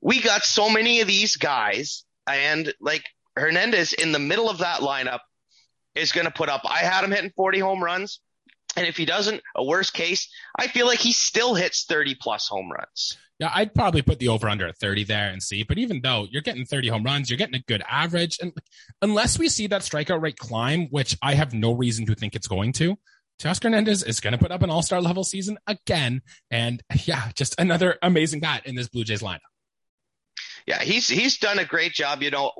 we 0.00 0.20
got 0.20 0.42
so 0.42 0.70
many 0.70 1.00
of 1.00 1.06
these 1.06 1.36
guys 1.36 2.04
and 2.26 2.72
like 2.80 3.04
Hernandez 3.36 3.92
in 3.92 4.12
the 4.12 4.18
middle 4.18 4.48
of 4.48 4.58
that 4.58 4.80
lineup 4.80 5.20
is 5.94 6.12
going 6.12 6.26
to 6.26 6.32
put 6.32 6.48
up 6.48 6.62
I 6.64 6.78
had 6.78 7.04
him 7.04 7.10
hitting 7.10 7.32
40 7.36 7.58
home 7.58 7.82
runs. 7.82 8.20
And 8.76 8.86
if 8.86 8.96
he 8.96 9.04
doesn't, 9.04 9.42
a 9.56 9.64
worst 9.64 9.92
case, 9.94 10.28
I 10.58 10.68
feel 10.68 10.86
like 10.86 10.98
he 10.98 11.12
still 11.12 11.54
hits 11.54 11.84
30 11.84 12.16
plus 12.20 12.48
home 12.48 12.70
runs. 12.70 13.16
Yeah, 13.38 13.50
I'd 13.54 13.74
probably 13.74 14.02
put 14.02 14.18
the 14.18 14.28
over 14.28 14.48
under 14.48 14.66
at 14.66 14.78
30 14.78 15.04
there 15.04 15.30
and 15.30 15.42
see. 15.42 15.62
But 15.62 15.78
even 15.78 16.00
though 16.02 16.26
you're 16.30 16.42
getting 16.42 16.64
30 16.64 16.88
home 16.88 17.04
runs, 17.04 17.30
you're 17.30 17.38
getting 17.38 17.54
a 17.54 17.64
good 17.68 17.82
average. 17.88 18.38
And 18.40 18.52
unless 19.00 19.38
we 19.38 19.48
see 19.48 19.68
that 19.68 19.82
strikeout 19.82 20.20
rate 20.20 20.38
climb, 20.38 20.88
which 20.90 21.16
I 21.22 21.34
have 21.34 21.54
no 21.54 21.72
reason 21.72 22.06
to 22.06 22.14
think 22.14 22.34
it's 22.34 22.48
going 22.48 22.72
to, 22.74 22.98
Josh 23.38 23.62
Hernandez 23.62 24.02
is 24.02 24.18
going 24.18 24.32
to 24.32 24.38
put 24.38 24.50
up 24.50 24.62
an 24.62 24.70
all 24.70 24.82
star 24.82 25.00
level 25.00 25.22
season 25.22 25.58
again. 25.66 26.22
And 26.50 26.82
yeah, 27.04 27.30
just 27.34 27.58
another 27.60 27.96
amazing 28.02 28.40
bat 28.40 28.66
in 28.66 28.74
this 28.74 28.88
Blue 28.88 29.04
Jays 29.04 29.22
lineup. 29.22 29.38
Yeah, 30.68 30.82
he's 30.82 31.08
he's 31.08 31.38
done 31.38 31.58
a 31.58 31.64
great 31.64 31.94
job. 31.94 32.22
You 32.22 32.30
know, 32.30 32.52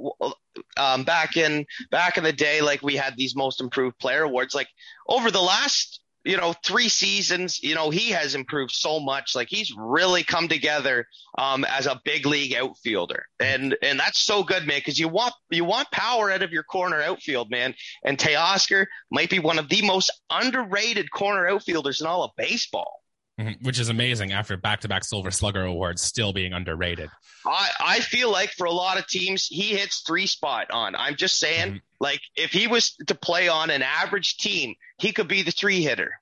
um, 0.79 1.05
back 1.05 1.37
in 1.37 1.67
back 1.91 2.17
in 2.17 2.25
the 2.25 2.33
day, 2.33 2.63
like 2.63 2.81
we 2.81 2.97
had 2.97 3.19
these 3.19 3.37
most 3.37 3.61
improved 3.61 3.99
player 3.99 4.23
awards. 4.23 4.55
Like 4.55 4.69
over 5.07 5.31
the 5.31 5.43
last 5.43 6.01
you 6.25 6.39
know, 6.39 6.55
three 6.65 6.89
seasons, 6.89 7.63
you 7.63 7.75
know, 7.75 7.91
he 7.91 8.11
has 8.13 8.35
improved 8.35 8.73
so 8.73 8.99
much. 8.99 9.35
Like 9.37 9.49
he's 9.51 9.75
really 9.77 10.25
come 10.25 10.49
together 10.49 11.07
um, 11.37 11.67
as 11.67 11.87
a 11.87 12.01
big 12.03 12.25
league 12.25 12.55
outfielder, 12.55 13.27
and 13.41 13.77
and 13.83 14.01
that's 14.01 14.21
so 14.21 14.43
good, 14.43 14.67
man. 14.67 14.79
Because 14.79 14.99
you 14.99 15.09
want 15.09 15.35
you 15.51 15.67
want 15.67 15.91
power 15.91 16.31
out 16.31 16.43
of 16.43 16.51
your 16.51 16.63
corner 16.63 17.03
outfield, 17.03 17.51
man. 17.51 17.75
And 18.03 18.17
Teoscar 18.17 18.87
might 19.11 19.29
be 19.29 19.39
one 19.39 19.59
of 19.59 19.69
the 19.69 19.83
most 19.83 20.11
underrated 20.31 21.11
corner 21.11 21.47
outfielders 21.47 22.01
in 22.01 22.07
all 22.07 22.25
of 22.25 22.31
baseball. 22.39 23.03
Mm-hmm. 23.39 23.65
Which 23.65 23.79
is 23.79 23.89
amazing 23.89 24.33
after 24.33 24.57
back-to-back 24.57 25.05
Silver 25.05 25.31
Slugger 25.31 25.63
awards 25.65 26.03
still 26.03 26.33
being 26.33 26.53
underrated. 26.53 27.09
I, 27.47 27.69
I 27.81 28.01
feel 28.01 28.33
like 28.33 28.51
for 28.51 28.67
a 28.67 28.73
lot 28.73 28.99
of 28.99 29.07
teams, 29.07 29.47
he 29.47 29.77
hits 29.77 30.03
three 30.05 30.27
spot 30.27 30.73
on. 30.73 30.97
I'm 30.97 31.15
just 31.15 31.39
saying, 31.39 31.69
mm-hmm. 31.69 31.77
like 32.01 32.21
if 32.35 32.51
he 32.51 32.67
was 32.67 32.97
to 33.07 33.15
play 33.15 33.49
on 33.49 33.71
an 33.71 33.83
average 33.83 34.39
team, 34.39 34.75
he 34.99 35.13
could 35.13 35.29
be 35.29 35.43
the 35.43 35.53
three 35.53 35.83
hitter. 35.83 36.15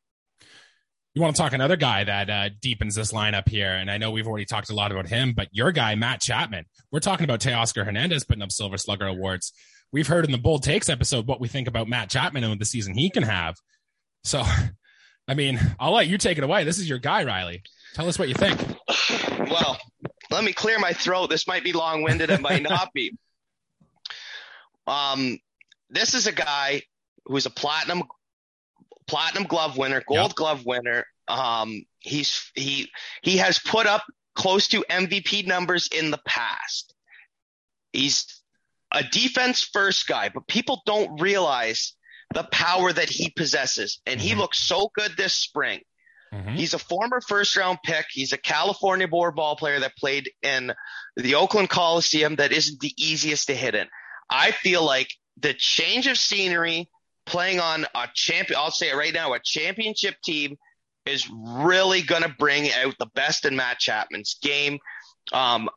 You 1.15 1.23
want 1.23 1.35
to 1.35 1.41
talk 1.41 1.55
another 1.55 1.77
guy 1.77 2.05
that 2.05 2.29
uh, 2.29 2.51
deepens 2.61 2.95
this 2.95 3.13
lineup 3.13 3.49
here, 3.49 3.73
and 3.73 3.91
I 3.91 3.97
know 3.97 4.11
we've 4.11 4.27
already 4.27 4.45
talked 4.45 4.69
a 4.69 4.75
lot 4.75 4.93
about 4.93 5.07
him, 5.07 5.33
but 5.35 5.49
your 5.51 5.73
guy 5.73 5.95
Matt 5.95 6.21
Chapman. 6.21 6.67
We're 6.93 7.01
talking 7.01 7.25
about 7.25 7.41
Teoscar 7.41 7.87
Hernandez 7.87 8.25
putting 8.25 8.43
up 8.43 8.53
Silver 8.53 8.77
Slugger 8.77 9.07
awards. 9.07 9.55
We've 9.91 10.07
heard 10.07 10.27
in 10.27 10.33
the 10.33 10.37
bold 10.37 10.63
takes 10.63 10.91
episode 10.91 11.27
what 11.27 11.41
we 11.41 11.49
think 11.49 11.67
about 11.69 11.89
Matt 11.89 12.11
Chapman 12.11 12.45
and 12.45 12.61
the 12.61 12.67
season 12.67 12.93
he 12.93 13.09
can 13.09 13.23
have. 13.23 13.55
So, 14.25 14.43
I 15.29 15.35
mean, 15.35 15.59
I'll 15.79 15.93
let 15.93 16.07
you 16.07 16.19
take 16.19 16.39
it 16.39 16.45
away. 16.45 16.65
This 16.65 16.79
is 16.79 16.89
your 16.89 16.99
guy, 16.99 17.25
Riley. 17.25 17.63
Tell 17.95 18.09
us 18.09 18.19
what 18.19 18.29
you 18.29 18.35
think. 18.35 18.61
Well, 19.49 19.79
let 20.33 20.43
me 20.43 20.53
clear 20.53 20.81
my 20.81 20.93
throat. 20.93 21.31
This 21.31 21.47
might 21.47 21.63
be 21.63 21.73
long 21.73 22.03
winded. 22.03 22.31
It 22.31 22.41
might 22.41 22.63
not 22.63 22.93
be. 22.93 23.17
Um, 24.89 25.39
this 25.89 26.15
is 26.15 26.27
a 26.27 26.33
guy 26.33 26.83
who's 27.27 27.47
a 27.47 27.51
platinum 27.51 28.03
platinum 29.07 29.45
glove 29.45 29.79
winner, 29.79 30.03
gold 30.07 30.31
yep. 30.31 30.35
glove 30.35 30.67
winner. 30.67 31.05
Um, 31.29 31.85
he's 32.01 32.51
he 32.55 32.91
he 33.23 33.37
has 33.37 33.61
put 33.61 33.87
up 33.87 34.05
close 34.35 34.69
to 34.69 34.85
MVP 34.91 35.47
numbers 35.47 35.89
in 35.89 36.11
the 36.11 36.21
past. 36.27 36.95
He's 37.93 38.43
a 38.93 39.03
defense 39.03 39.63
first 39.63 40.07
guy, 40.07 40.29
but 40.29 40.47
people 40.47 40.83
don't 40.87 41.21
realize 41.21 41.95
the 42.35 42.45
power 42.45 42.93
that 42.93 43.09
he 43.09 43.31
possesses. 43.31 44.01
And 44.07 44.21
mm-hmm. 44.21 44.29
he 44.29 44.35
looks 44.35 44.59
so 44.59 44.91
good 44.95 45.17
this 45.17 45.35
spring. 45.35 45.81
Mm-hmm. 46.33 46.57
He's 46.57 46.75
a 46.75 46.79
former 46.79 47.21
first 47.21 47.57
round 47.57 47.79
pick. 47.85 48.07
He's 48.11 48.33
a 48.33 48.39
California 48.39 49.09
board 49.09 49.37
ball 49.37 49.57
player 49.57 49.81
that 49.81 49.97
played 49.97 50.31
in 50.43 50.73
the 51.17 51.37
Oakland 51.37 51.71
Coliseum 51.71 52.37
that 52.37 52.53
isn't 52.53 52.81
the 52.81 52.93
easiest 52.99 53.47
to 53.47 53.55
hit 53.55 53.75
in. 53.75 53.87
I 54.29 54.51
feel 54.51 54.85
like 54.85 55.09
the 55.39 55.55
change 55.55 56.07
of 56.07 56.19
scenery, 56.19 56.89
playing 57.27 57.61
on 57.61 57.87
a 57.95 58.09
champion, 58.15 58.59
I'll 58.59 58.71
say 58.71 58.91
it 58.91 58.97
right 58.97 59.15
now, 59.15 59.35
a 59.35 59.41
championship 59.41 60.17
team 60.25 60.57
is 61.07 61.29
really 61.31 62.03
going 62.03 62.23
to 62.23 62.35
bring 62.37 62.71
out 62.73 62.95
the 62.99 63.07
best 63.15 63.45
in 63.45 63.57
Matt 63.57 63.79
Chapman's 63.79 64.37
game. 64.43 64.79
Um, 65.33 65.69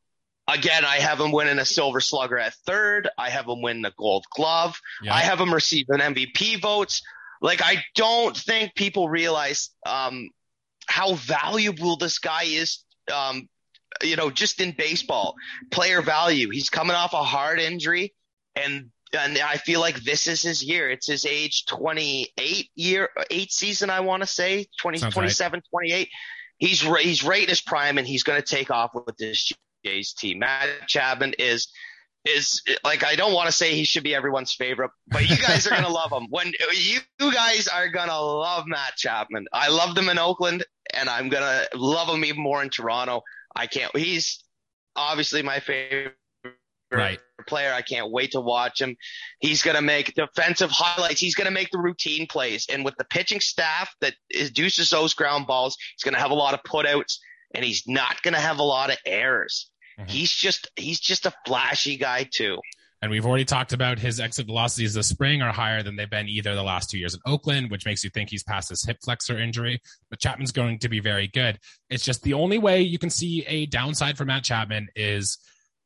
again, 0.49 0.85
I 0.85 0.97
have 0.97 1.19
him 1.19 1.31
winning 1.31 1.59
a 1.59 1.65
silver 1.65 1.99
slugger 1.99 2.37
at 2.37 2.53
third. 2.65 3.09
I 3.17 3.29
have 3.29 3.47
him 3.47 3.61
win 3.61 3.81
the 3.81 3.93
gold 3.97 4.25
glove. 4.35 4.79
Yeah. 5.01 5.13
I 5.13 5.19
have 5.19 5.39
him 5.39 5.53
receiving 5.53 5.99
MVP 5.99 6.61
votes. 6.61 7.01
Like, 7.41 7.61
I 7.63 7.83
don't 7.95 8.35
think 8.35 8.75
people 8.75 9.09
realize, 9.09 9.69
um, 9.85 10.29
how 10.87 11.13
valuable 11.13 11.95
this 11.97 12.19
guy 12.19 12.43
is, 12.43 12.83
um, 13.13 13.47
you 14.01 14.15
know, 14.15 14.29
just 14.29 14.59
in 14.59 14.71
baseball, 14.71 15.35
player 15.71 16.01
value. 16.01 16.49
He's 16.49 16.69
coming 16.69 16.95
off 16.95 17.13
a 17.13 17.23
hard 17.23 17.59
injury 17.59 18.13
and 18.55 18.91
and 19.17 19.39
I 19.39 19.57
feel 19.57 19.79
like 19.79 20.03
this 20.03 20.27
is 20.27 20.43
his 20.43 20.63
year. 20.63 20.89
It's 20.89 21.07
his 21.07 21.25
age 21.25 21.65
28 21.65 22.69
year, 22.75 23.09
eight 23.31 23.51
season, 23.51 23.89
I 23.89 24.01
want 24.01 24.21
to 24.21 24.27
say 24.27 24.67
20, 24.81 24.99
27, 24.99 25.57
right. 25.57 25.63
28. 25.71 26.09
He's, 26.57 26.81
he's 26.81 27.23
right 27.23 27.41
in 27.41 27.49
his 27.49 27.61
prime 27.61 27.97
and 27.97 28.07
he's 28.07 28.21
going 28.21 28.39
to 28.39 28.45
take 28.45 28.69
off 28.69 28.91
with 28.93 29.17
this 29.17 29.51
Jays 29.85 30.13
team. 30.13 30.39
Matt 30.39 30.87
Chapman 30.87 31.33
is, 31.39 31.67
is 32.25 32.61
like, 32.83 33.03
I 33.03 33.15
don't 33.15 33.33
want 33.33 33.47
to 33.47 33.51
say 33.51 33.73
he 33.73 33.85
should 33.85 34.03
be 34.03 34.15
everyone's 34.15 34.53
favorite, 34.53 34.91
but 35.07 35.29
you 35.29 35.37
guys 35.37 35.67
are 35.67 35.71
going 35.71 35.83
to 35.85 35.91
love 35.91 36.11
him. 36.11 36.27
When 36.29 36.47
you, 36.47 36.99
you 37.19 37.33
guys 37.33 37.67
are 37.67 37.89
going 37.89 38.09
to 38.09 38.19
love 38.19 38.65
Matt 38.67 38.95
Chapman. 38.95 39.47
I 39.53 39.69
loved 39.69 39.97
him 39.97 40.09
in 40.09 40.17
Oakland 40.17 40.65
and 40.93 41.09
I'm 41.09 41.29
going 41.29 41.43
to 41.43 41.77
love 41.77 42.09
him 42.09 42.25
even 42.25 42.41
more 42.41 42.61
in 42.61 42.69
Toronto. 42.69 43.23
I 43.55 43.67
can't, 43.67 43.95
he's 43.95 44.43
obviously 44.95 45.41
my 45.41 45.59
favorite 45.59 46.15
right. 46.91 47.19
player. 47.47 47.73
I 47.73 47.81
can't 47.81 48.11
wait 48.11 48.31
to 48.31 48.41
watch 48.41 48.81
him. 48.81 48.95
He's 49.39 49.61
going 49.61 49.75
to 49.75 49.81
make 49.81 50.13
defensive 50.15 50.71
highlights. 50.71 51.19
He's 51.19 51.35
going 51.35 51.45
to 51.45 51.51
make 51.51 51.71
the 51.71 51.79
routine 51.79 52.27
plays. 52.27 52.67
And 52.71 52.83
with 52.83 52.95
the 52.97 53.05
pitching 53.05 53.39
staff 53.39 53.93
that 54.01 54.13
induces 54.29 54.89
those 54.89 55.13
ground 55.13 55.47
balls, 55.47 55.77
he's 55.95 56.03
going 56.03 56.15
to 56.15 56.21
have 56.21 56.31
a 56.31 56.35
lot 56.35 56.53
of 56.53 56.61
putouts 56.63 57.17
and 57.53 57.65
he's 57.65 57.83
not 57.87 58.21
going 58.21 58.33
to 58.33 58.39
have 58.39 58.59
a 58.59 58.63
lot 58.63 58.91
of 58.91 58.97
errors. 59.05 59.68
Mm-hmm. 59.99 60.09
He's 60.09 60.31
just, 60.31 60.71
he's 60.75 60.99
just 60.99 61.25
a 61.25 61.33
flashy 61.45 61.97
guy 61.97 62.27
too. 62.31 62.59
And 63.01 63.11
we've 63.11 63.25
already 63.25 63.45
talked 63.45 63.71
about 63.71 63.97
his 63.97 64.19
exit 64.19 64.45
velocities 64.47 64.93
this 64.93 65.07
spring 65.07 65.41
are 65.41 65.53
higher 65.53 65.81
than 65.81 65.95
they've 65.95 66.09
been 66.09 66.27
either 66.27 66.53
the 66.53 66.63
last 66.63 66.89
two 66.89 66.97
years 66.97 67.13
in 67.13 67.21
Oakland, 67.25 67.71
which 67.71 67.85
makes 67.85 68.03
you 68.03 68.09
think 68.09 68.29
he's 68.29 68.43
past 68.43 68.69
his 68.69 68.83
hip 68.83 68.97
flexor 69.03 69.39
injury. 69.39 69.81
But 70.09 70.19
Chapman's 70.19 70.51
going 70.51 70.79
to 70.79 70.89
be 70.89 70.99
very 70.99 71.27
good. 71.27 71.59
It's 71.89 72.03
just 72.03 72.23
the 72.23 72.33
only 72.33 72.57
way 72.57 72.81
you 72.81 72.99
can 72.99 73.09
see 73.09 73.45
a 73.47 73.67
downside 73.67 74.17
for 74.17 74.25
Matt 74.25 74.43
Chapman 74.43 74.89
is 74.97 75.37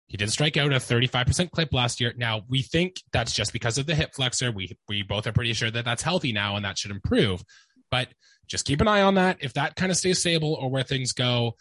he 0.07 0.17
did 0.17 0.31
strike 0.31 0.57
out 0.57 0.73
a 0.73 0.77
35% 0.77 1.51
clip 1.51 1.71
last 1.71 2.01
year. 2.01 2.13
Now, 2.17 2.41
we 2.49 2.63
think 2.63 3.01
that's 3.11 3.33
just 3.33 3.53
because 3.53 3.77
of 3.77 3.85
the 3.85 3.95
hip 3.95 4.13
flexor. 4.15 4.51
We, 4.51 4.75
we 4.87 5.03
both 5.03 5.27
are 5.27 5.33
pretty 5.33 5.53
sure 5.53 5.69
that 5.69 5.85
that's 5.85 6.03
healthy 6.03 6.33
now 6.33 6.55
and 6.55 6.65
that 6.65 6.79
should 6.79 6.91
improve. 6.91 7.43
But 7.91 8.07
just 8.47 8.65
keep 8.65 8.81
an 8.81 8.87
eye 8.87 9.03
on 9.03 9.15
that. 9.15 9.37
If 9.41 9.53
that 9.53 9.75
kind 9.75 9.91
of 9.91 9.97
stays 9.97 10.19
stable 10.19 10.53
or 10.55 10.69
where 10.69 10.83
things 10.83 11.13
go, 11.13 11.55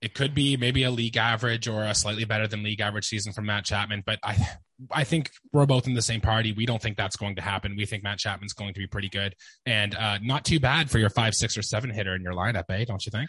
it 0.00 0.14
could 0.14 0.34
be 0.34 0.56
maybe 0.56 0.84
a 0.84 0.90
league 0.90 1.16
average 1.16 1.66
or 1.66 1.82
a 1.82 1.94
slightly 1.94 2.24
better 2.24 2.46
than 2.46 2.62
league 2.62 2.80
average 2.80 3.06
season 3.06 3.32
from 3.32 3.46
Matt 3.46 3.64
Chapman. 3.64 4.04
But 4.06 4.20
I, 4.22 4.36
I 4.92 5.04
think 5.04 5.30
we're 5.52 5.66
both 5.66 5.86
in 5.86 5.94
the 5.94 6.02
same 6.02 6.20
party. 6.20 6.52
We 6.52 6.66
don't 6.66 6.80
think 6.80 6.96
that's 6.96 7.16
going 7.16 7.36
to 7.36 7.42
happen. 7.42 7.74
We 7.76 7.84
think 7.84 8.04
Matt 8.04 8.18
Chapman's 8.18 8.52
going 8.52 8.74
to 8.74 8.80
be 8.80 8.86
pretty 8.86 9.08
good 9.08 9.34
and 9.66 9.94
uh, 9.94 10.18
not 10.22 10.44
too 10.44 10.60
bad 10.60 10.90
for 10.90 10.98
your 10.98 11.10
five, 11.10 11.34
six, 11.34 11.58
or 11.58 11.62
seven 11.62 11.90
hitter 11.90 12.14
in 12.14 12.22
your 12.22 12.32
lineup, 12.32 12.64
eh? 12.70 12.84
Don't 12.84 13.04
you 13.04 13.10
think? 13.10 13.28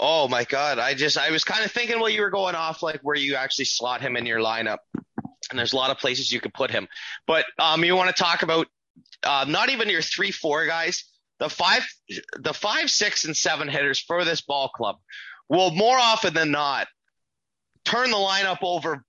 Oh 0.00 0.26
my 0.26 0.42
God. 0.44 0.80
I 0.80 0.94
just, 0.94 1.16
I 1.18 1.30
was 1.30 1.44
kind 1.44 1.64
of 1.64 1.70
thinking 1.70 2.00
while 2.00 2.08
you 2.08 2.22
were 2.22 2.30
going 2.30 2.56
off, 2.56 2.82
like 2.82 3.00
where 3.02 3.16
you 3.16 3.36
actually 3.36 3.66
slot 3.66 4.00
him 4.00 4.16
in 4.16 4.26
your 4.26 4.40
lineup. 4.40 4.78
And 5.50 5.58
there's 5.58 5.72
a 5.72 5.76
lot 5.76 5.90
of 5.90 5.98
places 5.98 6.32
you 6.32 6.40
could 6.40 6.54
put 6.54 6.70
him. 6.70 6.88
But 7.26 7.44
um, 7.58 7.84
you 7.84 7.94
want 7.94 8.14
to 8.14 8.20
talk 8.20 8.42
about 8.42 8.66
uh, 9.22 9.44
not 9.46 9.70
even 9.70 9.88
your 9.88 10.02
three, 10.02 10.32
four 10.32 10.66
guys, 10.66 11.04
the 11.38 11.48
five, 11.48 11.86
the 12.38 12.54
five, 12.54 12.90
six, 12.90 13.24
and 13.24 13.36
seven 13.36 13.68
hitters 13.68 14.00
for 14.00 14.24
this 14.24 14.40
ball 14.40 14.68
club 14.68 14.96
will 15.48 15.70
more 15.70 15.98
often 15.98 16.34
than 16.34 16.50
not 16.50 16.86
turn 17.84 18.10
the 18.10 18.16
lineup 18.16 18.58
over 18.62 19.04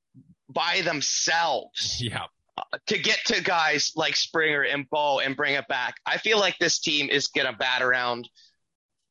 by 0.50 0.82
themselves. 0.82 2.02
Yeah. 2.02 2.26
Uh, 2.56 2.78
to 2.86 3.00
get 3.00 3.20
to 3.26 3.42
guys 3.42 3.94
like 3.96 4.16
Springer 4.16 4.62
and 4.62 4.88
Bo 4.90 5.20
and 5.20 5.36
bring 5.36 5.56
it 5.56 5.68
back. 5.68 5.96
I 6.06 6.18
feel 6.18 6.40
like 6.40 6.60
this 6.60 6.80
team 6.80 7.10
is 7.10 7.28
going 7.28 7.48
to 7.48 7.58
bat 7.58 7.82
around 7.82 8.30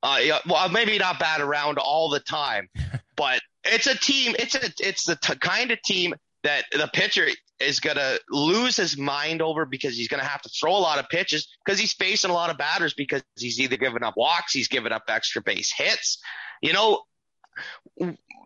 uh, 0.03 0.19
well, 0.49 0.69
maybe 0.69 0.99
not 0.99 1.19
bat 1.19 1.41
around 1.41 1.79
all 1.79 2.11
the 2.11 2.21
time, 2.21 2.69
but 3.17 3.41
it's 3.65 3.87
a 3.87 3.97
team. 3.97 4.35
It's 4.39 4.55
a 4.55 4.71
it's 4.81 5.05
the 5.05 5.17
t- 5.17 5.37
kind 5.37 5.71
of 5.71 5.81
team 5.83 6.15
that 6.43 6.65
the 6.73 6.91
pitcher 6.93 7.29
is 7.61 7.79
going 7.79 7.97
to 7.97 8.21
lose 8.29 8.77
his 8.77 8.99
mind 8.99 9.41
over 9.41 9.65
because 9.65 9.97
he's 9.97 10.09
going 10.09 10.21
to 10.21 10.29
have 10.29 10.43
to 10.43 10.49
throw 10.49 10.73
a 10.73 10.79
lot 10.79 10.99
of 10.99 11.09
pitches 11.09 11.47
because 11.65 11.79
he's 11.79 11.93
facing 11.93 12.31
a 12.31 12.35
lot 12.35 12.51
of 12.51 12.59
batters 12.59 12.95
because 12.95 13.23
he's 13.39 13.61
either 13.61 13.77
giving 13.77 14.03
up 14.03 14.15
walks, 14.17 14.53
he's 14.53 14.67
giving 14.67 14.91
up 14.91 15.05
extra 15.09 15.41
base 15.41 15.73
hits. 15.73 16.19
You 16.61 16.73
know, 16.73 17.03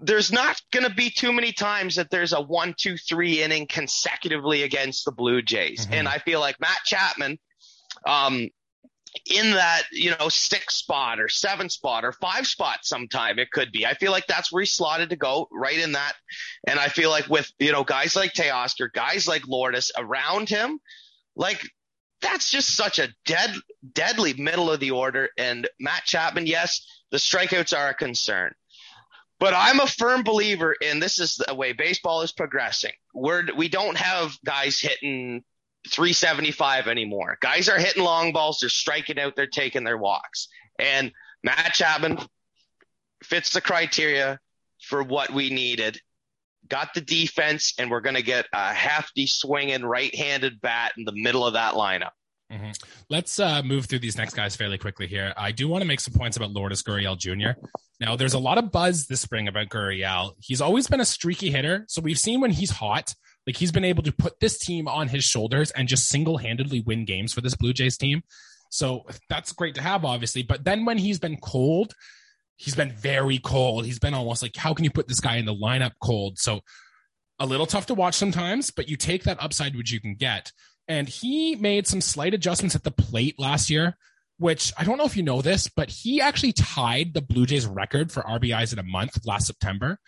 there's 0.00 0.32
not 0.32 0.60
going 0.72 0.86
to 0.86 0.94
be 0.94 1.10
too 1.10 1.32
many 1.32 1.52
times 1.52 1.96
that 1.96 2.10
there's 2.10 2.32
a 2.32 2.40
one, 2.40 2.74
two, 2.78 2.96
three 2.96 3.42
inning 3.42 3.66
consecutively 3.66 4.62
against 4.62 5.04
the 5.04 5.12
Blue 5.12 5.42
Jays. 5.42 5.84
Mm-hmm. 5.84 5.94
And 5.94 6.08
I 6.08 6.18
feel 6.18 6.40
like 6.40 6.60
Matt 6.60 6.78
Chapman, 6.84 7.38
um, 8.06 8.48
in 9.24 9.52
that, 9.52 9.84
you 9.92 10.12
know, 10.18 10.28
six 10.28 10.76
spot 10.76 11.20
or 11.20 11.28
seven 11.28 11.70
spot 11.70 12.04
or 12.04 12.12
five 12.12 12.46
spot 12.46 12.80
sometime 12.82 13.38
it 13.38 13.50
could 13.50 13.72
be. 13.72 13.86
I 13.86 13.94
feel 13.94 14.12
like 14.12 14.26
that's 14.26 14.52
where 14.52 14.60
he's 14.60 14.72
slotted 14.72 15.10
to 15.10 15.16
go 15.16 15.48
right 15.50 15.78
in 15.78 15.92
that. 15.92 16.12
And 16.66 16.78
I 16.78 16.88
feel 16.88 17.08
like 17.08 17.26
with, 17.28 17.50
you 17.58 17.72
know, 17.72 17.82
guys 17.82 18.14
like 18.14 18.34
Teoscar, 18.34 18.92
guys 18.92 19.26
like 19.26 19.46
Lourdes 19.46 19.90
around 19.96 20.50
him, 20.50 20.78
like 21.34 21.62
that's 22.20 22.50
just 22.50 22.76
such 22.76 22.98
a 22.98 23.08
dead, 23.24 23.54
deadly 23.94 24.34
middle 24.34 24.70
of 24.70 24.80
the 24.80 24.90
order. 24.90 25.30
And 25.38 25.66
Matt 25.80 26.04
Chapman, 26.04 26.46
yes, 26.46 26.86
the 27.10 27.18
strikeouts 27.18 27.76
are 27.76 27.88
a 27.88 27.94
concern. 27.94 28.52
But 29.38 29.52
I'm 29.54 29.80
a 29.80 29.86
firm 29.86 30.22
believer 30.22 30.72
in 30.72 30.98
this 30.98 31.18
is 31.20 31.36
the 31.36 31.54
way 31.54 31.72
baseball 31.72 32.22
is 32.22 32.32
progressing. 32.32 32.92
We're, 33.14 33.44
we 33.54 33.68
don't 33.68 33.96
have 33.96 34.36
guys 34.44 34.80
hitting 34.80 35.44
375 35.88 36.88
anymore. 36.88 37.36
Guys 37.40 37.68
are 37.68 37.78
hitting 37.78 38.02
long 38.02 38.32
balls, 38.32 38.58
they're 38.60 38.70
striking 38.70 39.18
out, 39.18 39.36
they're 39.36 39.46
taking 39.46 39.84
their 39.84 39.98
walks. 39.98 40.48
And 40.78 41.12
Matt 41.42 41.74
Chapman 41.74 42.18
fits 43.22 43.52
the 43.52 43.60
criteria 43.60 44.38
for 44.82 45.02
what 45.02 45.30
we 45.30 45.50
needed. 45.50 46.00
Got 46.68 46.94
the 46.94 47.00
defense, 47.00 47.74
and 47.78 47.90
we're 47.90 48.00
going 48.00 48.16
to 48.16 48.22
get 48.22 48.46
a 48.52 48.72
hefty 48.72 49.26
swinging 49.26 49.84
right 49.84 50.12
handed 50.14 50.60
bat 50.60 50.92
in 50.96 51.04
the 51.04 51.12
middle 51.12 51.46
of 51.46 51.52
that 51.52 51.74
lineup. 51.74 52.10
Mm-hmm. 52.52 52.70
Let's 53.10 53.40
uh, 53.40 53.62
move 53.62 53.86
through 53.86 53.98
these 53.98 54.16
next 54.16 54.34
guys 54.34 54.54
fairly 54.54 54.78
quickly 54.78 55.06
here. 55.06 55.34
I 55.36 55.50
do 55.50 55.66
want 55.66 55.82
to 55.82 55.88
make 55.88 56.00
some 56.00 56.14
points 56.14 56.36
about 56.36 56.50
Lourdes 56.52 56.82
Gurriel 56.82 57.18
Jr. 57.18 57.58
Now, 58.00 58.14
there's 58.14 58.34
a 58.34 58.38
lot 58.38 58.58
of 58.58 58.70
buzz 58.70 59.06
this 59.06 59.20
spring 59.20 59.48
about 59.48 59.68
Gurriel. 59.68 60.32
He's 60.38 60.60
always 60.60 60.86
been 60.86 61.00
a 61.00 61.04
streaky 61.04 61.50
hitter. 61.50 61.84
So 61.88 62.00
we've 62.00 62.18
seen 62.18 62.40
when 62.40 62.52
he's 62.52 62.70
hot, 62.70 63.14
like 63.46 63.56
he's 63.56 63.72
been 63.72 63.84
able 63.84 64.04
to 64.04 64.12
put 64.12 64.38
this 64.38 64.58
team 64.58 64.86
on 64.86 65.08
his 65.08 65.24
shoulders 65.24 65.72
and 65.72 65.88
just 65.88 66.08
single 66.08 66.38
handedly 66.38 66.80
win 66.80 67.04
games 67.04 67.32
for 67.32 67.40
this 67.40 67.56
Blue 67.56 67.72
Jays 67.72 67.96
team. 67.96 68.22
So 68.70 69.06
that's 69.28 69.52
great 69.52 69.74
to 69.76 69.82
have, 69.82 70.04
obviously. 70.04 70.42
But 70.42 70.64
then 70.64 70.84
when 70.84 70.98
he's 70.98 71.18
been 71.18 71.38
cold, 71.38 71.94
he's 72.56 72.74
been 72.74 72.92
very 72.92 73.38
cold. 73.38 73.86
He's 73.86 73.98
been 73.98 74.14
almost 74.14 74.42
like, 74.42 74.56
how 74.56 74.72
can 74.72 74.84
you 74.84 74.90
put 74.90 75.08
this 75.08 75.20
guy 75.20 75.36
in 75.36 75.46
the 75.46 75.54
lineup 75.54 75.92
cold? 76.00 76.38
So 76.38 76.60
a 77.38 77.46
little 77.46 77.66
tough 77.66 77.86
to 77.86 77.94
watch 77.94 78.14
sometimes, 78.14 78.70
but 78.70 78.88
you 78.88 78.96
take 78.96 79.24
that 79.24 79.42
upside 79.42 79.76
which 79.76 79.92
you 79.92 80.00
can 80.00 80.14
get. 80.14 80.52
And 80.88 81.08
he 81.08 81.56
made 81.56 81.86
some 81.86 82.00
slight 82.00 82.34
adjustments 82.34 82.76
at 82.76 82.84
the 82.84 82.90
plate 82.90 83.38
last 83.38 83.70
year, 83.70 83.96
which 84.38 84.72
I 84.78 84.84
don't 84.84 84.98
know 84.98 85.04
if 85.04 85.16
you 85.16 85.22
know 85.22 85.42
this, 85.42 85.68
but 85.68 85.90
he 85.90 86.20
actually 86.20 86.52
tied 86.52 87.14
the 87.14 87.22
Blue 87.22 87.46
Jays 87.46 87.66
record 87.66 88.12
for 88.12 88.22
RBIs 88.22 88.72
in 88.72 88.78
a 88.78 88.84
month 88.84 89.26
last 89.26 89.46
September 89.46 89.98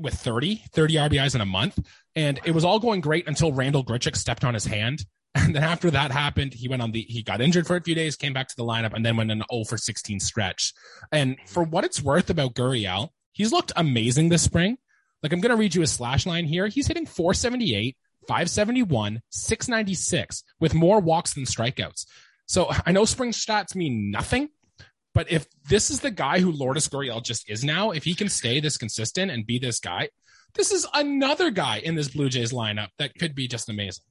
with 0.00 0.14
30, 0.14 0.62
30 0.72 0.94
RBIs 0.94 1.34
in 1.34 1.40
a 1.40 1.46
month. 1.46 1.78
And 2.16 2.40
it 2.44 2.52
was 2.52 2.64
all 2.64 2.78
going 2.78 3.00
great 3.00 3.28
until 3.28 3.52
Randall 3.52 3.84
Grichuk 3.84 4.16
stepped 4.16 4.44
on 4.44 4.54
his 4.54 4.64
hand 4.64 5.04
And 5.34 5.56
then 5.56 5.64
after 5.64 5.90
that 5.90 6.10
happened, 6.10 6.52
he 6.52 6.68
went 6.68 6.82
on 6.82 6.92
the, 6.92 7.00
he 7.08 7.22
got 7.22 7.40
injured 7.40 7.66
for 7.66 7.76
a 7.76 7.80
few 7.80 7.94
days, 7.94 8.16
came 8.16 8.34
back 8.34 8.48
to 8.48 8.56
the 8.56 8.64
lineup, 8.64 8.92
and 8.92 9.04
then 9.04 9.16
went 9.16 9.30
an 9.30 9.42
0 9.50 9.64
for 9.64 9.78
16 9.78 10.20
stretch. 10.20 10.74
And 11.10 11.36
for 11.46 11.62
what 11.62 11.84
it's 11.84 12.02
worth 12.02 12.28
about 12.28 12.54
Gurriel, 12.54 13.08
he's 13.32 13.50
looked 13.50 13.72
amazing 13.74 14.28
this 14.28 14.42
spring. 14.42 14.76
Like 15.22 15.32
I'm 15.32 15.40
going 15.40 15.50
to 15.50 15.56
read 15.56 15.74
you 15.74 15.82
a 15.82 15.86
slash 15.86 16.26
line 16.26 16.44
here. 16.44 16.66
He's 16.66 16.86
hitting 16.86 17.06
478, 17.06 17.96
571, 18.28 19.20
696 19.30 20.44
with 20.60 20.74
more 20.74 21.00
walks 21.00 21.34
than 21.34 21.44
strikeouts. 21.44 22.06
So 22.46 22.70
I 22.86 22.92
know 22.92 23.04
spring 23.04 23.32
stats 23.32 23.74
mean 23.74 24.10
nothing, 24.10 24.48
but 25.14 25.30
if 25.30 25.46
this 25.68 25.90
is 25.90 26.00
the 26.00 26.10
guy 26.10 26.40
who 26.40 26.52
Lourdes 26.52 26.88
Gurriel 26.88 27.22
just 27.22 27.48
is 27.48 27.64
now, 27.64 27.90
if 27.90 28.04
he 28.04 28.14
can 28.14 28.28
stay 28.28 28.60
this 28.60 28.76
consistent 28.76 29.30
and 29.30 29.46
be 29.46 29.58
this 29.58 29.80
guy, 29.80 30.08
this 30.54 30.70
is 30.70 30.86
another 30.94 31.50
guy 31.50 31.78
in 31.78 31.94
this 31.94 32.08
Blue 32.08 32.28
Jays 32.28 32.52
lineup 32.52 32.88
that 32.98 33.14
could 33.18 33.34
be 33.34 33.48
just 33.48 33.68
amazing. 33.68 34.04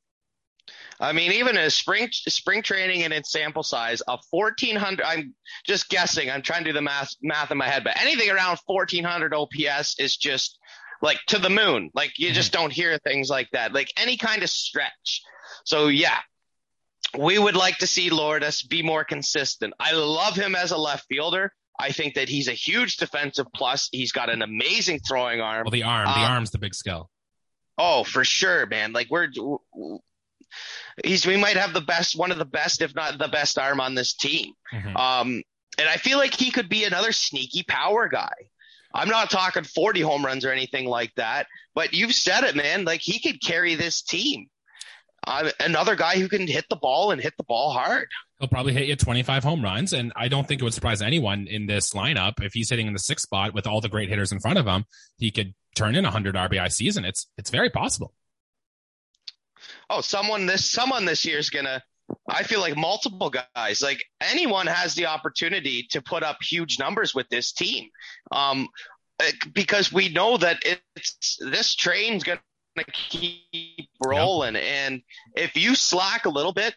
I 1.00 1.14
mean, 1.14 1.32
even 1.32 1.58
in 1.58 1.70
spring 1.72 2.10
spring 2.12 2.62
training 2.62 3.04
and 3.04 3.12
its 3.12 3.32
sample 3.32 3.64
size 3.64 4.02
of 4.02 4.20
1400, 4.30 5.04
I'm 5.04 5.34
just 5.66 5.90
guessing. 5.90 6.30
I'm 6.30 6.44
trying 6.44 6.64
to 6.64 6.70
do 6.70 6.74
the 6.74 6.82
math 6.82 7.16
math 7.22 7.52
in 7.52 7.58
my 7.58 7.68
head, 7.68 7.84
but 7.84 8.00
anything 8.00 8.30
around 8.30 8.60
1400 8.66 9.34
OPS 9.34 10.00
is 10.00 10.16
just 10.18 10.60
like 11.02 11.20
to 11.28 11.40
the 11.40 11.50
moon. 11.50 11.90
Like 11.94 12.18
you 12.18 12.32
just 12.32 12.52
mm-hmm. 12.52 12.64
don't 12.64 12.74
hear 12.74 12.98
things 13.00 13.30
like 13.30 13.50
that. 13.52 13.74
Like 13.74 13.92
any 13.98 14.18
kind 14.18 14.44
of 14.44 14.50
stretch. 14.50 15.22
So 15.66 15.88
yeah, 15.88 16.18
we 17.18 17.38
would 17.38 17.56
like 17.56 17.78
to 17.80 17.88
see 17.88 18.10
Lourdes 18.10 18.64
be 18.64 18.82
more 18.82 19.04
consistent. 19.04 19.74
I 19.80 19.94
love 19.94 20.36
him 20.36 20.56
as 20.56 20.72
a 20.72 20.78
left 20.78 21.06
fielder. 21.10 21.54
I 21.80 21.92
think 21.92 22.16
that 22.16 22.30
he's 22.30 22.48
a 22.48 22.54
huge 22.54 22.98
defensive 22.98 23.48
plus. 23.56 23.90
He's 23.92 24.12
got 24.12 24.30
an 24.30 24.42
amazing 24.42 25.00
throwing 25.00 25.42
arm. 25.42 25.64
Well, 25.66 25.72
the 25.72 25.84
arm, 25.84 26.06
the 26.06 26.26
um, 26.26 26.32
arm's 26.32 26.52
the 26.52 26.60
big 26.60 26.76
skill. 26.76 27.10
Oh, 27.78 28.04
for 28.04 28.24
sure, 28.24 28.66
man. 28.68 28.94
Like 28.94 29.08
we're 29.10 29.30
he's 31.04 31.26
we 31.26 31.38
might 31.38 31.58
have 31.58 31.74
the 31.74 31.82
best, 31.82 32.18
one 32.18 32.32
of 32.32 32.38
the 32.38 32.46
best, 32.46 32.82
if 32.82 32.94
not 32.94 33.18
the 33.18 33.28
best 33.28 33.58
arm 33.58 33.80
on 33.80 33.96
this 33.96 34.14
team. 34.14 34.54
Mm-hmm. 34.74 34.96
Um, 34.96 35.44
and 35.80 35.90
I 35.90 35.98
feel 35.98 36.18
like 36.18 36.36
he 36.36 36.52
could 36.52 36.70
be 36.70 36.84
another 36.84 37.12
sneaky 37.12 37.64
power 37.64 38.08
guy. 38.08 38.34
I'm 38.94 39.10
not 39.10 39.30
talking 39.30 39.64
40 39.64 40.02
home 40.02 40.26
runs 40.26 40.46
or 40.46 40.52
anything 40.52 40.86
like 40.86 41.14
that, 41.16 41.48
but 41.74 41.94
you've 41.94 42.14
said 42.14 42.44
it, 42.44 42.56
man. 42.56 42.86
Like 42.86 43.02
he 43.02 43.20
could 43.20 43.42
carry 43.42 43.76
this 43.76 44.02
team. 44.02 44.48
Uh, 45.26 45.52
another 45.60 45.96
guy 45.96 46.18
who 46.18 46.28
can 46.28 46.48
hit 46.48 46.66
the 46.70 46.76
ball 46.76 47.12
and 47.12 47.22
hit 47.22 47.34
the 47.38 47.44
ball 47.44 47.72
hard. 47.72 48.08
He'll 48.40 48.48
probably 48.48 48.74
hit 48.74 48.88
you 48.88 48.96
25 48.96 49.44
home 49.44 49.64
runs, 49.64 49.94
and 49.94 50.12
I 50.16 50.28
don't 50.28 50.48
think 50.48 50.62
it 50.62 50.64
would 50.64 50.74
surprise 50.74 51.02
anyone 51.02 51.46
in 51.48 51.68
this 51.68 51.94
lineup 51.94 52.44
if 52.44 52.54
he's 52.54 52.72
hitting 52.72 52.88
in 52.88 52.94
the 52.94 53.00
sixth 53.00 53.24
spot 53.24 53.54
with 53.54 53.68
all 53.68 53.82
the 53.82 53.90
great 53.90 54.10
hitters 54.10 54.32
in 54.32 54.40
front 54.40 54.58
of 54.58 54.66
him. 54.66 54.86
He 55.18 55.30
could 55.30 55.54
turn 55.76 55.96
in 55.96 56.06
a 56.06 56.08
100 56.08 56.36
RBI 56.36 56.72
season. 56.72 57.06
It's 57.06 57.28
it's 57.38 57.52
very 57.52 57.70
possible. 57.70 58.14
Oh, 59.92 60.02
someone 60.02 60.48
this 60.48 60.66
someone 60.66 61.06
this 61.06 61.24
year 61.24 61.38
is 61.38 61.50
gonna. 61.50 61.84
I 62.30 62.44
feel 62.44 62.62
like 62.62 62.76
multiple 62.76 63.32
guys, 63.56 63.82
like 63.82 64.04
anyone 64.22 64.68
has 64.68 64.96
the 64.96 65.08
opportunity 65.08 65.88
to 65.92 66.02
put 66.02 66.24
up 66.24 66.38
huge 66.42 66.80
numbers 66.80 67.14
with 67.14 67.30
this 67.30 67.52
team. 67.52 67.90
Um, 68.32 68.68
because 69.54 69.92
we 69.92 70.10
know 70.10 70.38
that 70.38 70.64
it's 70.96 71.38
this 71.40 71.76
train's 71.76 72.24
going 72.24 72.40
to 72.78 72.86
keep 72.92 73.90
rolling. 74.04 74.56
Yep. 74.56 74.64
And 74.64 75.02
if 75.36 75.56
you 75.56 75.76
slack 75.76 76.26
a 76.26 76.30
little 76.30 76.54
bit, 76.54 76.76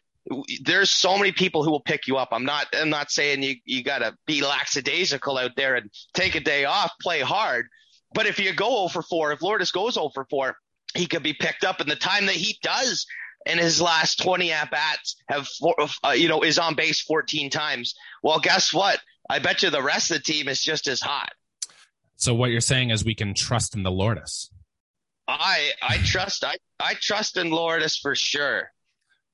there's 0.62 0.90
so 0.90 1.18
many 1.18 1.32
people 1.32 1.64
who 1.64 1.70
will 1.70 1.80
pick 1.80 2.06
you 2.06 2.16
up. 2.16 2.28
I'm 2.32 2.44
not, 2.44 2.66
I'm 2.74 2.90
not 2.90 3.10
saying 3.10 3.42
you, 3.42 3.56
you 3.64 3.82
gotta 3.82 4.16
be 4.26 4.42
lackadaisical 4.42 5.36
out 5.36 5.52
there 5.56 5.74
and 5.74 5.90
take 6.14 6.34
a 6.34 6.40
day 6.40 6.64
off, 6.64 6.92
play 7.00 7.20
hard. 7.20 7.66
But 8.14 8.26
if 8.26 8.38
you 8.38 8.52
go 8.54 8.78
over 8.78 9.02
4, 9.02 9.32
if 9.32 9.42
Lourdes 9.42 9.70
goes 9.70 9.96
over 9.96 10.26
4, 10.30 10.56
he 10.94 11.06
could 11.06 11.22
be 11.22 11.34
picked 11.34 11.64
up. 11.64 11.80
And 11.80 11.90
the 11.90 11.96
time 11.96 12.26
that 12.26 12.36
he 12.36 12.58
does 12.62 13.06
in 13.46 13.58
his 13.58 13.80
last 13.80 14.22
20 14.22 14.52
at 14.52 14.70
bats 14.70 15.16
have, 15.28 15.46
four, 15.46 15.74
uh, 16.04 16.10
you 16.10 16.28
know, 16.28 16.42
is 16.42 16.58
on 16.58 16.74
base 16.74 17.00
14 17.02 17.50
times. 17.50 17.94
Well, 18.22 18.38
guess 18.38 18.72
what? 18.72 19.00
I 19.28 19.38
bet 19.38 19.62
you 19.62 19.70
the 19.70 19.82
rest 19.82 20.10
of 20.10 20.18
the 20.18 20.22
team 20.22 20.48
is 20.48 20.62
just 20.62 20.86
as 20.88 21.00
hot. 21.00 21.32
So 22.16 22.34
what 22.34 22.50
you're 22.50 22.60
saying 22.60 22.90
is 22.90 23.04
we 23.04 23.14
can 23.14 23.34
trust 23.34 23.74
in 23.74 23.82
the 23.82 23.90
Lourdes. 23.90 24.50
I 25.26 25.70
I 25.82 25.96
trust 25.98 26.44
I 26.44 26.56
I 26.78 26.94
trust 26.94 27.36
in 27.36 27.50
Lourdes 27.50 27.96
for 27.96 28.14
sure. 28.14 28.70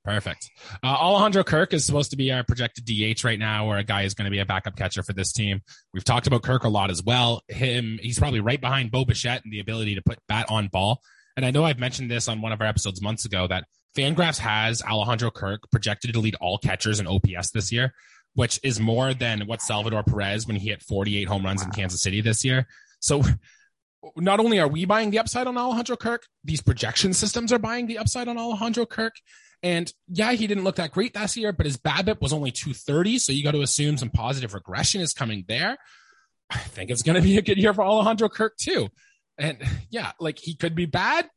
Perfect. 0.02 0.50
Uh, 0.82 0.86
Alejandro 0.86 1.44
Kirk 1.44 1.74
is 1.74 1.84
supposed 1.84 2.11
to 2.12 2.16
be 2.16 2.32
our 2.32 2.42
projected 2.42 2.86
DH 2.86 3.22
right 3.22 3.38
now, 3.38 3.66
or 3.66 3.76
a 3.76 3.84
guy 3.84 4.02
is 4.02 4.14
going 4.14 4.24
to 4.24 4.30
be 4.30 4.38
a 4.38 4.46
backup 4.46 4.74
catcher 4.74 5.02
for 5.02 5.12
this 5.12 5.30
team. 5.30 5.61
We've 5.92 6.04
talked 6.04 6.26
about 6.26 6.42
Kirk 6.42 6.64
a 6.64 6.68
lot 6.68 6.90
as 6.90 7.02
well. 7.02 7.42
Him, 7.48 7.98
he's 8.00 8.18
probably 8.18 8.40
right 8.40 8.61
behind 8.61 8.90
Bo 8.90 9.04
Bichette 9.04 9.42
and 9.44 9.52
the 9.52 9.61
ability 9.61 9.96
to 9.96 10.02
put 10.02 10.18
bat 10.26 10.46
on 10.48 10.68
ball. 10.68 11.00
And 11.36 11.44
I 11.44 11.50
know 11.50 11.64
I've 11.64 11.78
mentioned 11.78 12.11
this 12.11 12.28
on 12.28 12.40
one 12.40 12.52
of 12.52 12.62
our 12.62 12.66
episodes 12.66 13.02
months 13.02 13.26
ago 13.26 13.46
that 13.48 13.64
Fangraphs 13.97 14.38
has 14.38 14.82
Alejandro 14.82 15.30
Kirk 15.30 15.70
projected 15.70 16.12
to 16.12 16.20
lead 16.20 16.36
all 16.41 16.59
catchers 16.59 17.01
in 17.01 17.07
OPS 17.07 17.51
this 17.53 17.72
year, 17.72 17.93
which 18.34 18.61
is 18.62 18.78
more 18.78 19.14
than 19.14 19.43
what 19.47 19.61
Salvador 19.61 20.03
Perez 20.03 20.47
when 20.47 20.57
he 20.57 20.68
hit 20.68 20.82
48 20.82 21.28
home 21.28 21.45
runs 21.45 21.62
in 21.62 21.70
Kansas 21.70 22.03
City 22.03 22.20
this 22.20 22.45
year. 22.45 22.66
So 23.01 23.22
not 24.16 24.41
only 24.41 24.61
are 24.61 24.68
we 24.68 24.84
buying 24.84 25.11
the 25.11 25.18
upside 25.18 25.47
on 25.47 25.59
Alejandro 25.59 25.97
Kirk, 25.97 26.26
these 26.45 26.62
projection 26.62 27.12
systems 27.12 27.53
are 27.53 27.59
buying 27.59 27.86
the 27.86 27.99
upside 27.99 28.28
on 28.28 28.38
Alejandro 28.38 28.86
Kirk. 28.86 29.14
And 29.62 29.93
yeah, 30.09 30.32
he 30.32 30.47
didn't 30.47 30.64
look 30.64 30.76
that 30.76 30.93
great 30.93 31.14
last 31.14 31.36
year, 31.36 31.53
but 31.53 31.66
his 31.66 31.76
BABIP 31.76 32.22
was 32.22 32.32
only 32.32 32.51
230. 32.51 33.18
So 33.18 33.32
you 33.32 33.45
got 33.45 33.51
to 33.53 33.61
assume 33.61 33.99
some 33.99 34.11
positive 34.11 34.55
regression 34.55 35.01
is 35.01 35.12
coming 35.12 35.45
there. 35.49 35.76
I 36.49 36.59
think 36.59 36.91
it's 36.91 37.03
going 37.03 37.16
to 37.16 37.22
be 37.22 37.36
a 37.36 37.43
good 37.43 37.59
year 37.59 37.74
for 37.74 37.82
Alejandro 37.82 38.28
Kirk 38.28 38.57
too. 38.57 38.88
And 39.38 39.59
yeah, 39.91 40.12
like 40.18 40.38
he 40.38 40.55
could 40.55 40.74
be 40.74 40.86
bad, 40.86 41.28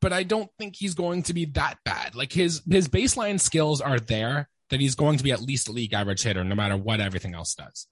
but 0.00 0.12
I 0.12 0.22
don't 0.22 0.50
think 0.58 0.76
he's 0.76 0.94
going 0.94 1.22
to 1.24 1.34
be 1.34 1.44
that 1.46 1.78
bad. 1.84 2.14
Like 2.14 2.32
his 2.32 2.62
his 2.68 2.88
baseline 2.88 3.40
skills 3.40 3.80
are 3.80 4.00
there 4.00 4.48
that 4.70 4.80
he's 4.80 4.94
going 4.94 5.18
to 5.18 5.24
be 5.24 5.32
at 5.32 5.40
least 5.40 5.68
a 5.68 5.72
league 5.72 5.92
average 5.92 6.22
hitter 6.22 6.44
no 6.44 6.54
matter 6.54 6.76
what 6.76 7.00
everything 7.00 7.34
else 7.34 7.54
does. 7.54 7.86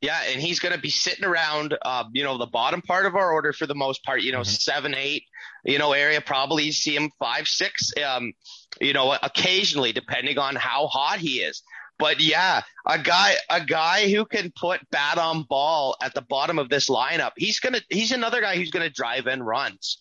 Yeah, 0.00 0.20
and 0.28 0.40
he's 0.40 0.60
going 0.60 0.74
to 0.74 0.80
be 0.80 0.90
sitting 0.90 1.24
around, 1.24 1.76
uh, 1.82 2.04
you 2.12 2.22
know, 2.22 2.38
the 2.38 2.46
bottom 2.46 2.82
part 2.82 3.06
of 3.06 3.16
our 3.16 3.32
order 3.32 3.52
for 3.52 3.66
the 3.66 3.74
most 3.74 4.04
part. 4.04 4.22
You 4.22 4.32
know, 4.32 4.40
mm-hmm. 4.40 4.48
seven, 4.48 4.94
eight, 4.94 5.24
you 5.64 5.78
know, 5.78 5.92
area. 5.92 6.20
Probably 6.20 6.70
see 6.72 6.94
him 6.94 7.10
five, 7.18 7.48
six. 7.48 7.90
Um, 8.04 8.32
you 8.80 8.92
know, 8.92 9.16
occasionally, 9.22 9.92
depending 9.92 10.38
on 10.38 10.56
how 10.56 10.86
hot 10.86 11.18
he 11.18 11.38
is. 11.38 11.62
But 11.98 12.20
yeah, 12.20 12.62
a 12.86 12.98
guy, 12.98 13.34
a 13.48 13.64
guy 13.64 14.08
who 14.10 14.24
can 14.24 14.52
put 14.54 14.80
bat 14.90 15.18
on 15.18 15.44
ball 15.44 15.96
at 16.02 16.14
the 16.14 16.22
bottom 16.22 16.58
of 16.58 16.68
this 16.68 16.88
lineup. 16.88 17.32
He's 17.36 17.60
gonna, 17.60 17.80
he's 17.88 18.10
another 18.10 18.40
guy 18.40 18.56
who's 18.56 18.70
gonna 18.70 18.90
drive 18.90 19.26
in 19.26 19.42
runs. 19.42 19.98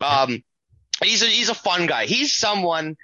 Um, 0.00 0.42
he's 1.02 1.22
a, 1.22 1.26
he's 1.26 1.48
a 1.48 1.54
fun 1.54 1.86
guy. 1.86 2.06
He's 2.06 2.32
someone 2.32 2.96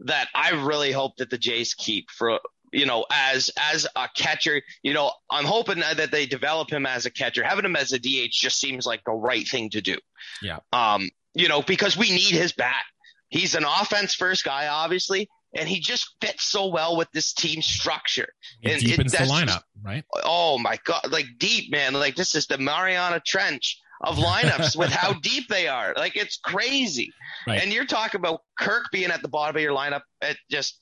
that 0.00 0.28
I 0.34 0.50
really 0.50 0.92
hope 0.92 1.16
that 1.16 1.30
the 1.30 1.38
Jays 1.38 1.74
keep 1.74 2.10
for 2.10 2.40
you 2.74 2.86
know, 2.86 3.06
as 3.10 3.50
as 3.56 3.86
a 3.94 4.08
catcher, 4.14 4.60
you 4.82 4.92
know, 4.92 5.12
I'm 5.30 5.44
hoping 5.44 5.78
that 5.78 6.10
they 6.10 6.26
develop 6.26 6.70
him 6.70 6.86
as 6.86 7.06
a 7.06 7.10
catcher. 7.10 7.44
Having 7.44 7.66
him 7.66 7.76
as 7.76 7.92
a 7.92 7.98
DH 7.98 8.32
just 8.32 8.58
seems 8.58 8.84
like 8.84 9.02
the 9.04 9.12
right 9.12 9.46
thing 9.46 9.70
to 9.70 9.80
do. 9.80 9.96
Yeah. 10.42 10.58
Um, 10.72 11.08
you 11.34 11.48
know, 11.48 11.62
because 11.62 11.96
we 11.96 12.10
need 12.10 12.32
his 12.32 12.52
bat. 12.52 12.82
He's 13.28 13.54
an 13.54 13.64
offense 13.64 14.14
first 14.14 14.44
guy, 14.44 14.66
obviously, 14.68 15.28
and 15.54 15.68
he 15.68 15.80
just 15.80 16.16
fits 16.20 16.44
so 16.44 16.66
well 16.66 16.96
with 16.96 17.10
this 17.12 17.32
team 17.32 17.62
structure. 17.62 18.28
And 18.62 18.80
deepens 18.80 19.14
it, 19.14 19.18
the 19.18 19.24
lineup, 19.24 19.46
just, 19.46 19.64
right? 19.82 20.04
Oh 20.24 20.58
my 20.58 20.78
god, 20.84 21.10
like 21.10 21.26
deep, 21.38 21.70
man. 21.70 21.94
Like 21.94 22.16
this 22.16 22.34
is 22.34 22.46
the 22.46 22.58
Mariana 22.58 23.20
Trench 23.24 23.80
of 24.00 24.16
lineups 24.16 24.76
with 24.76 24.90
how 24.90 25.12
deep 25.22 25.48
they 25.48 25.68
are. 25.68 25.94
Like 25.96 26.16
it's 26.16 26.36
crazy. 26.36 27.12
Right. 27.46 27.60
And 27.60 27.72
you're 27.72 27.86
talking 27.86 28.18
about 28.20 28.40
Kirk 28.58 28.86
being 28.92 29.10
at 29.10 29.22
the 29.22 29.28
bottom 29.28 29.56
of 29.56 29.62
your 29.62 29.74
lineup. 29.74 30.02
It 30.20 30.36
just 30.50 30.78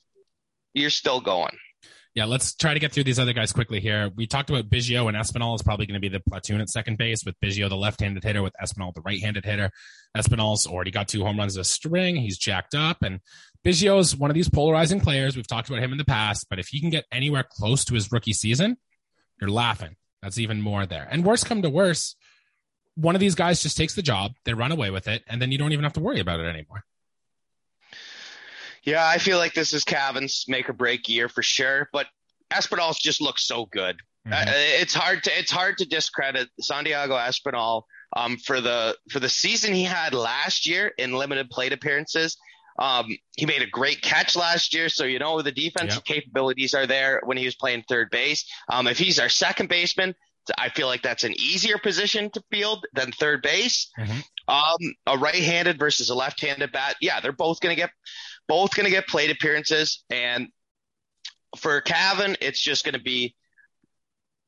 you're 0.73 0.89
still 0.89 1.21
going 1.21 1.55
yeah, 2.15 2.25
let's 2.25 2.53
try 2.53 2.75
to 2.75 2.79
get 2.79 2.91
through 2.91 3.05
these 3.05 3.17
other 3.17 3.33
guys 3.33 3.51
quickly 3.51 3.79
here. 3.79 4.11
We 4.15 4.27
talked 4.27 4.51
about 4.51 4.69
Biggio 4.69 5.07
and 5.07 5.17
Espinal 5.17 5.55
is 5.55 5.63
probably 5.63 5.87
going 5.87 5.99
to 5.99 5.99
be 5.99 6.09
the 6.09 6.19
platoon 6.19 6.61
at 6.61 6.69
second 6.69 6.99
base 6.99 7.25
with 7.25 7.39
Biggio, 7.41 7.69
the 7.69 7.75
left-handed 7.75 8.23
hitter, 8.23 8.43
with 8.43 8.53
Espinal, 8.63 8.93
the 8.93 9.01
right-handed 9.01 9.43
hitter. 9.43 9.71
Espinal's 10.15 10.67
already 10.67 10.91
got 10.91 11.07
two 11.07 11.23
home 11.23 11.39
runs 11.39 11.57
a 11.57 11.63
string. 11.63 12.15
He's 12.15 12.37
jacked 12.37 12.75
up. 12.75 13.01
And 13.01 13.19
Biggio's 13.63 14.15
one 14.15 14.29
of 14.29 14.35
these 14.35 14.49
polarizing 14.49 14.99
players. 14.99 15.35
We've 15.35 15.47
talked 15.47 15.69
about 15.69 15.81
him 15.81 15.91
in 15.91 15.97
the 15.97 16.05
past, 16.05 16.47
but 16.49 16.59
if 16.59 16.67
he 16.67 16.79
can 16.79 16.89
get 16.89 17.05
anywhere 17.11 17.43
close 17.49 17.85
to 17.85 17.93
his 17.93 18.11
rookie 18.11 18.33
season, 18.33 18.77
you're 19.39 19.49
laughing. 19.49 19.95
That's 20.21 20.37
even 20.37 20.61
more 20.61 20.85
there. 20.85 21.07
And 21.09 21.25
worse 21.25 21.43
come 21.43 21.61
to 21.61 21.69
worse, 21.69 22.15
one 22.95 23.15
of 23.15 23.21
these 23.21 23.35
guys 23.35 23.61
just 23.61 23.77
takes 23.77 23.95
the 23.95 24.01
job, 24.01 24.33
they 24.45 24.53
run 24.53 24.71
away 24.71 24.89
with 24.89 25.07
it, 25.07 25.23
and 25.27 25.41
then 25.41 25.51
you 25.51 25.57
don't 25.57 25.71
even 25.71 25.83
have 25.83 25.93
to 25.93 25.99
worry 25.99 26.19
about 26.19 26.39
it 26.39 26.45
anymore. 26.45 26.83
Yeah, 28.83 29.07
I 29.07 29.17
feel 29.17 29.37
like 29.37 29.53
this 29.53 29.73
is 29.73 29.83
Cavan's 29.83 30.45
make 30.47 30.69
or 30.69 30.73
break 30.73 31.07
year 31.07 31.29
for 31.29 31.41
sure. 31.41 31.89
But 31.93 32.07
Espinal 32.51 32.95
just 32.97 33.21
looks 33.21 33.45
so 33.45 33.65
good. 33.65 33.97
Mm-hmm. 34.27 34.33
Uh, 34.33 34.51
it's 34.55 34.93
hard 34.93 35.23
to 35.23 35.37
it's 35.37 35.51
hard 35.51 35.77
to 35.79 35.85
discredit 35.85 36.49
Santiago 36.59 37.15
Espinal 37.15 37.83
um, 38.15 38.37
for 38.37 38.61
the 38.61 38.97
for 39.09 39.19
the 39.19 39.29
season 39.29 39.73
he 39.73 39.83
had 39.83 40.13
last 40.13 40.67
year 40.67 40.91
in 40.97 41.13
limited 41.13 41.49
plate 41.49 41.73
appearances. 41.73 42.37
Um, 42.79 43.15
he 43.35 43.45
made 43.45 43.61
a 43.61 43.67
great 43.67 44.01
catch 44.01 44.35
last 44.35 44.73
year, 44.73 44.89
so 44.89 45.03
you 45.03 45.19
know 45.19 45.41
the 45.41 45.51
defensive 45.51 46.03
yep. 46.07 46.17
capabilities 46.17 46.73
are 46.73 46.87
there 46.87 47.21
when 47.23 47.37
he 47.37 47.45
was 47.45 47.55
playing 47.55 47.83
third 47.87 48.09
base. 48.09 48.45
Um, 48.69 48.87
if 48.87 48.97
he's 48.97 49.19
our 49.19 49.29
second 49.29 49.69
baseman, 49.69 50.15
I 50.57 50.69
feel 50.69 50.87
like 50.87 51.01
that's 51.01 51.23
an 51.23 51.33
easier 51.33 51.77
position 51.77 52.29
to 52.31 52.43
field 52.51 52.85
than 52.93 53.11
third 53.11 53.41
base. 53.41 53.89
Mm-hmm. 53.97 54.19
Um, 54.47 54.95
a 55.07 55.17
right-handed 55.17 55.79
versus 55.79 56.09
a 56.09 56.15
left-handed 56.15 56.71
bat, 56.71 56.95
yeah, 56.99 57.21
they're 57.21 57.31
both 57.31 57.61
going 57.61 57.75
to 57.75 57.81
get 57.81 57.91
both 58.47 58.75
going 58.75 58.85
to 58.85 58.91
get 58.91 59.07
plate 59.07 59.31
appearances. 59.31 60.03
And 60.09 60.49
for 61.57 61.79
Cavan, 61.81 62.35
it's 62.41 62.59
just 62.59 62.83
going 62.83 62.93
to 62.93 63.01
be 63.01 63.35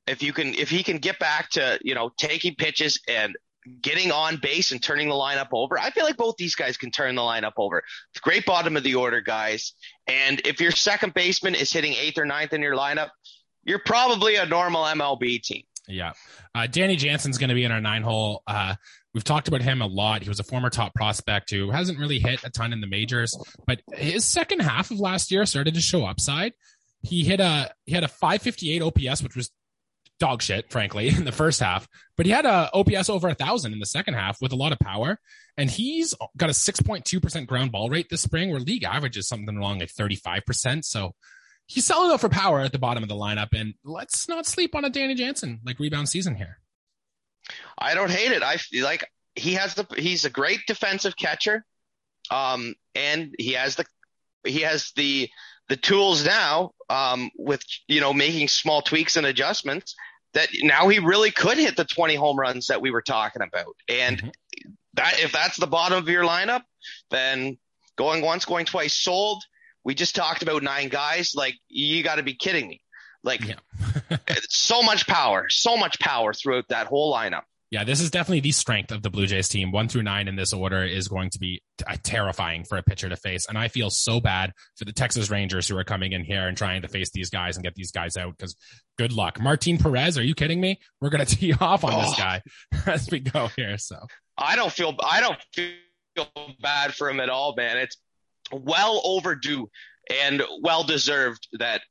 if 0.07 0.21
you 0.21 0.34
can 0.34 0.53
if 0.53 0.69
he 0.69 0.84
can 0.84 0.97
get 0.97 1.19
back 1.19 1.49
to 1.51 1.80
you 1.82 1.95
know 1.95 2.11
taking 2.17 2.55
pitches 2.55 2.99
and 3.07 3.36
getting 3.82 4.11
on 4.11 4.38
base 4.38 4.72
and 4.72 4.82
turning 4.82 5.09
the 5.09 5.16
lineup 5.16 5.49
over. 5.51 5.80
I 5.80 5.89
feel 5.89 6.03
like 6.03 6.18
both 6.18 6.36
these 6.38 6.55
guys 6.55 6.78
can 6.78 6.91
turn 6.91 7.16
the 7.16 7.22
lineup 7.22 7.53
over. 7.57 7.84
Great 8.22 8.45
bottom 8.45 8.78
of 8.78 8.84
the 8.84 8.95
order 8.95 9.22
guys. 9.22 9.74
And 10.07 10.41
if 10.45 10.59
your 10.59 10.72
second 10.72 11.13
baseman 11.13 11.55
is 11.55 11.72
hitting 11.72 11.93
eighth 11.93 12.18
or 12.18 12.26
ninth 12.26 12.53
in 12.53 12.61
your 12.61 12.76
lineup, 12.76 13.09
you're 13.63 13.82
probably 13.84 14.36
a 14.36 14.45
normal 14.45 14.84
MLB 14.84 15.41
team. 15.41 15.63
Yeah. 15.88 16.13
Uh, 16.53 16.68
Danny 16.68 16.95
Jansen's 16.95 17.38
going 17.38 17.49
to 17.49 17.55
be 17.55 17.63
in 17.63 17.72
our 17.72 17.82
nine 17.82 18.01
hole. 18.01 18.41
Uh, 18.47 18.76
we've 19.13 19.24
talked 19.24 19.47
about 19.47 19.61
him 19.61 19.82
a 19.82 19.88
lot. 19.88 20.24
He 20.24 20.30
was 20.30 20.39
a 20.39 20.43
former 20.43 20.70
top 20.70 20.93
prospect 20.95 21.51
who 21.51 21.72
hasn't 21.72 21.99
really 21.99 22.20
hit 22.20 22.43
a 22.43 22.49
ton 22.49 22.74
in 22.74 22.82
the 22.82 22.88
majors, 22.88 23.38
but 23.68 23.82
his 23.93 24.26
second 24.26 24.61
half 24.61 24.91
of 24.91 24.99
last 24.99 25.32
year 25.32 25.45
started 25.45 25.74
to 25.76 25.82
show 25.82 26.05
upside. 26.05 26.53
He 27.01 27.24
hit 27.24 27.39
a 27.39 27.72
he 27.86 27.93
had 27.93 28.03
a 28.03 28.07
558 28.07 28.82
OPS, 28.82 29.22
which 29.22 29.36
was 29.36 29.51
dog 30.20 30.41
shit, 30.41 30.72
frankly, 30.72 31.07
in 31.16 31.26
the 31.26 31.32
first 31.32 31.59
half. 31.59 31.88
But 32.18 32.26
he 32.26 32.32
had 32.32 32.45
a 32.45 32.70
OPS 32.74 33.09
over 33.09 33.28
a 33.30 33.36
thousand 33.36 33.74
in 33.74 33.80
the 33.80 33.86
second 33.86 34.13
half 34.13 34.41
with 34.41 34.51
a 34.51 34.57
lot 34.57 34.72
of 34.72 34.80
power, 34.80 35.20
and 35.57 35.70
he's 35.70 36.13
got 36.38 36.49
a 36.49 36.53
6.2 36.53 37.22
percent 37.22 37.47
ground 37.47 37.72
ball 37.72 37.89
rate 37.89 38.07
this 38.09 38.22
spring, 38.22 38.51
where 38.51 38.59
league 38.59 38.84
average 38.84 39.18
is 39.18 39.28
something 39.28 39.57
along 39.57 39.80
like 39.80 39.89
35 39.89 40.45
percent. 40.45 40.86
So 40.86 41.13
he's 41.68 41.86
selling 41.86 42.11
out 42.11 42.22
for 42.22 42.30
power 42.30 42.61
at 42.61 42.72
the 42.72 42.80
bottom 42.80 43.03
of 43.03 43.09
the 43.09 43.16
lineup. 43.16 43.49
And 43.53 43.74
let's 43.84 44.28
not 44.28 44.45
sleep 44.45 44.76
on 44.76 44.86
a 44.86 44.89
Danny 44.89 45.16
Jansen 45.16 45.61
like 45.66 45.80
rebound 45.80 46.09
season 46.09 46.36
here. 46.36 46.59
I 47.78 47.93
don't 47.93 48.11
hate 48.11 48.32
it. 48.32 48.43
I 48.43 48.57
feel 48.57 48.86
like 48.86 49.09
he 49.36 49.53
has 49.53 49.76
the 49.76 49.86
he's 49.97 50.26
a 50.26 50.30
great 50.30 50.61
defensive 50.68 51.16
catcher, 51.16 51.66
um, 52.32 52.76
and 52.95 53.36
he 53.38 53.53
has 53.53 53.76
the 53.76 53.86
he 54.43 54.61
has 54.61 54.91
the 54.95 55.30
the 55.70 55.78
tools 55.78 56.26
now 56.26 56.72
um, 56.89 57.32
with 57.38 57.61
you 57.88 58.01
know 58.01 58.13
making 58.13 58.47
small 58.47 58.82
tweaks 58.82 59.16
and 59.16 59.26
adjustments 59.26 59.95
that 60.34 60.49
now 60.61 60.88
he 60.89 60.99
really 60.99 61.32
could 61.32 61.57
hit 61.57 61.78
the 61.78 61.86
20 61.86 62.16
home 62.16 62.38
runs 62.38 62.68
that 62.68 62.82
we 62.82 62.91
were 62.91 63.01
talking 63.01 63.41
about. 63.41 63.76
And 63.88 64.18
mm-hmm. 64.18 64.72
that 64.95 65.20
if 65.22 65.32
that's 65.32 65.57
the 65.57 65.68
bottom 65.68 65.97
of 65.97 66.09
your 66.09 66.26
lineup, 66.26 66.63
then 67.09 67.57
going 67.95 68.22
once, 68.22 68.43
going 68.43 68.66
twice, 68.66 68.93
sold 68.93 69.43
we 69.86 69.93
just 69.93 70.16
talked 70.16 70.41
about 70.41 70.63
nine 70.63 70.89
guys. 70.89 71.34
Like, 71.36 71.55
you 71.70 72.03
got 72.03 72.16
to 72.16 72.24
be 72.24 72.34
kidding 72.34 72.68
me. 72.68 72.82
Like, 73.24 73.41
yeah. 73.45 74.18
so 74.49 74.82
much 74.82 75.07
power, 75.07 75.47
so 75.47 75.78
much 75.78 75.99
power 75.99 76.34
throughout 76.34 76.68
that 76.70 76.88
whole 76.88 77.13
lineup. 77.13 77.43
Yeah, 77.72 77.84
this 77.84 77.99
is 77.99 78.11
definitely 78.11 78.41
the 78.41 78.51
strength 78.51 78.91
of 78.91 79.01
the 79.01 79.09
Blue 79.09 79.26
Jays 79.26 79.49
team. 79.49 79.72
One 79.72 79.88
through 79.88 80.03
nine 80.03 80.28
in 80.28 80.36
this 80.36 80.53
order 80.53 80.84
is 80.84 81.07
going 81.07 81.32
to 81.32 81.39
be 81.39 81.61
t- 81.78 81.86
uh, 81.88 81.97
terrifying 82.03 82.63
for 82.63 82.78
a 82.78 82.84
pitcher 82.84 83.09
to 83.09 83.16
face. 83.16 83.47
And 83.49 83.57
I 83.57 83.70
feel 83.70 83.89
so 83.89 84.20
bad 84.20 84.53
for 84.78 84.86
the 84.86 84.93
Texas 84.93 85.32
Rangers 85.32 85.68
who 85.68 85.78
are 85.78 85.84
coming 85.84 86.11
in 86.11 86.24
here 86.24 86.47
and 86.47 86.55
trying 86.55 86.84
to 86.84 86.88
face 86.88 87.09
these 87.11 87.30
guys 87.30 87.57
and 87.57 87.63
get 87.63 87.74
these 87.74 87.91
guys 87.91 88.18
out 88.18 88.38
because 88.38 88.55
good 88.97 89.11
luck. 89.11 89.41
Martin 89.41 89.78
Perez, 89.78 90.18
are 90.18 90.24
you 90.24 90.36
kidding 90.36 90.61
me? 90.61 90.80
We're 91.01 91.09
going 91.09 91.26
to 91.26 91.36
tee 91.36 91.53
off 91.53 91.84
on 91.84 91.93
oh. 91.93 92.01
this 92.01 92.16
guy 92.16 92.41
as 92.86 93.09
we 93.09 93.20
go 93.20 93.47
here. 93.55 93.78
So 93.78 93.97
I 94.38 94.55
don't 94.55 94.72
feel, 94.72 94.95
I 95.03 95.20
don't 95.20 95.39
feel 95.53 96.28
bad 96.61 96.93
for 96.93 97.09
him 97.09 97.20
at 97.20 97.30
all, 97.30 97.55
man. 97.55 97.78
It's 97.78 97.97
well 98.51 99.01
overdue 99.03 99.70
and 100.09 100.43
well 100.61 100.84
deserved 100.84 101.47
that 101.53 101.82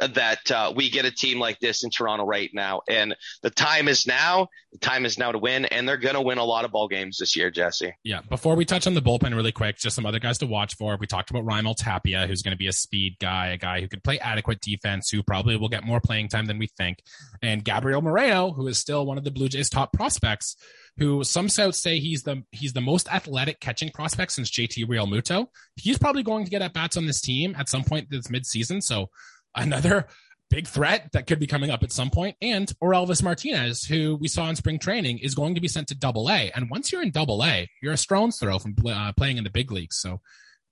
that 0.00 0.50
uh, 0.50 0.72
we 0.74 0.90
get 0.90 1.04
a 1.04 1.10
team 1.10 1.38
like 1.38 1.58
this 1.60 1.84
in 1.84 1.90
Toronto 1.90 2.24
right 2.24 2.50
now. 2.52 2.80
And 2.88 3.14
the 3.42 3.50
time 3.50 3.88
is 3.88 4.06
now. 4.06 4.48
The 4.72 4.78
time 4.78 5.04
is 5.04 5.18
now 5.18 5.32
to 5.32 5.38
win, 5.38 5.64
and 5.64 5.88
they're 5.88 5.96
going 5.96 6.14
to 6.14 6.20
win 6.20 6.38
a 6.38 6.44
lot 6.44 6.64
of 6.64 6.70
ball 6.70 6.86
games 6.86 7.18
this 7.18 7.34
year, 7.34 7.50
Jesse. 7.50 7.92
Yeah. 8.04 8.20
Before 8.28 8.54
we 8.54 8.64
touch 8.64 8.86
on 8.86 8.94
the 8.94 9.02
bullpen 9.02 9.34
really 9.34 9.50
quick, 9.50 9.76
just 9.76 9.96
some 9.96 10.06
other 10.06 10.20
guys 10.20 10.38
to 10.38 10.46
watch 10.46 10.76
for. 10.76 10.96
We 10.96 11.08
talked 11.08 11.30
about 11.30 11.44
Raimel 11.44 11.74
Tapia, 11.76 12.26
who's 12.28 12.42
going 12.42 12.52
to 12.52 12.58
be 12.58 12.68
a 12.68 12.72
speed 12.72 13.16
guy, 13.20 13.48
a 13.48 13.56
guy 13.56 13.80
who 13.80 13.88
could 13.88 14.04
play 14.04 14.20
adequate 14.20 14.60
defense, 14.60 15.10
who 15.10 15.24
probably 15.24 15.56
will 15.56 15.68
get 15.68 15.84
more 15.84 16.00
playing 16.00 16.28
time 16.28 16.46
than 16.46 16.58
we 16.58 16.68
think, 16.78 16.98
and 17.42 17.64
Gabriel 17.64 18.00
Moreno, 18.00 18.52
who 18.52 18.68
is 18.68 18.78
still 18.78 19.04
one 19.06 19.18
of 19.18 19.24
the 19.24 19.30
Blue 19.30 19.48
Jays' 19.48 19.68
top 19.68 19.92
prospects 19.92 20.56
who 21.00 21.24
some 21.24 21.48
scouts 21.48 21.82
say 21.82 21.98
he's 21.98 22.22
the 22.22 22.42
he's 22.52 22.72
the 22.72 22.80
most 22.80 23.10
athletic 23.12 23.58
catching 23.58 23.90
prospect 23.90 24.32
since 24.32 24.50
JT 24.50 24.86
Realmuto. 24.86 25.46
He's 25.76 25.98
probably 25.98 26.22
going 26.22 26.44
to 26.44 26.50
get 26.50 26.62
at 26.62 26.74
bats 26.74 26.96
on 26.96 27.06
this 27.06 27.20
team 27.20 27.54
at 27.58 27.68
some 27.68 27.82
point 27.82 28.10
this 28.10 28.28
midseason. 28.28 28.82
So 28.82 29.08
another 29.54 30.06
big 30.50 30.66
threat 30.66 31.08
that 31.12 31.26
could 31.26 31.38
be 31.38 31.46
coming 31.46 31.70
up 31.70 31.82
at 31.82 31.92
some 31.92 32.10
point. 32.10 32.36
And 32.42 32.70
Orelvis 32.80 33.22
Martinez, 33.22 33.84
who 33.84 34.16
we 34.16 34.28
saw 34.28 34.48
in 34.48 34.56
spring 34.56 34.78
training, 34.78 35.18
is 35.18 35.34
going 35.34 35.54
to 35.54 35.60
be 35.60 35.68
sent 35.68 35.88
to 35.88 35.94
Double 35.94 36.28
A. 36.28 36.50
And 36.54 36.68
once 36.68 36.92
you're 36.92 37.02
in 37.02 37.10
Double 37.10 37.44
A, 37.44 37.68
you're 37.82 37.92
a 37.92 37.96
stone's 37.96 38.38
throw 38.38 38.58
from 38.58 38.74
uh, 38.86 39.12
playing 39.16 39.38
in 39.38 39.44
the 39.44 39.50
big 39.50 39.70
leagues. 39.70 39.96
So 39.96 40.20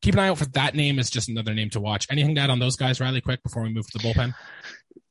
keep 0.02 0.14
an 0.14 0.20
eye 0.20 0.28
out 0.28 0.38
for 0.38 0.46
that 0.46 0.74
name. 0.74 0.98
Is 0.98 1.10
just 1.10 1.28
another 1.28 1.54
name 1.54 1.70
to 1.70 1.80
watch. 1.80 2.06
Anything 2.10 2.34
to 2.34 2.40
add 2.40 2.50
on 2.50 2.58
those 2.58 2.76
guys, 2.76 3.00
Riley? 3.00 3.20
Quick 3.20 3.42
before 3.42 3.62
we 3.62 3.72
move 3.72 3.90
to 3.90 3.98
the 3.98 4.04
bullpen. 4.04 4.34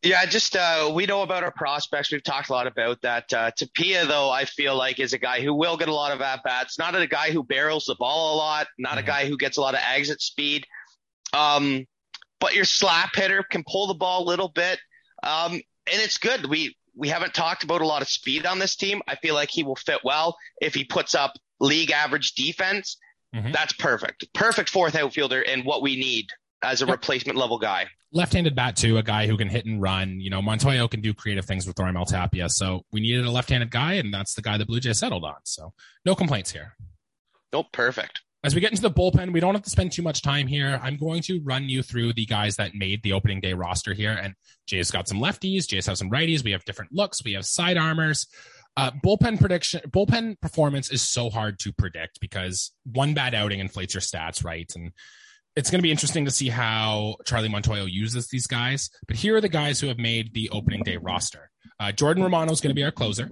Yeah, 0.03 0.25
just 0.25 0.55
uh, 0.55 0.91
we 0.93 1.05
know 1.05 1.23
about 1.23 1.43
our 1.43 1.51
prospects. 1.51 2.11
We've 2.11 2.23
talked 2.23 2.49
a 2.49 2.53
lot 2.53 2.67
about 2.67 3.01
that. 3.01 3.31
Uh, 3.33 3.51
Tapia, 3.51 4.05
though, 4.05 4.29
I 4.29 4.45
feel 4.45 4.75
like 4.75 4.99
is 4.99 5.13
a 5.13 5.17
guy 5.17 5.41
who 5.41 5.53
will 5.53 5.75
get 5.75 5.87
a 5.87 5.93
lot 5.93 6.11
of 6.11 6.21
at 6.21 6.43
bats. 6.43 6.77
Not 6.77 6.95
a 6.95 7.07
guy 7.07 7.31
who 7.31 7.43
barrels 7.43 7.85
the 7.85 7.95
ball 7.95 8.35
a 8.35 8.37
lot. 8.37 8.67
Not 8.77 8.91
mm-hmm. 8.91 8.99
a 8.99 9.03
guy 9.03 9.25
who 9.27 9.37
gets 9.37 9.57
a 9.57 9.61
lot 9.61 9.73
of 9.73 9.79
exit 9.83 10.21
speed. 10.21 10.65
Um, 11.33 11.85
but 12.39 12.55
your 12.55 12.65
slap 12.65 13.15
hitter 13.15 13.43
can 13.43 13.63
pull 13.67 13.87
the 13.87 13.93
ball 13.93 14.23
a 14.23 14.27
little 14.27 14.49
bit, 14.49 14.79
um, 15.23 15.53
and 15.53 15.63
it's 15.87 16.17
good. 16.17 16.45
We 16.45 16.75
we 16.95 17.09
haven't 17.09 17.33
talked 17.33 17.63
about 17.63 17.81
a 17.81 17.85
lot 17.85 18.01
of 18.01 18.09
speed 18.09 18.45
on 18.45 18.59
this 18.59 18.75
team. 18.75 19.01
I 19.07 19.15
feel 19.15 19.35
like 19.35 19.49
he 19.51 19.63
will 19.63 19.75
fit 19.75 19.99
well 20.03 20.35
if 20.61 20.73
he 20.73 20.83
puts 20.83 21.13
up 21.13 21.33
league 21.59 21.91
average 21.91 22.33
defense. 22.33 22.97
Mm-hmm. 23.35 23.51
That's 23.51 23.73
perfect. 23.73 24.25
Perfect 24.33 24.69
fourth 24.69 24.95
outfielder 24.95 25.41
and 25.41 25.63
what 25.63 25.81
we 25.81 25.95
need 25.95 26.27
as 26.63 26.81
a 26.81 26.85
yep. 26.85 26.95
replacement 26.95 27.37
level 27.37 27.59
guy 27.59 27.87
left-handed 28.11 28.55
bat 28.55 28.75
too, 28.75 28.97
a 28.97 29.03
guy 29.03 29.27
who 29.27 29.37
can 29.37 29.49
hit 29.49 29.65
and 29.65 29.81
run. 29.81 30.19
You 30.19 30.29
know, 30.29 30.41
Montoyo 30.41 30.89
can 30.89 31.01
do 31.01 31.13
creative 31.13 31.45
things 31.45 31.67
with 31.67 31.75
Raimel 31.75 32.07
Tapia. 32.07 32.49
So 32.49 32.85
we 32.91 33.01
needed 33.01 33.25
a 33.25 33.31
left-handed 33.31 33.71
guy, 33.71 33.93
and 33.93 34.13
that's 34.13 34.33
the 34.33 34.41
guy 34.41 34.57
the 34.57 34.65
Blue 34.65 34.79
Jays 34.79 34.99
settled 34.99 35.23
on. 35.23 35.35
So 35.43 35.73
no 36.05 36.15
complaints 36.15 36.51
here. 36.51 36.75
Nope, 37.53 37.67
perfect. 37.71 38.21
As 38.43 38.53
we 38.53 38.61
get 38.61 38.71
into 38.71 38.83
the 38.83 38.91
bullpen, 38.91 39.33
we 39.33 39.39
don't 39.39 39.55
have 39.55 39.63
to 39.63 39.69
spend 39.69 39.91
too 39.91 40.03
much 40.03 40.21
time 40.21 40.47
here. 40.47 40.79
I'm 40.81 40.95
going 40.95 41.21
to 41.23 41.41
run 41.43 41.67
you 41.69 41.81
through 41.81 42.13
the 42.13 42.25
guys 42.25 42.55
that 42.57 42.75
made 42.75 43.01
the 43.01 43.13
opening 43.13 43.41
day 43.41 43.53
roster 43.53 43.93
here. 43.93 44.11
And 44.11 44.35
Jay's 44.67 44.91
got 44.91 45.07
some 45.07 45.19
lefties, 45.19 45.67
Jay's 45.67 45.87
have 45.87 45.97
some 45.97 46.11
righties. 46.11 46.43
We 46.43 46.51
have 46.51 46.63
different 46.63 46.93
looks. 46.93 47.23
We 47.23 47.33
have 47.33 47.45
side 47.45 47.77
armors. 47.77 48.27
Uh, 48.77 48.91
bullpen 49.03 49.39
prediction, 49.39 49.81
bullpen 49.89 50.39
performance 50.39 50.91
is 50.91 51.01
so 51.01 51.31
hard 51.31 51.57
to 51.57 51.73
predict 51.73 52.19
because 52.19 52.71
one 52.85 53.15
bad 53.15 53.33
outing 53.33 53.59
inflates 53.59 53.95
your 53.95 54.01
stats, 54.01 54.45
right? 54.45 54.71
And 54.75 54.91
it's 55.55 55.71
going 55.71 55.79
to 55.79 55.83
be 55.83 55.89
interesting 55.89 56.25
to 56.25 56.31
see 56.31 56.49
how 56.49 57.15
Charlie 57.25 57.49
Montoyo 57.49 57.91
uses 57.91 58.27
these 58.27 58.45
guys. 58.45 58.91
But 59.07 59.17
here 59.17 59.35
are 59.35 59.41
the 59.41 59.49
guys 59.49 59.79
who 59.79 59.87
have 59.87 59.97
made 59.97 60.35
the 60.35 60.51
opening 60.51 60.83
day 60.83 60.97
roster. 60.97 61.49
Uh, 61.79 61.91
Jordan 61.91 62.21
Romano 62.21 62.51
is 62.51 62.61
going 62.61 62.69
to 62.69 62.75
be 62.75 62.83
our 62.83 62.91
closer. 62.91 63.31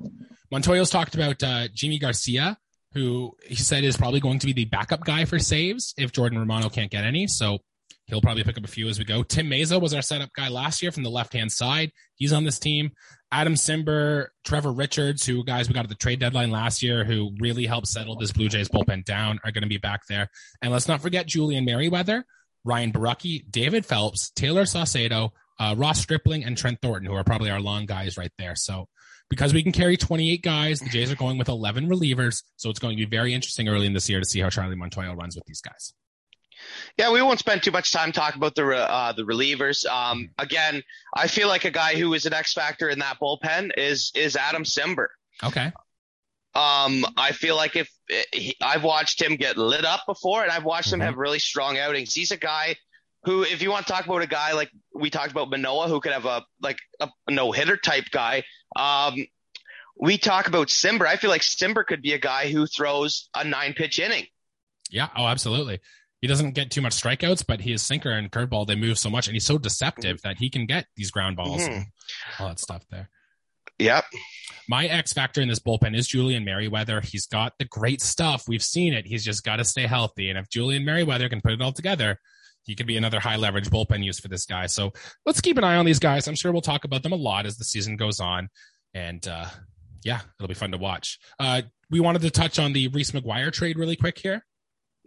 Montoyo's 0.52 0.90
talked 0.90 1.14
about 1.14 1.44
uh, 1.44 1.68
Yimi 1.76 2.02
Garcia, 2.02 2.58
who 2.96 3.36
he 3.46 3.56
said 3.56 3.84
is 3.84 3.98
probably 3.98 4.22
going 4.22 4.40
to 4.40 4.48
be 4.48 4.54
the 4.54 4.66
backup 4.66 5.04
guy 5.04 5.26
for 5.26 5.38
saves 5.38 5.94
if 5.98 6.14
Jordan 6.14 6.40
Romano 6.40 6.70
can't 6.70 6.90
get 6.90 7.04
any. 7.04 7.28
So 7.28 7.60
he'll 8.06 8.22
probably 8.22 8.44
pick 8.44 8.58
up 8.58 8.64
a 8.64 8.70
few 8.70 8.88
as 8.88 8.98
we 8.98 9.06
go. 9.06 9.22
Tim 9.22 9.48
Mayza 9.48 9.80
was 9.82 9.94
our 9.94 10.02
setup 10.02 10.30
guy 10.36 10.48
last 10.48 10.82
year 10.82 10.92
from 10.92 11.04
the 11.04 11.10
left 11.10 11.34
hand 11.34 11.52
side. 11.52 11.92
He's 12.16 12.32
on 12.32 12.46
this 12.46 12.58
team. 12.58 12.92
Adam 13.32 13.56
Cimber, 13.56 14.28
Trevor 14.46 14.72
Richards, 14.72 15.26
who 15.26 15.44
guys 15.44 15.68
we 15.68 15.74
got 15.74 15.84
at 15.84 15.90
the 15.90 15.96
trade 15.96 16.22
deadline 16.22 16.52
last 16.52 16.82
year, 16.82 17.04
who 17.04 17.32
really 17.40 17.66
helped 17.66 17.88
settle 17.88 18.16
this 18.16 18.32
Blue 18.32 18.48
Jays 18.48 18.70
bullpen 18.70 19.04
down, 19.04 19.40
are 19.44 19.52
going 19.52 19.64
to 19.64 19.68
be 19.68 19.78
back 19.78 20.08
there. 20.08 20.30
And 20.62 20.72
let's 20.72 20.88
not 20.88 21.02
forget 21.02 21.28
Julian 21.28 21.66
Merryweather, 21.66 22.26
Ryan 22.64 22.94
Borucki, 22.94 23.44
David 23.52 23.86
Phelps, 23.86 24.32
Taylor 24.32 24.64
Saucedo, 24.64 25.32
uh, 25.60 25.76
Ross 25.78 26.00
Stripling, 26.00 26.46
and 26.46 26.58
Trent 26.58 26.80
Thornton, 26.82 27.10
who 27.10 27.16
are 27.16 27.26
probably 27.26 27.50
our 27.50 27.60
long 27.60 27.86
guys 27.86 28.18
right 28.18 28.32
there. 28.38 28.56
So 28.56 28.88
because 29.30 29.54
we 29.54 29.64
can 29.64 29.72
carry 29.72 29.98
28 29.98 30.42
guys, 30.42 30.80
the 30.80 30.90
Jays 30.90 31.12
are 31.12 31.16
going 31.16 31.38
with 31.38 31.50
11 31.50 31.88
relievers. 31.88 32.44
So 32.58 32.70
it's 32.70 32.80
going 32.80 32.98
to 32.98 33.06
be 33.06 33.10
very 33.10 33.34
interesting 33.34 33.68
early 33.68 33.86
in 33.86 33.94
this 33.94 34.10
year 34.10 34.20
to 34.20 34.26
see 34.26 34.40
how 34.40 34.50
Charlie 34.50 34.76
Montoyo 34.76 35.16
runs 35.16 35.36
with 35.36 35.46
these 35.46 35.62
guys. 35.62 35.94
Yeah, 36.98 37.12
we 37.12 37.22
won't 37.22 37.40
spend 37.40 37.64
too 37.64 37.72
much 37.72 37.92
time 37.92 38.12
talking 38.12 38.40
about 38.40 38.56
the 38.56 38.66
uh, 38.66 39.12
the 39.12 39.24
relievers. 39.24 39.86
Um, 39.86 40.30
again, 40.38 40.82
I 41.14 41.28
feel 41.28 41.48
like 41.48 41.66
a 41.66 41.72
guy 41.72 41.96
who 41.96 42.14
is 42.14 42.26
an 42.26 42.34
X 42.34 42.54
factor 42.54 42.90
in 42.90 43.00
that 43.00 43.18
bullpen 43.22 43.72
is 43.78 44.12
is 44.16 44.36
Adam 44.36 44.64
Cimber. 44.64 45.08
Okay. 45.44 45.72
Um, 46.56 47.06
I 47.18 47.34
feel 47.34 47.58
like 47.58 47.76
if 47.76 47.90
he, 48.32 48.56
I've 48.62 48.84
watched 48.84 49.22
him 49.22 49.36
get 49.36 49.58
lit 49.58 49.84
up 49.84 50.04
before, 50.08 50.44
and 50.44 50.52
I've 50.52 50.64
watched 50.64 50.88
mm-hmm. 50.88 51.02
him 51.02 51.08
have 51.08 51.18
really 51.18 51.40
strong 51.40 51.78
outings. 51.78 52.14
He's 52.14 52.32
a 52.32 52.38
guy 52.38 52.78
who, 53.26 53.44
if 53.44 53.62
you 53.62 53.72
want 53.72 53.88
to 53.88 53.92
talk 53.92 54.06
about 54.06 54.22
a 54.22 54.28
guy 54.28 54.54
like 54.54 54.72
we 54.94 55.10
talked 55.10 55.32
about 55.32 55.50
Manoah, 55.50 55.90
who 55.90 56.00
could 56.00 56.14
have 56.14 56.26
a 56.26 56.46
like 56.62 56.78
a 57.02 57.10
no 57.30 57.52
hitter 57.52 57.76
type 57.76 58.06
guy. 58.12 58.44
Um, 58.76 59.16
we 59.98 60.18
talk 60.18 60.48
about 60.48 60.68
Cimber. 60.68 61.06
I 61.06 61.16
feel 61.16 61.30
like 61.30 61.42
Cimber 61.42 61.86
could 61.86 62.02
be 62.02 62.14
a 62.14 62.20
guy 62.20 62.52
who 62.52 62.68
throws 62.68 63.30
a 63.36 63.44
nine 63.44 63.74
pitch 63.74 64.00
inning. 64.00 64.26
Yeah. 64.90 65.10
Oh, 65.16 65.26
absolutely 65.26 65.80
he 66.26 66.28
doesn't 66.28 66.56
get 66.56 66.72
too 66.72 66.82
much 66.82 67.00
strikeouts, 67.00 67.46
but 67.48 67.62
his 67.62 67.84
sinker 67.84 68.10
and 68.10 68.32
curveball 68.32 68.66
they 68.66 68.74
move 68.74 68.98
so 68.98 69.12
much, 69.12 69.28
and 69.28 69.36
he's 69.36 69.46
so 69.46 69.60
deceptive 69.60 70.20
that 70.24 70.38
he 70.40 70.50
can 70.50 70.66
get 70.66 70.88
these 70.96 71.12
ground 71.12 71.38
balls 71.38 71.62
mm-hmm. 71.62 71.74
and 71.74 71.86
all 72.40 72.48
that 72.48 72.60
stuff 72.60 72.84
there. 72.90 73.12
Yep. 73.78 74.06
My 74.68 74.88
X 74.88 75.14
factor 75.14 75.40
in 75.40 75.50
this 75.50 75.60
bullpen 75.60 75.96
is 75.96 76.08
Julian 76.08 76.44
Merryweather. 76.44 77.00
He's 77.00 77.28
got 77.28 77.54
the 77.60 77.66
great 77.66 78.02
stuff. 78.02 78.46
We've 78.48 78.64
seen 78.64 78.96
it. 78.96 79.06
He's 79.06 79.24
just 79.24 79.44
got 79.44 79.58
to 79.58 79.64
stay 79.64 79.86
healthy. 79.86 80.32
And 80.32 80.40
if 80.40 80.50
Julian 80.50 80.84
Merryweather 80.84 81.30
can 81.30 81.42
put 81.42 81.52
it 81.52 81.62
all 81.62 81.74
together, 81.74 82.20
he 82.66 82.76
could 82.76 82.88
be 82.88 82.98
another 82.98 83.20
high 83.20 83.36
leverage 83.36 83.70
bullpen 83.70 84.04
use 84.04 84.20
for 84.20 84.28
this 84.28 84.46
guy. 84.46 84.66
So 84.68 84.92
let's 85.26 85.42
keep 85.42 85.58
an 85.58 85.64
eye 85.64 85.76
on 85.76 85.86
these 85.86 86.00
guys. 86.00 86.28
I'm 86.28 86.36
sure 86.36 86.52
we'll 86.52 86.62
talk 86.62 86.84
about 86.84 87.04
them 87.04 87.12
a 87.12 87.18
lot 87.18 87.46
as 87.46 87.58
the 87.58 87.64
season 87.64 87.96
goes 87.96 88.20
on. 88.20 88.50
And 88.94 89.26
uh, 89.28 89.46
yeah, 90.04 90.22
it'll 90.40 90.48
be 90.48 90.54
fun 90.56 90.72
to 90.72 90.78
watch. 90.78 91.20
Uh, 91.40 91.64
we 91.90 92.00
wanted 92.00 92.24
to 92.24 92.32
touch 92.32 92.60
on 92.60 92.74
the 92.74 92.88
Reese 92.88 93.12
McGuire 93.12 93.52
trade 93.52 93.78
really 93.78 93.96
quick 93.96 94.18
here. 94.18 94.44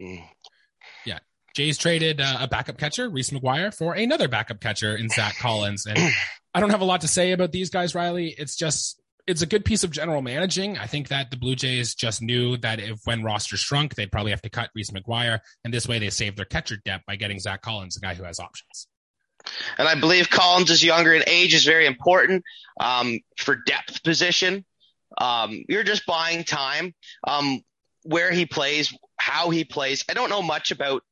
Mm. 0.01 0.23
Yeah. 1.05 1.19
Jays 1.55 1.79
traded 1.79 2.21
uh, 2.21 2.39
a 2.41 2.49
backup 2.49 2.79
catcher, 2.79 3.09
Reese 3.09 3.31
McGuire, 3.31 3.75
for 3.75 3.95
another 3.95 4.29
backup 4.29 4.61
catcher 4.61 4.95
in 4.95 5.09
Zach 5.09 5.37
Collins. 5.39 5.87
And 5.87 5.99
I 6.55 6.61
don't 6.61 6.71
have 6.71 6.81
a 6.81 6.85
lot 6.85 7.01
to 7.01 7.09
say 7.09 7.33
about 7.33 7.51
these 7.51 7.71
guys, 7.71 7.95
Riley. 7.95 8.35
It's 8.37 8.57
just 8.57 9.01
it's 9.29 9.43
a 9.43 9.47
good 9.47 9.65
piece 9.65 9.85
of 9.85 9.91
general 9.91 10.23
managing. 10.23 10.79
I 10.79 10.87
think 10.87 11.09
that 11.09 11.31
the 11.31 11.37
Blue 11.37 11.55
Jays 11.55 11.95
just 11.95 12.23
knew 12.23 12.57
that 12.59 12.81
if 12.81 12.99
when 13.05 13.23
roster 13.23 13.57
shrunk, 13.57 13.95
they'd 13.95 14.11
probably 14.11 14.31
have 14.31 14.43
to 14.43 14.51
cut 14.51 14.71
Reese 14.75 14.91
McGuire, 14.91 15.41
and 15.65 15.73
this 15.73 15.87
way 15.87 15.99
they 15.99 16.11
saved 16.11 16.39
their 16.39 16.47
catcher 16.47 16.79
depth 16.85 17.05
by 17.07 17.17
getting 17.17 17.39
Zach 17.39 17.63
Collins, 17.63 17.97
a 17.97 18.01
guy 18.01 18.15
who 18.15 18.25
has 18.25 18.41
options. 18.41 18.89
And 19.77 19.87
I 19.87 19.95
believe 19.95 20.31
Collins 20.31 20.71
is 20.71 20.83
younger 20.83 21.15
in 21.15 21.23
age 21.27 21.55
is 21.55 21.65
very 21.65 21.87
important 21.87 22.43
um, 22.81 23.21
for 23.37 23.57
depth 23.67 24.03
position. 24.03 24.65
Um, 25.19 25.65
you're 25.69 25.85
just 25.85 26.07
buying 26.07 26.45
time. 26.45 26.95
Um, 27.27 27.63
where 28.05 28.31
he 28.31 28.47
plays, 28.47 28.97
how 29.19 29.51
he 29.51 29.65
plays. 29.65 30.05
I 30.09 30.15
don't 30.15 30.31
know 30.31 30.43
much 30.43 30.71
about 30.71 31.03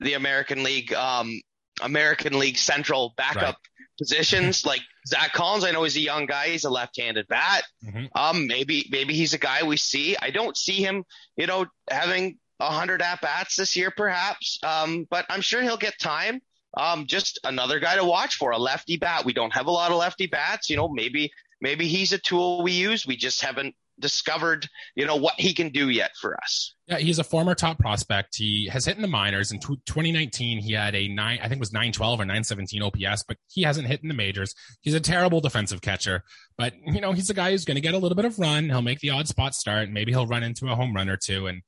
the 0.00 0.14
American 0.14 0.62
League, 0.62 0.92
um, 0.94 1.40
American 1.82 2.38
League 2.38 2.56
Central 2.56 3.12
backup 3.16 3.42
right. 3.42 3.54
Positions. 3.98 4.64
like 4.64 4.80
Zach 5.06 5.32
Collins, 5.32 5.64
I 5.64 5.72
know 5.72 5.82
he's 5.82 5.96
a 5.96 6.00
young 6.00 6.26
guy. 6.26 6.48
He's 6.48 6.64
a 6.64 6.70
left-handed 6.70 7.28
bat. 7.28 7.64
Mm-hmm. 7.84 8.06
Um, 8.14 8.46
maybe 8.46 8.86
maybe 8.90 9.14
he's 9.14 9.34
a 9.34 9.38
guy 9.38 9.64
we 9.64 9.76
see. 9.76 10.16
I 10.16 10.30
don't 10.30 10.56
see 10.56 10.82
him, 10.82 11.04
you 11.36 11.46
know, 11.46 11.66
having 11.90 12.38
hundred 12.60 13.02
at 13.02 13.20
bats 13.20 13.56
this 13.56 13.76
year, 13.76 13.92
perhaps. 13.94 14.58
Um, 14.62 15.06
but 15.10 15.26
I'm 15.28 15.40
sure 15.40 15.62
he'll 15.62 15.76
get 15.76 15.98
time. 15.98 16.40
Um, 16.76 17.06
just 17.06 17.40
another 17.44 17.80
guy 17.80 17.96
to 17.96 18.04
watch 18.04 18.36
for, 18.36 18.50
a 18.50 18.58
lefty 18.58 18.96
bat. 18.96 19.24
We 19.24 19.32
don't 19.32 19.52
have 19.52 19.66
a 19.66 19.70
lot 19.70 19.90
of 19.90 19.98
lefty 19.98 20.26
bats. 20.26 20.68
You 20.68 20.76
know, 20.76 20.88
maybe 20.88 21.32
maybe 21.60 21.88
he's 21.88 22.12
a 22.12 22.18
tool 22.18 22.62
we 22.62 22.72
use. 22.72 23.06
We 23.06 23.16
just 23.16 23.42
haven't 23.42 23.74
discovered, 24.00 24.66
you 24.94 25.06
know, 25.06 25.16
what 25.16 25.34
he 25.38 25.52
can 25.52 25.70
do 25.70 25.88
yet 25.88 26.12
for 26.20 26.36
us. 26.40 26.74
Yeah, 26.86 26.98
he's 26.98 27.18
a 27.18 27.24
former 27.24 27.54
top 27.54 27.78
prospect. 27.78 28.36
He 28.36 28.68
has 28.72 28.84
hit 28.84 28.96
in 28.96 29.02
the 29.02 29.08
minors. 29.08 29.52
In 29.52 29.60
2019, 29.60 30.58
he 30.58 30.72
had 30.72 30.94
a 30.94 31.08
nine, 31.08 31.38
I 31.40 31.48
think 31.48 31.54
it 31.54 31.60
was 31.60 31.72
912 31.72 32.20
or 32.20 32.24
917 32.24 32.82
OPS, 32.82 33.24
but 33.26 33.36
he 33.48 33.62
hasn't 33.62 33.88
hit 33.88 34.02
in 34.02 34.08
the 34.08 34.14
majors. 34.14 34.54
He's 34.80 34.94
a 34.94 35.00
terrible 35.00 35.40
defensive 35.40 35.80
catcher, 35.80 36.22
but 36.56 36.74
you 36.86 37.00
know, 37.00 37.12
he's 37.12 37.30
a 37.30 37.34
guy 37.34 37.50
who's 37.50 37.64
going 37.64 37.76
to 37.76 37.80
get 37.80 37.94
a 37.94 37.98
little 37.98 38.16
bit 38.16 38.24
of 38.24 38.38
run. 38.38 38.68
He'll 38.68 38.82
make 38.82 39.00
the 39.00 39.10
odd 39.10 39.28
spot 39.28 39.54
start. 39.54 39.90
Maybe 39.90 40.12
he'll 40.12 40.26
run 40.26 40.42
into 40.42 40.66
a 40.66 40.74
home 40.74 40.94
run 40.94 41.08
or 41.08 41.16
two. 41.16 41.46
And 41.46 41.62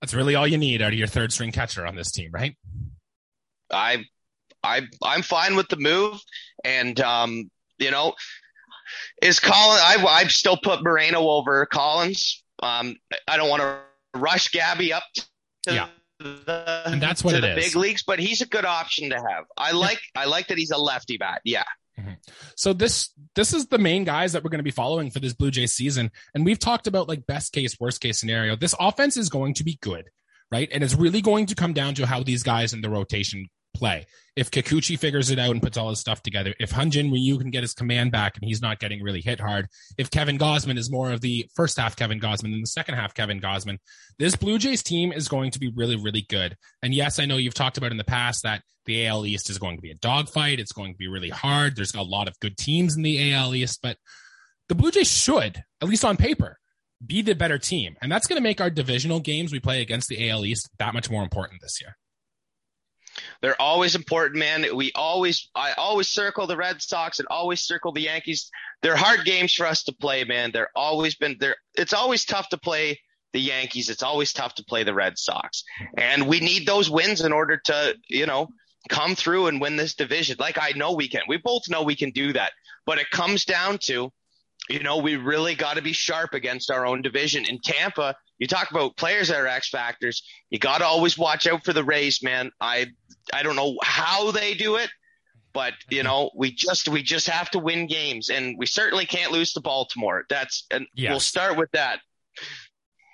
that's 0.00 0.14
really 0.14 0.34
all 0.34 0.46
you 0.46 0.58
need 0.58 0.82
out 0.82 0.92
of 0.92 0.98
your 0.98 1.08
third 1.08 1.32
string 1.32 1.52
catcher 1.52 1.86
on 1.86 1.94
this 1.94 2.10
team, 2.10 2.30
right? 2.32 2.56
I, 3.72 4.04
I, 4.62 4.82
I'm 5.02 5.22
fine 5.22 5.56
with 5.56 5.68
the 5.68 5.76
move. 5.76 6.20
And, 6.64 6.98
um, 7.00 7.50
you 7.78 7.90
know, 7.90 8.14
is 9.22 9.40
Collins? 9.40 9.82
I 9.84 10.04
I 10.04 10.24
still 10.24 10.56
put 10.56 10.82
Moreno 10.82 11.28
over 11.28 11.66
Collins. 11.66 12.42
Um, 12.62 12.96
I 13.26 13.36
don't 13.36 13.48
want 13.48 13.62
to 13.62 13.80
rush 14.14 14.48
Gabby 14.48 14.92
up 14.92 15.04
to 15.14 15.74
yeah. 15.74 15.88
the 16.18 16.82
and 16.86 17.00
that's 17.00 17.24
what 17.24 17.32
to 17.32 17.38
it 17.38 17.40
the 17.42 17.58
is. 17.58 17.64
big 17.64 17.76
leagues, 17.76 18.02
but 18.02 18.18
he's 18.18 18.40
a 18.40 18.46
good 18.46 18.64
option 18.64 19.10
to 19.10 19.16
have. 19.16 19.44
I 19.56 19.72
like 19.72 20.00
I 20.14 20.26
like 20.26 20.48
that 20.48 20.58
he's 20.58 20.70
a 20.70 20.78
lefty 20.78 21.16
bat. 21.16 21.40
Yeah. 21.44 21.64
Mm-hmm. 21.98 22.12
So 22.56 22.72
this 22.72 23.10
this 23.34 23.52
is 23.52 23.66
the 23.66 23.78
main 23.78 24.04
guys 24.04 24.32
that 24.32 24.42
we're 24.42 24.50
going 24.50 24.60
to 24.60 24.64
be 24.64 24.70
following 24.70 25.10
for 25.10 25.20
this 25.20 25.32
Blue 25.32 25.50
Jay 25.50 25.66
season, 25.66 26.10
and 26.34 26.44
we've 26.44 26.58
talked 26.58 26.86
about 26.86 27.08
like 27.08 27.26
best 27.26 27.52
case, 27.52 27.78
worst 27.78 28.00
case 28.00 28.18
scenario. 28.18 28.56
This 28.56 28.74
offense 28.78 29.16
is 29.16 29.28
going 29.28 29.54
to 29.54 29.64
be 29.64 29.78
good, 29.82 30.06
right? 30.50 30.68
And 30.72 30.82
it's 30.82 30.94
really 30.94 31.20
going 31.20 31.46
to 31.46 31.54
come 31.54 31.72
down 31.72 31.94
to 31.94 32.06
how 32.06 32.22
these 32.22 32.42
guys 32.42 32.72
in 32.72 32.80
the 32.80 32.90
rotation 32.90 33.48
play. 33.74 34.06
If 34.36 34.50
Kikuchi 34.50 34.98
figures 34.98 35.30
it 35.30 35.38
out 35.38 35.50
and 35.50 35.62
puts 35.62 35.76
all 35.76 35.90
his 35.90 36.00
stuff 36.00 36.22
together, 36.22 36.54
if 36.58 36.72
Hyun 36.72 36.90
Jin 36.90 37.10
Ryu 37.10 37.38
can 37.38 37.50
get 37.50 37.62
his 37.62 37.74
command 37.74 38.12
back 38.12 38.36
and 38.36 38.44
he's 38.44 38.62
not 38.62 38.78
getting 38.78 39.02
really 39.02 39.20
hit 39.20 39.40
hard, 39.40 39.66
if 39.98 40.10
Kevin 40.10 40.38
Gausman 40.38 40.78
is 40.78 40.90
more 40.90 41.12
of 41.12 41.20
the 41.20 41.48
first 41.54 41.78
half 41.78 41.96
Kevin 41.96 42.20
Gausman 42.20 42.52
than 42.52 42.60
the 42.60 42.66
second 42.66 42.94
half 42.94 43.14
Kevin 43.14 43.40
Gausman, 43.40 43.78
this 44.18 44.36
Blue 44.36 44.58
Jays 44.58 44.82
team 44.82 45.12
is 45.12 45.28
going 45.28 45.50
to 45.50 45.58
be 45.58 45.72
really, 45.74 45.96
really 45.96 46.24
good. 46.28 46.56
And 46.82 46.94
yes, 46.94 47.18
I 47.18 47.26
know 47.26 47.36
you've 47.36 47.54
talked 47.54 47.78
about 47.78 47.90
in 47.90 47.98
the 47.98 48.04
past 48.04 48.42
that 48.44 48.62
the 48.86 49.06
AL 49.06 49.26
East 49.26 49.50
is 49.50 49.58
going 49.58 49.76
to 49.76 49.82
be 49.82 49.90
a 49.90 49.96
dogfight. 49.96 50.60
It's 50.60 50.72
going 50.72 50.92
to 50.92 50.98
be 50.98 51.08
really 51.08 51.30
hard. 51.30 51.76
There's 51.76 51.94
a 51.94 52.02
lot 52.02 52.28
of 52.28 52.38
good 52.40 52.56
teams 52.56 52.96
in 52.96 53.02
the 53.02 53.32
AL 53.32 53.54
East, 53.54 53.80
but 53.82 53.96
the 54.68 54.74
Blue 54.74 54.90
Jays 54.90 55.10
should, 55.10 55.62
at 55.82 55.88
least 55.88 56.04
on 56.04 56.16
paper, 56.16 56.58
be 57.04 57.22
the 57.22 57.34
better 57.34 57.58
team. 57.58 57.96
And 58.00 58.10
that's 58.10 58.26
going 58.26 58.36
to 58.36 58.42
make 58.42 58.60
our 58.60 58.70
divisional 58.70 59.20
games 59.20 59.52
we 59.52 59.60
play 59.60 59.80
against 59.80 60.08
the 60.08 60.30
AL 60.30 60.44
East 60.44 60.70
that 60.78 60.94
much 60.94 61.10
more 61.10 61.22
important 61.22 61.60
this 61.60 61.80
year. 61.80 61.96
They're 63.42 63.60
always 63.60 63.94
important, 63.94 64.38
man. 64.38 64.66
We 64.74 64.92
always, 64.94 65.48
I 65.54 65.72
always 65.72 66.08
circle 66.08 66.46
the 66.46 66.56
Red 66.56 66.82
Sox 66.82 67.18
and 67.18 67.28
always 67.28 67.60
circle 67.60 67.92
the 67.92 68.02
Yankees. 68.02 68.50
They're 68.82 68.96
hard 68.96 69.24
games 69.24 69.54
for 69.54 69.66
us 69.66 69.84
to 69.84 69.92
play, 69.92 70.24
man. 70.24 70.50
They're 70.52 70.70
always 70.74 71.14
been 71.14 71.36
there. 71.40 71.56
It's 71.74 71.92
always 71.92 72.24
tough 72.24 72.48
to 72.50 72.58
play 72.58 73.00
the 73.32 73.40
Yankees. 73.40 73.90
It's 73.90 74.02
always 74.02 74.32
tough 74.32 74.54
to 74.56 74.64
play 74.64 74.82
the 74.82 74.94
Red 74.94 75.18
Sox. 75.18 75.64
And 75.96 76.26
we 76.26 76.40
need 76.40 76.66
those 76.66 76.90
wins 76.90 77.20
in 77.20 77.32
order 77.32 77.60
to, 77.66 77.96
you 78.08 78.26
know, 78.26 78.48
come 78.88 79.14
through 79.14 79.46
and 79.46 79.60
win 79.60 79.76
this 79.76 79.94
division. 79.94 80.36
Like 80.38 80.58
I 80.60 80.72
know 80.76 80.92
we 80.92 81.08
can. 81.08 81.22
We 81.28 81.36
both 81.36 81.68
know 81.68 81.82
we 81.82 81.96
can 81.96 82.10
do 82.10 82.32
that. 82.32 82.52
But 82.86 82.98
it 82.98 83.10
comes 83.10 83.44
down 83.44 83.78
to, 83.82 84.10
you 84.68 84.82
know, 84.82 84.98
we 84.98 85.16
really 85.16 85.54
got 85.54 85.76
to 85.76 85.82
be 85.82 85.92
sharp 85.92 86.34
against 86.34 86.70
our 86.70 86.86
own 86.86 87.02
division. 87.02 87.44
In 87.44 87.60
Tampa, 87.60 88.16
you 88.40 88.46
talk 88.46 88.70
about 88.70 88.96
players 88.96 89.28
that 89.28 89.38
are 89.38 89.46
X 89.46 89.68
factors. 89.68 90.24
You 90.48 90.58
got 90.58 90.78
to 90.78 90.86
always 90.86 91.16
watch 91.16 91.46
out 91.46 91.64
for 91.64 91.72
the 91.72 91.84
Rays, 91.84 92.22
man. 92.22 92.50
I 92.60 92.86
I 93.32 93.44
don't 93.44 93.54
know 93.54 93.76
how 93.84 94.32
they 94.32 94.54
do 94.54 94.76
it, 94.76 94.90
but 95.52 95.74
you 95.90 96.02
know 96.02 96.30
we 96.34 96.50
just 96.50 96.88
we 96.88 97.02
just 97.02 97.28
have 97.28 97.50
to 97.50 97.60
win 97.60 97.86
games, 97.86 98.30
and 98.30 98.56
we 98.58 98.66
certainly 98.66 99.06
can't 99.06 99.30
lose 99.30 99.52
to 99.52 99.60
Baltimore. 99.60 100.24
That's 100.28 100.66
and 100.70 100.86
yes. 100.94 101.10
we'll 101.10 101.20
start 101.20 101.56
with 101.56 101.70
that. 101.72 102.00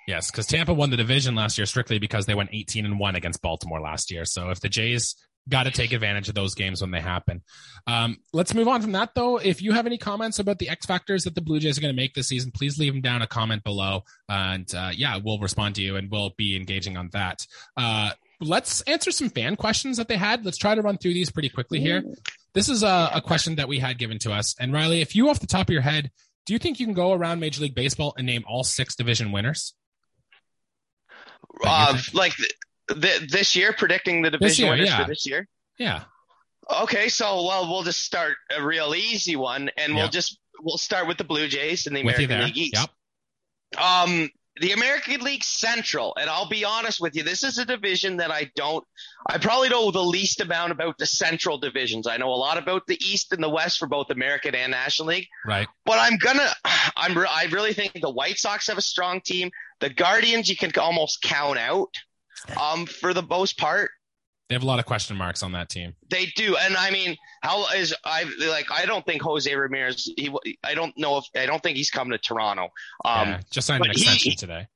Yes, 0.07 0.31
because 0.31 0.47
Tampa 0.47 0.73
won 0.73 0.89
the 0.89 0.97
division 0.97 1.35
last 1.35 1.57
year 1.57 1.65
strictly 1.65 1.99
because 1.99 2.25
they 2.25 2.33
went 2.33 2.51
18 2.53 2.85
and 2.85 2.97
one 2.97 3.17
against 3.17 3.41
Baltimore 3.41 3.81
last 3.81 4.09
year. 4.09 4.23
So 4.23 4.49
if 4.51 4.61
the 4.61 4.69
Jays 4.69 5.15
got 5.47 5.63
to 5.63 5.71
take 5.71 5.93
advantage 5.93 6.29
of 6.29 6.35
those 6.35 6.55
games 6.55 6.81
when 6.81 6.91
they 6.91 6.99
happen. 6.99 7.41
Um, 7.85 8.17
let's 8.33 8.53
move 8.53 8.67
on 8.67 8.81
from 8.81 8.91
that, 8.93 9.15
though. 9.15 9.37
If 9.37 9.61
you 9.61 9.71
have 9.71 9.85
any 9.85 9.97
comments 9.97 10.39
about 10.39 10.59
the 10.59 10.69
X 10.69 10.85
factors 10.85 11.23
that 11.23 11.35
the 11.35 11.41
Blue 11.41 11.59
Jays 11.59 11.77
are 11.77 11.81
going 11.81 11.93
to 11.93 11.99
make 11.99 12.13
this 12.13 12.27
season, 12.27 12.51
please 12.51 12.77
leave 12.77 12.93
them 12.93 13.01
down 13.01 13.21
a 13.21 13.27
comment 13.27 13.63
below, 13.63 14.03
and 14.27 14.73
uh, 14.75 14.91
yeah, 14.93 15.17
we'll 15.23 15.39
respond 15.39 15.75
to 15.75 15.81
you 15.81 15.95
and 15.95 16.11
we'll 16.11 16.33
be 16.37 16.55
engaging 16.55 16.97
on 16.97 17.09
that. 17.13 17.45
Uh, 17.75 18.11
let's 18.41 18.81
answer 18.81 19.11
some 19.11 19.29
fan 19.29 19.55
questions 19.55 19.97
that 19.97 20.07
they 20.07 20.17
had. 20.17 20.45
Let's 20.45 20.57
try 20.57 20.75
to 20.75 20.81
run 20.81 20.97
through 20.97 21.13
these 21.13 21.31
pretty 21.31 21.49
quickly 21.49 21.79
here. 21.79 22.03
This 22.53 22.69
is 22.69 22.83
a, 22.83 23.11
a 23.13 23.21
question 23.21 23.55
that 23.55 23.67
we 23.67 23.79
had 23.79 23.97
given 23.97 24.19
to 24.19 24.31
us, 24.31 24.55
and 24.59 24.73
Riley, 24.73 25.01
if 25.01 25.15
you 25.15 25.29
off 25.29 25.39
the 25.39 25.47
top 25.47 25.69
of 25.69 25.73
your 25.73 25.81
head, 25.81 26.11
do 26.45 26.53
you 26.53 26.59
think 26.59 26.79
you 26.79 26.85
can 26.85 26.95
go 26.95 27.11
around 27.11 27.39
Major 27.39 27.61
League 27.61 27.75
Baseball 27.75 28.13
and 28.17 28.25
name 28.25 28.43
all 28.47 28.63
six 28.63 28.95
division 28.95 29.31
winners? 29.31 29.73
Uh, 31.63 31.97
like 32.13 32.33
the, 32.87 33.27
this 33.29 33.55
year, 33.55 33.73
predicting 33.73 34.21
the 34.21 34.31
division 34.31 34.65
year, 34.65 34.73
winners 34.73 34.89
yeah. 34.89 35.01
for 35.01 35.07
this 35.07 35.25
year. 35.25 35.47
Yeah. 35.77 36.03
Okay, 36.81 37.07
so 37.07 37.45
well, 37.45 37.69
we'll 37.69 37.83
just 37.83 38.01
start 38.01 38.35
a 38.55 38.63
real 38.63 38.93
easy 38.93 39.35
one, 39.35 39.69
and 39.77 39.95
we'll 39.95 40.09
just 40.09 40.37
we'll 40.61 40.77
start 40.77 41.07
with 41.07 41.17
the 41.17 41.23
Blue 41.23 41.47
Jays 41.47 41.87
and 41.87 41.95
the 41.95 42.01
American 42.01 42.41
League 42.41 42.57
East. 42.57 42.89
Yep. 43.73 43.81
Um, 43.81 44.29
the 44.59 44.71
American 44.71 45.21
League 45.21 45.43
Central, 45.43 46.15
and 46.19 46.29
I'll 46.29 46.49
be 46.49 46.65
honest 46.65 46.99
with 46.99 47.15
you, 47.15 47.23
this 47.23 47.43
is 47.43 47.57
a 47.57 47.65
division 47.65 48.17
that 48.17 48.31
I 48.31 48.51
don't, 48.55 48.83
I 49.27 49.37
probably 49.37 49.69
know 49.69 49.91
the 49.91 50.03
least 50.03 50.41
amount 50.41 50.71
about 50.71 50.97
the 50.97 51.05
Central 51.05 51.57
divisions. 51.57 52.07
I 52.07 52.17
know 52.17 52.29
a 52.29 52.35
lot 52.35 52.57
about 52.57 52.87
the 52.87 52.97
East 53.03 53.33
and 53.33 53.43
the 53.43 53.49
West 53.49 53.77
for 53.77 53.87
both 53.87 54.09
American 54.09 54.55
and 54.55 54.71
National 54.71 55.09
League. 55.09 55.27
Right. 55.45 55.67
But 55.85 55.99
I'm 55.99 56.17
gonna, 56.17 56.49
I'm, 56.95 57.17
I 57.17 57.47
really 57.51 57.73
think 57.73 57.93
the 58.01 58.09
White 58.09 58.39
Sox 58.39 58.67
have 58.67 58.77
a 58.77 58.81
strong 58.81 59.21
team. 59.21 59.51
The 59.79 59.89
Guardians, 59.89 60.49
you 60.49 60.55
can 60.55 60.71
almost 60.79 61.21
count 61.21 61.59
out 61.59 61.93
um, 62.59 62.85
for 62.85 63.13
the 63.13 63.23
most 63.23 63.57
part. 63.57 63.91
They 64.49 64.55
have 64.55 64.63
a 64.63 64.65
lot 64.67 64.79
of 64.79 64.85
question 64.85 65.17
marks 65.17 65.43
on 65.43 65.51
that 65.51 65.67
team. 65.67 65.93
They 66.09 66.27
do, 66.37 66.55
and 66.55 66.77
I 66.77 66.89
mean, 66.89 67.17
how 67.41 67.67
is 67.73 67.93
I 68.05 68.23
like? 68.47 68.71
I 68.71 68.85
don't 68.85 69.05
think 69.05 69.21
Jose 69.21 69.53
Ramirez. 69.53 70.09
He, 70.15 70.33
I 70.63 70.73
don't 70.73 70.97
know 70.97 71.17
if 71.17 71.25
I 71.35 71.45
don't 71.45 71.61
think 71.61 71.75
he's 71.75 71.91
coming 71.91 72.13
to 72.13 72.17
Toronto. 72.17 72.69
Um, 73.03 73.27
yeah, 73.27 73.41
just 73.51 73.67
signed 73.67 73.83
an 73.83 73.91
extension 73.91 74.31
he, 74.31 74.35
today 74.37 74.67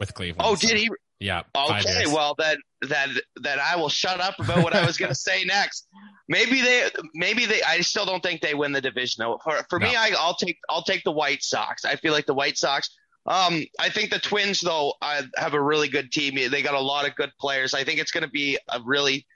with 0.00 0.14
Cleveland. 0.14 0.42
Oh, 0.44 0.56
so. 0.56 0.66
did 0.66 0.78
he? 0.78 0.90
Yeah. 1.20 1.42
Okay. 1.56 2.06
Well, 2.06 2.34
then 2.38 2.58
that 2.82 3.08
that 3.42 3.58
I 3.58 3.76
will 3.76 3.88
shut 3.88 4.20
up 4.20 4.38
about 4.40 4.62
what 4.64 4.74
I 4.74 4.84
was 4.84 4.96
going 4.96 5.10
to 5.10 5.18
say 5.18 5.44
next. 5.44 5.86
Maybe 6.28 6.60
they, 6.60 6.88
maybe 7.14 7.46
they. 7.46 7.62
I 7.62 7.80
still 7.80 8.04
don't 8.04 8.22
think 8.22 8.40
they 8.40 8.54
win 8.54 8.72
the 8.72 8.80
division. 8.80 9.24
For 9.42 9.64
for 9.68 9.78
no. 9.78 9.88
me, 9.88 9.96
I, 9.96 10.12
I'll 10.18 10.34
take 10.34 10.58
I'll 10.68 10.82
take 10.82 11.04
the 11.04 11.12
White 11.12 11.42
Sox. 11.42 11.84
I 11.84 11.96
feel 11.96 12.12
like 12.12 12.26
the 12.26 12.34
White 12.34 12.58
Sox 12.58 12.90
um, 13.28 13.62
I 13.78 13.88
think 13.90 14.10
the 14.10 14.18
Twins, 14.18 14.60
though, 14.60 14.94
uh, 15.02 15.22
have 15.36 15.54
a 15.54 15.60
really 15.60 15.88
good 15.88 16.10
team. 16.10 16.34
They 16.50 16.62
got 16.62 16.74
a 16.74 16.80
lot 16.80 17.06
of 17.06 17.14
good 17.14 17.30
players. 17.38 17.74
I 17.74 17.84
think 17.84 18.00
it's 18.00 18.10
going 18.10 18.24
to 18.24 18.30
be 18.30 18.58
a 18.68 18.80
really 18.84 19.26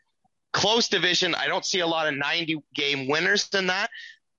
close 0.52 0.88
division. 0.88 1.34
I 1.34 1.46
don't 1.46 1.64
see 1.64 1.80
a 1.80 1.86
lot 1.86 2.08
of 2.08 2.14
90 2.16 2.62
game 2.74 3.06
winners 3.08 3.48
in 3.54 3.66
that. 3.68 3.90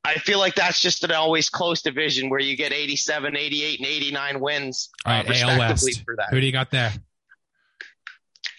I 0.03 0.15
feel 0.15 0.37
like 0.39 0.55
that's 0.55 0.81
just 0.81 1.03
an 1.05 1.11
always 1.11 1.49
close 1.49 1.81
division 1.81 2.29
where 2.29 2.41
you 2.41 2.57
get 2.57 2.73
87, 2.73 3.37
88, 3.37 3.79
and 3.79 3.87
89 3.87 4.39
wins 4.41 4.89
All 5.05 5.13
right, 5.13 5.25
uh, 5.25 5.29
respectively 5.29 5.93
for 6.03 6.15
that. 6.17 6.27
Who 6.31 6.41
do 6.41 6.45
you 6.45 6.51
got 6.51 6.71
there? 6.71 6.91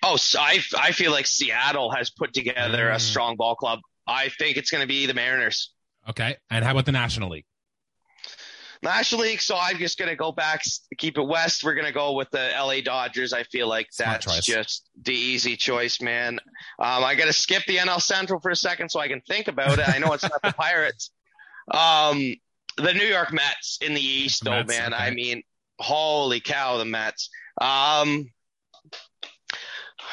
Oh, 0.03 0.17
so 0.17 0.39
I 0.41 0.61
I 0.79 0.93
feel 0.93 1.13
like 1.13 1.27
Seattle 1.27 1.91
has 1.91 2.11
put 2.11 2.33
together 2.33 2.89
Mm. 2.91 2.95
a 2.95 3.01
strong 3.01 3.37
ball 3.37 3.57
club. 3.57 3.81
I 4.07 4.29
think 4.31 4.57
it's 4.57 4.71
going 4.71 4.83
to 4.83 4.89
be 4.89 5.07
the 5.07 5.15
Mariners. 5.15 5.73
Okay. 6.09 6.37
And 6.51 6.65
how 6.65 6.73
about 6.73 6.87
the 6.87 6.93
National 6.93 7.31
League? 7.31 7.47
National 8.85 9.23
League, 9.23 9.41
so 9.41 9.57
I'm 9.61 9.79
just 9.79 9.99
going 9.99 10.09
to 10.11 10.15
go 10.17 10.31
back, 10.31 10.63
keep 10.99 11.19
it 11.19 11.23
west. 11.27 11.65
We're 11.65 11.75
going 11.75 11.87
to 11.87 11.93
go 11.93 12.13
with 12.13 12.31
the 12.31 12.51
LA 12.57 12.81
Dodgers. 12.83 13.33
I 13.33 13.43
feel 13.43 13.67
like 13.69 13.89
that's 13.99 14.45
just 14.47 14.89
the 15.03 15.15
easy 15.15 15.57
choice, 15.57 16.01
man. 16.01 16.39
Um, 16.79 17.03
I 17.03 17.15
got 17.17 17.25
to 17.27 17.33
skip 17.33 17.65
the 17.67 17.79
NL 17.79 18.01
Central 18.01 18.39
for 18.41 18.51
a 18.51 18.57
second 18.57 18.91
so 18.91 19.01
I 19.01 19.09
can 19.09 19.21
think 19.23 19.49
about 19.49 19.79
it. 19.79 19.89
I 19.89 19.99
know 19.99 20.13
it's 20.13 20.23
not 20.23 20.41
the 20.43 20.53
Pirates. 20.57 21.11
Um, 21.71 22.35
the 22.77 22.93
New 22.93 23.07
York 23.07 23.33
Mets 23.33 23.79
in 23.81 23.95
the 23.95 24.01
East, 24.01 24.45
though, 24.45 24.51
Mets, 24.51 24.69
man. 24.69 24.93
okay. 24.95 25.03
I 25.03 25.11
mean, 25.11 25.43
holy 25.81 26.41
cow, 26.41 26.77
the 26.77 26.85
Mets. 26.85 27.31
Um, 27.61 28.31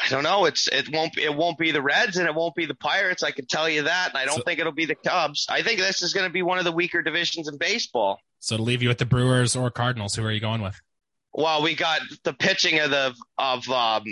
I 0.04 0.10
don't 0.10 0.24
know. 0.24 0.46
It's 0.46 0.68
it 0.68 0.90
won't 0.92 1.18
it 1.18 1.36
won't 1.36 1.58
be 1.58 1.72
the 1.72 1.82
Reds 1.82 2.18
and 2.18 2.28
it 2.28 2.34
won't 2.34 2.56
be 2.56 2.66
the 2.66 2.74
Pirates. 2.76 3.24
I 3.24 3.32
can 3.32 3.46
tell 3.46 3.70
you 3.70 3.84
that. 3.84 4.16
I 4.16 4.26
don't 4.26 4.38
So- 4.38 4.44
think 4.44 4.60
it'll 4.60 4.72
be 4.72 4.86
the 4.86 4.96
Cubs. 4.96 5.46
I 5.50 5.62
think 5.62 5.80
this 5.80 6.02
is 6.02 6.14
going 6.14 6.26
to 6.28 6.32
be 6.34 6.42
one 6.42 6.58
of 6.60 6.66
the 6.66 6.72
weaker 6.72 7.02
divisions 7.02 7.48
in 7.48 7.58
baseball. 7.58 8.20
So 8.42 8.58
to 8.58 8.64
leave 8.64 8.82
you 8.82 8.90
with 8.90 8.98
the 8.98 9.06
Brewers 9.06 9.56
or 9.56 9.70
Cardinals, 9.70 10.16
who 10.16 10.26
are 10.26 10.32
you 10.32 10.42
going 10.42 10.62
with? 10.62 10.80
Well, 11.32 11.62
we 11.62 11.76
got 11.76 12.02
the 12.24 12.34
pitching 12.34 12.80
of 12.80 12.90
the 12.90 13.16
of 13.38 13.70
um 13.70 14.04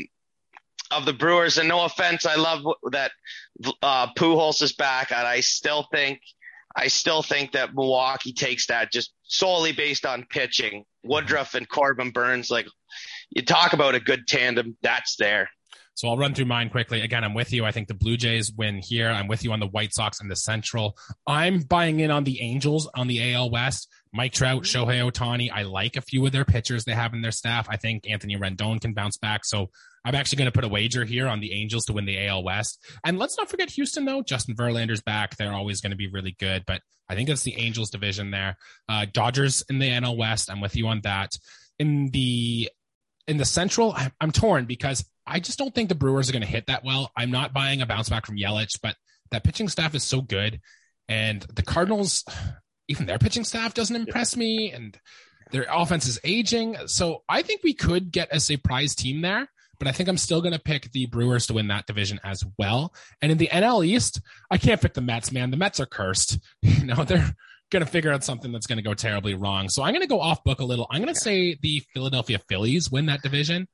of 0.91 1.05
the 1.05 1.13
Brewers, 1.13 1.57
and 1.57 1.67
no 1.67 1.83
offense, 1.83 2.25
I 2.25 2.35
love 2.35 2.63
that 2.91 3.11
uh, 3.83 4.07
Pujols 4.13 4.61
is 4.61 4.73
back, 4.73 5.11
and 5.11 5.27
I 5.27 5.41
still 5.41 5.85
think 5.91 6.21
I 6.75 6.87
still 6.87 7.23
think 7.23 7.53
that 7.53 7.73
Milwaukee 7.73 8.31
takes 8.31 8.67
that 8.67 8.91
just 8.91 9.11
solely 9.23 9.71
based 9.71 10.05
on 10.05 10.25
pitching. 10.29 10.85
Woodruff 11.03 11.55
and 11.55 11.67
Corbin 11.67 12.11
Burnes, 12.11 12.51
like 12.51 12.67
you 13.31 13.43
talk 13.43 13.73
about 13.73 13.95
a 13.95 13.99
good 13.99 14.27
tandem, 14.27 14.77
that's 14.81 15.15
there. 15.17 15.49
So 15.95 16.07
I'll 16.07 16.17
run 16.17 16.33
through 16.33 16.45
mine 16.45 16.69
quickly. 16.69 17.01
Again, 17.01 17.25
I'm 17.25 17.33
with 17.33 17.51
you. 17.51 17.65
I 17.65 17.71
think 17.71 17.89
the 17.89 17.93
Blue 17.93 18.15
Jays 18.15 18.53
win 18.53 18.77
here. 18.81 19.09
I'm 19.09 19.27
with 19.27 19.43
you 19.43 19.51
on 19.51 19.59
the 19.59 19.67
White 19.67 19.93
Sox 19.93 20.21
and 20.21 20.31
the 20.31 20.35
Central. 20.35 20.97
I'm 21.27 21.59
buying 21.59 21.99
in 21.99 22.09
on 22.09 22.23
the 22.23 22.41
Angels 22.41 22.89
on 22.95 23.07
the 23.07 23.33
AL 23.33 23.49
West. 23.49 23.89
Mike 24.11 24.33
Trout, 24.33 24.63
Shohei 24.63 25.09
Ohtani. 25.09 25.51
I 25.53 25.63
like 25.63 25.95
a 25.95 26.01
few 26.01 26.25
of 26.25 26.31
their 26.31 26.45
pitchers 26.45 26.85
they 26.85 26.93
have 26.93 27.13
in 27.13 27.21
their 27.21 27.31
staff. 27.31 27.67
I 27.69 27.77
think 27.77 28.09
Anthony 28.09 28.35
Rendon 28.35 28.81
can 28.81 28.93
bounce 28.93 29.17
back. 29.17 29.45
So 29.45 29.69
I'm 30.03 30.15
actually 30.15 30.37
going 30.37 30.51
to 30.51 30.51
put 30.51 30.63
a 30.63 30.69
wager 30.69 31.05
here 31.05 31.27
on 31.27 31.39
the 31.39 31.53
Angels 31.53 31.85
to 31.85 31.93
win 31.93 32.05
the 32.05 32.27
AL 32.27 32.43
West. 32.43 32.79
And 33.03 33.19
let's 33.19 33.37
not 33.37 33.49
forget 33.49 33.69
Houston, 33.71 34.05
though. 34.05 34.23
Justin 34.23 34.55
Verlander's 34.55 35.01
back. 35.01 35.37
They're 35.37 35.53
always 35.53 35.81
going 35.81 35.91
to 35.91 35.97
be 35.97 36.09
really 36.09 36.35
good, 36.39 36.63
but 36.65 36.81
I 37.07 37.15
think 37.15 37.29
it's 37.29 37.43
the 37.43 37.57
Angels 37.57 37.89
division 37.89 38.31
there. 38.31 38.57
Uh, 38.87 39.05
Dodgers 39.11 39.63
in 39.69 39.79
the 39.79 39.89
NL 39.89 40.17
West. 40.17 40.49
I'm 40.49 40.61
with 40.61 40.75
you 40.75 40.87
on 40.87 41.01
that. 41.01 41.31
In 41.77 42.09
the 42.11 42.69
in 43.27 43.37
the 43.37 43.45
Central, 43.45 43.95
I'm 44.19 44.31
torn 44.31 44.65
because 44.65 45.05
I 45.25 45.39
just 45.39 45.59
don't 45.59 45.73
think 45.73 45.89
the 45.89 45.95
Brewers 45.95 46.29
are 46.29 46.33
going 46.33 46.41
to 46.41 46.47
hit 46.47 46.67
that 46.67 46.83
well. 46.83 47.11
I'm 47.15 47.29
not 47.29 47.53
buying 47.53 47.81
a 47.81 47.85
bounce 47.85 48.09
back 48.09 48.25
from 48.25 48.37
Yelich, 48.37 48.79
but 48.81 48.95
that 49.31 49.43
pitching 49.43 49.69
staff 49.69 49.93
is 49.93 50.03
so 50.03 50.21
good, 50.21 50.59
and 51.07 51.41
the 51.53 51.61
Cardinals, 51.61 52.25
even 52.89 53.05
their 53.05 53.19
pitching 53.19 53.45
staff 53.45 53.73
doesn't 53.73 53.95
impress 53.95 54.35
me, 54.35 54.71
and 54.73 54.99
their 55.51 55.65
offense 55.71 56.07
is 56.07 56.19
aging. 56.23 56.75
So 56.87 57.23
I 57.29 57.41
think 57.41 57.63
we 57.63 57.73
could 57.73 58.11
get 58.11 58.27
a 58.31 58.39
surprise 58.39 58.95
team 58.95 59.21
there, 59.21 59.47
but 59.77 59.87
I 59.87 59.91
think 59.91 60.09
I'm 60.09 60.17
still 60.17 60.41
going 60.41 60.53
to 60.53 60.59
pick 60.59 60.91
the 60.91 61.05
Brewers 61.05 61.47
to 61.47 61.53
win 61.53 61.67
that 61.67 61.85
division 61.85 62.19
as 62.23 62.43
well. 62.57 62.93
And 63.21 63.31
in 63.31 63.37
the 63.37 63.47
NL 63.47 63.85
East, 63.85 64.21
I 64.51 64.57
can't 64.57 64.81
pick 64.81 64.93
the 64.93 65.01
Mets, 65.01 65.31
man. 65.31 65.51
The 65.51 65.57
Mets 65.57 65.79
are 65.79 65.85
cursed. 65.85 66.39
You 66.61 66.85
know, 66.85 67.03
they're 67.03 67.35
going 67.71 67.85
to 67.85 67.91
figure 67.91 68.11
out 68.11 68.23
something 68.23 68.51
that's 68.51 68.65
going 68.65 68.77
to 68.77 68.83
go 68.83 68.93
terribly 68.93 69.35
wrong. 69.35 69.69
So 69.69 69.83
I'm 69.83 69.93
going 69.93 70.01
to 70.01 70.07
go 70.07 70.21
off 70.21 70.43
book 70.43 70.59
a 70.59 70.65
little. 70.65 70.87
I'm 70.89 71.01
going 71.01 71.13
to 71.13 71.19
say 71.19 71.57
the 71.61 71.83
Philadelphia 71.93 72.39
Phillies 72.49 72.89
win 72.91 73.05
that 73.07 73.21
division. 73.21 73.67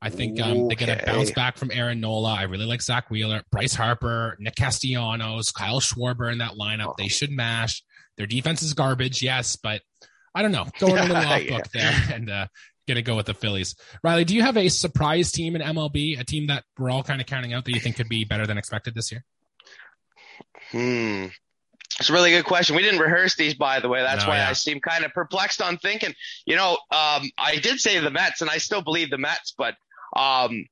I 0.00 0.10
think 0.10 0.40
um, 0.40 0.68
they're 0.68 0.76
going 0.76 0.98
to 0.98 1.04
bounce 1.06 1.30
back 1.30 1.56
from 1.56 1.70
Aaron 1.70 2.00
Nola. 2.00 2.34
I 2.34 2.42
really 2.42 2.66
like 2.66 2.82
Zack 2.82 3.10
Wheeler, 3.10 3.42
Bryce 3.50 3.74
Harper, 3.74 4.36
Nick 4.38 4.54
Castellanos, 4.54 5.50
Kyle 5.50 5.80
Schwarber 5.80 6.30
in 6.30 6.38
that 6.38 6.52
lineup. 6.52 6.96
They 6.96 7.08
should 7.08 7.30
mash. 7.30 7.82
Their 8.16 8.26
defense 8.26 8.62
is 8.62 8.74
garbage, 8.74 9.22
yes, 9.22 9.56
but 9.56 9.82
I 10.34 10.42
don't 10.42 10.52
know. 10.52 10.66
Going 10.78 10.98
a 10.98 11.02
little 11.02 11.16
off 11.16 11.42
Yeah. 11.44 11.56
book 11.56 11.68
there 11.72 11.92
and 12.12 12.30
uh, 12.30 12.46
going 12.86 12.96
to 12.96 13.02
go 13.02 13.16
with 13.16 13.26
the 13.26 13.34
Phillies. 13.34 13.74
Riley, 14.02 14.24
do 14.24 14.34
you 14.34 14.42
have 14.42 14.56
a 14.56 14.68
surprise 14.68 15.32
team 15.32 15.56
in 15.56 15.62
MLB, 15.62 16.18
a 16.20 16.24
team 16.24 16.48
that 16.48 16.64
we're 16.78 16.90
all 16.90 17.02
kind 17.02 17.20
of 17.20 17.26
counting 17.26 17.52
out 17.52 17.64
that 17.64 17.72
you 17.72 17.80
think 17.80 17.96
could 17.96 18.08
be 18.08 18.24
better 18.24 18.46
than 18.46 18.58
expected 18.58 18.94
this 18.94 19.10
year? 19.12 19.24
Hmm. 20.70 21.26
It's 22.00 22.10
a 22.10 22.12
really 22.12 22.30
good 22.30 22.44
question. 22.44 22.74
We 22.74 22.82
didn't 22.82 22.98
rehearse 23.00 23.36
these, 23.36 23.54
by 23.54 23.78
the 23.78 23.88
way. 23.88 24.02
That's 24.02 24.24
No, 24.24 24.30
why 24.30 24.38
yeah. 24.38 24.48
I 24.50 24.52
seem 24.54 24.80
kind 24.80 25.04
of 25.04 25.12
perplexed 25.12 25.62
on 25.62 25.76
thinking. 25.78 26.12
You 26.44 26.56
know, 26.56 26.72
um, 26.90 27.30
I 27.38 27.56
did 27.62 27.78
say 27.78 27.98
the 28.00 28.10
Mets, 28.10 28.40
and 28.40 28.50
I 28.50 28.58
still 28.58 28.82
believe 28.82 29.10
the 29.10 29.18
Mets, 29.18 29.54
but 29.56 29.74
um, 30.16 30.66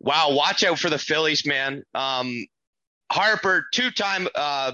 wow, 0.00 0.32
watch 0.32 0.64
out 0.64 0.78
for 0.80 0.90
the 0.90 0.98
Phillies, 0.98 1.46
man. 1.46 1.84
Um, 1.94 2.46
Harper, 3.12 3.66
two-time 3.72 4.26
uh, 4.34 4.72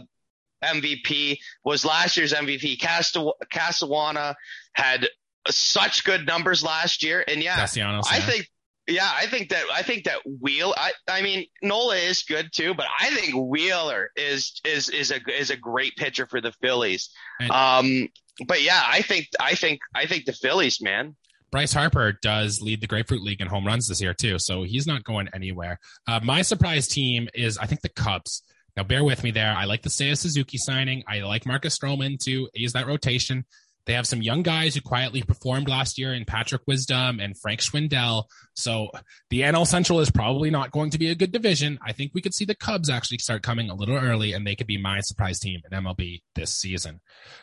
MVP, 0.62 1.38
was 1.64 1.84
last 1.84 2.16
year's 2.16 2.32
MVP. 2.32 2.80
Casta- 2.80 3.32
Casawana 3.52 4.34
had 4.74 5.08
such 5.48 6.04
good 6.04 6.26
numbers 6.26 6.62
last 6.62 7.02
year, 7.02 7.24
and 7.26 7.42
yeah, 7.42 7.56
Castellanos. 7.56 8.06
I 8.10 8.16
yeah. 8.18 8.22
think, 8.22 8.50
yeah, 8.86 9.10
I 9.14 9.26
think 9.26 9.50
that 9.50 9.64
I 9.72 9.82
think 9.82 10.04
that 10.04 10.18
Wheel. 10.40 10.74
I, 10.76 10.92
I 11.08 11.22
mean, 11.22 11.46
Nola 11.62 11.96
is 11.96 12.22
good 12.22 12.50
too, 12.52 12.74
but 12.74 12.86
I 12.98 13.10
think 13.10 13.34
Wheeler 13.34 14.10
is 14.16 14.60
is 14.64 14.88
is 14.88 15.10
a 15.10 15.20
is 15.28 15.50
a 15.50 15.56
great 15.56 15.96
pitcher 15.96 16.26
for 16.26 16.40
the 16.40 16.52
Phillies. 16.52 17.10
And- 17.40 17.50
um, 17.50 18.08
but 18.46 18.62
yeah, 18.62 18.82
I 18.86 19.02
think 19.02 19.28
I 19.40 19.54
think 19.54 19.80
I 19.94 20.06
think 20.06 20.24
the 20.24 20.32
Phillies, 20.32 20.80
man. 20.80 21.16
Bryce 21.50 21.74
Harper 21.74 22.18
does 22.22 22.62
lead 22.62 22.80
the 22.80 22.86
Grapefruit 22.86 23.22
League 23.22 23.42
in 23.42 23.46
home 23.46 23.66
runs 23.66 23.86
this 23.86 24.00
year 24.00 24.14
too, 24.14 24.38
so 24.38 24.62
he's 24.62 24.86
not 24.86 25.04
going 25.04 25.28
anywhere. 25.34 25.78
Uh, 26.08 26.18
my 26.22 26.40
surprise 26.40 26.88
team 26.88 27.28
is 27.34 27.58
I 27.58 27.66
think 27.66 27.82
the 27.82 27.90
Cubs. 27.90 28.42
Now 28.76 28.84
bear 28.84 29.04
with 29.04 29.22
me 29.22 29.30
there. 29.30 29.54
I 29.56 29.64
like 29.64 29.82
the 29.82 29.90
Seiya 29.90 30.16
Suzuki 30.16 30.58
signing. 30.58 31.04
I 31.06 31.20
like 31.20 31.46
Marcus 31.46 31.78
Stroman 31.78 32.18
to 32.24 32.48
ease 32.54 32.72
that 32.72 32.86
rotation. 32.86 33.44
They 33.84 33.94
have 33.94 34.06
some 34.06 34.22
young 34.22 34.42
guys 34.42 34.74
who 34.74 34.80
quietly 34.80 35.22
performed 35.22 35.68
last 35.68 35.98
year 35.98 36.14
in 36.14 36.24
Patrick 36.24 36.62
Wisdom 36.66 37.18
and 37.18 37.36
Frank 37.36 37.60
Schwindel. 37.60 38.24
So 38.54 38.90
the 39.28 39.40
NL 39.40 39.66
Central 39.66 39.98
is 39.98 40.10
probably 40.10 40.50
not 40.50 40.70
going 40.70 40.90
to 40.90 40.98
be 40.98 41.10
a 41.10 41.16
good 41.16 41.32
division. 41.32 41.78
I 41.84 41.92
think 41.92 42.12
we 42.14 42.22
could 42.22 42.34
see 42.34 42.44
the 42.44 42.54
Cubs 42.54 42.88
actually 42.88 43.18
start 43.18 43.42
coming 43.42 43.70
a 43.70 43.74
little 43.74 43.96
early 43.96 44.34
and 44.34 44.46
they 44.46 44.54
could 44.54 44.68
be 44.68 44.80
my 44.80 45.00
surprise 45.00 45.40
team 45.40 45.60
in 45.68 45.84
MLB 45.84 46.22
this 46.36 46.52
season. 46.54 47.00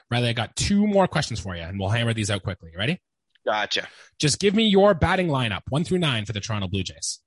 Riley, 0.10 0.30
I 0.30 0.34
got 0.34 0.56
two 0.56 0.88
more 0.88 1.08
questions 1.08 1.42
for 1.42 1.56
you 1.56 1.64
and 1.64 1.78
we'll 1.78 1.90
hammer 1.90 2.14
these 2.14 2.32
out 2.32 2.44
quickly. 2.44 2.72
Ready? 2.78 3.02
Gotcha. 3.46 3.88
Just 4.18 4.40
give 4.40 4.56
me 4.56 4.64
your 4.64 4.94
batting 4.94 5.28
lineup, 5.28 5.62
one 5.70 5.84
through 5.84 6.00
nine 6.00 6.26
for 6.26 6.34
the 6.34 6.40
Toronto 6.40 6.70
Blue 6.70 6.84
Jays. 6.84 7.20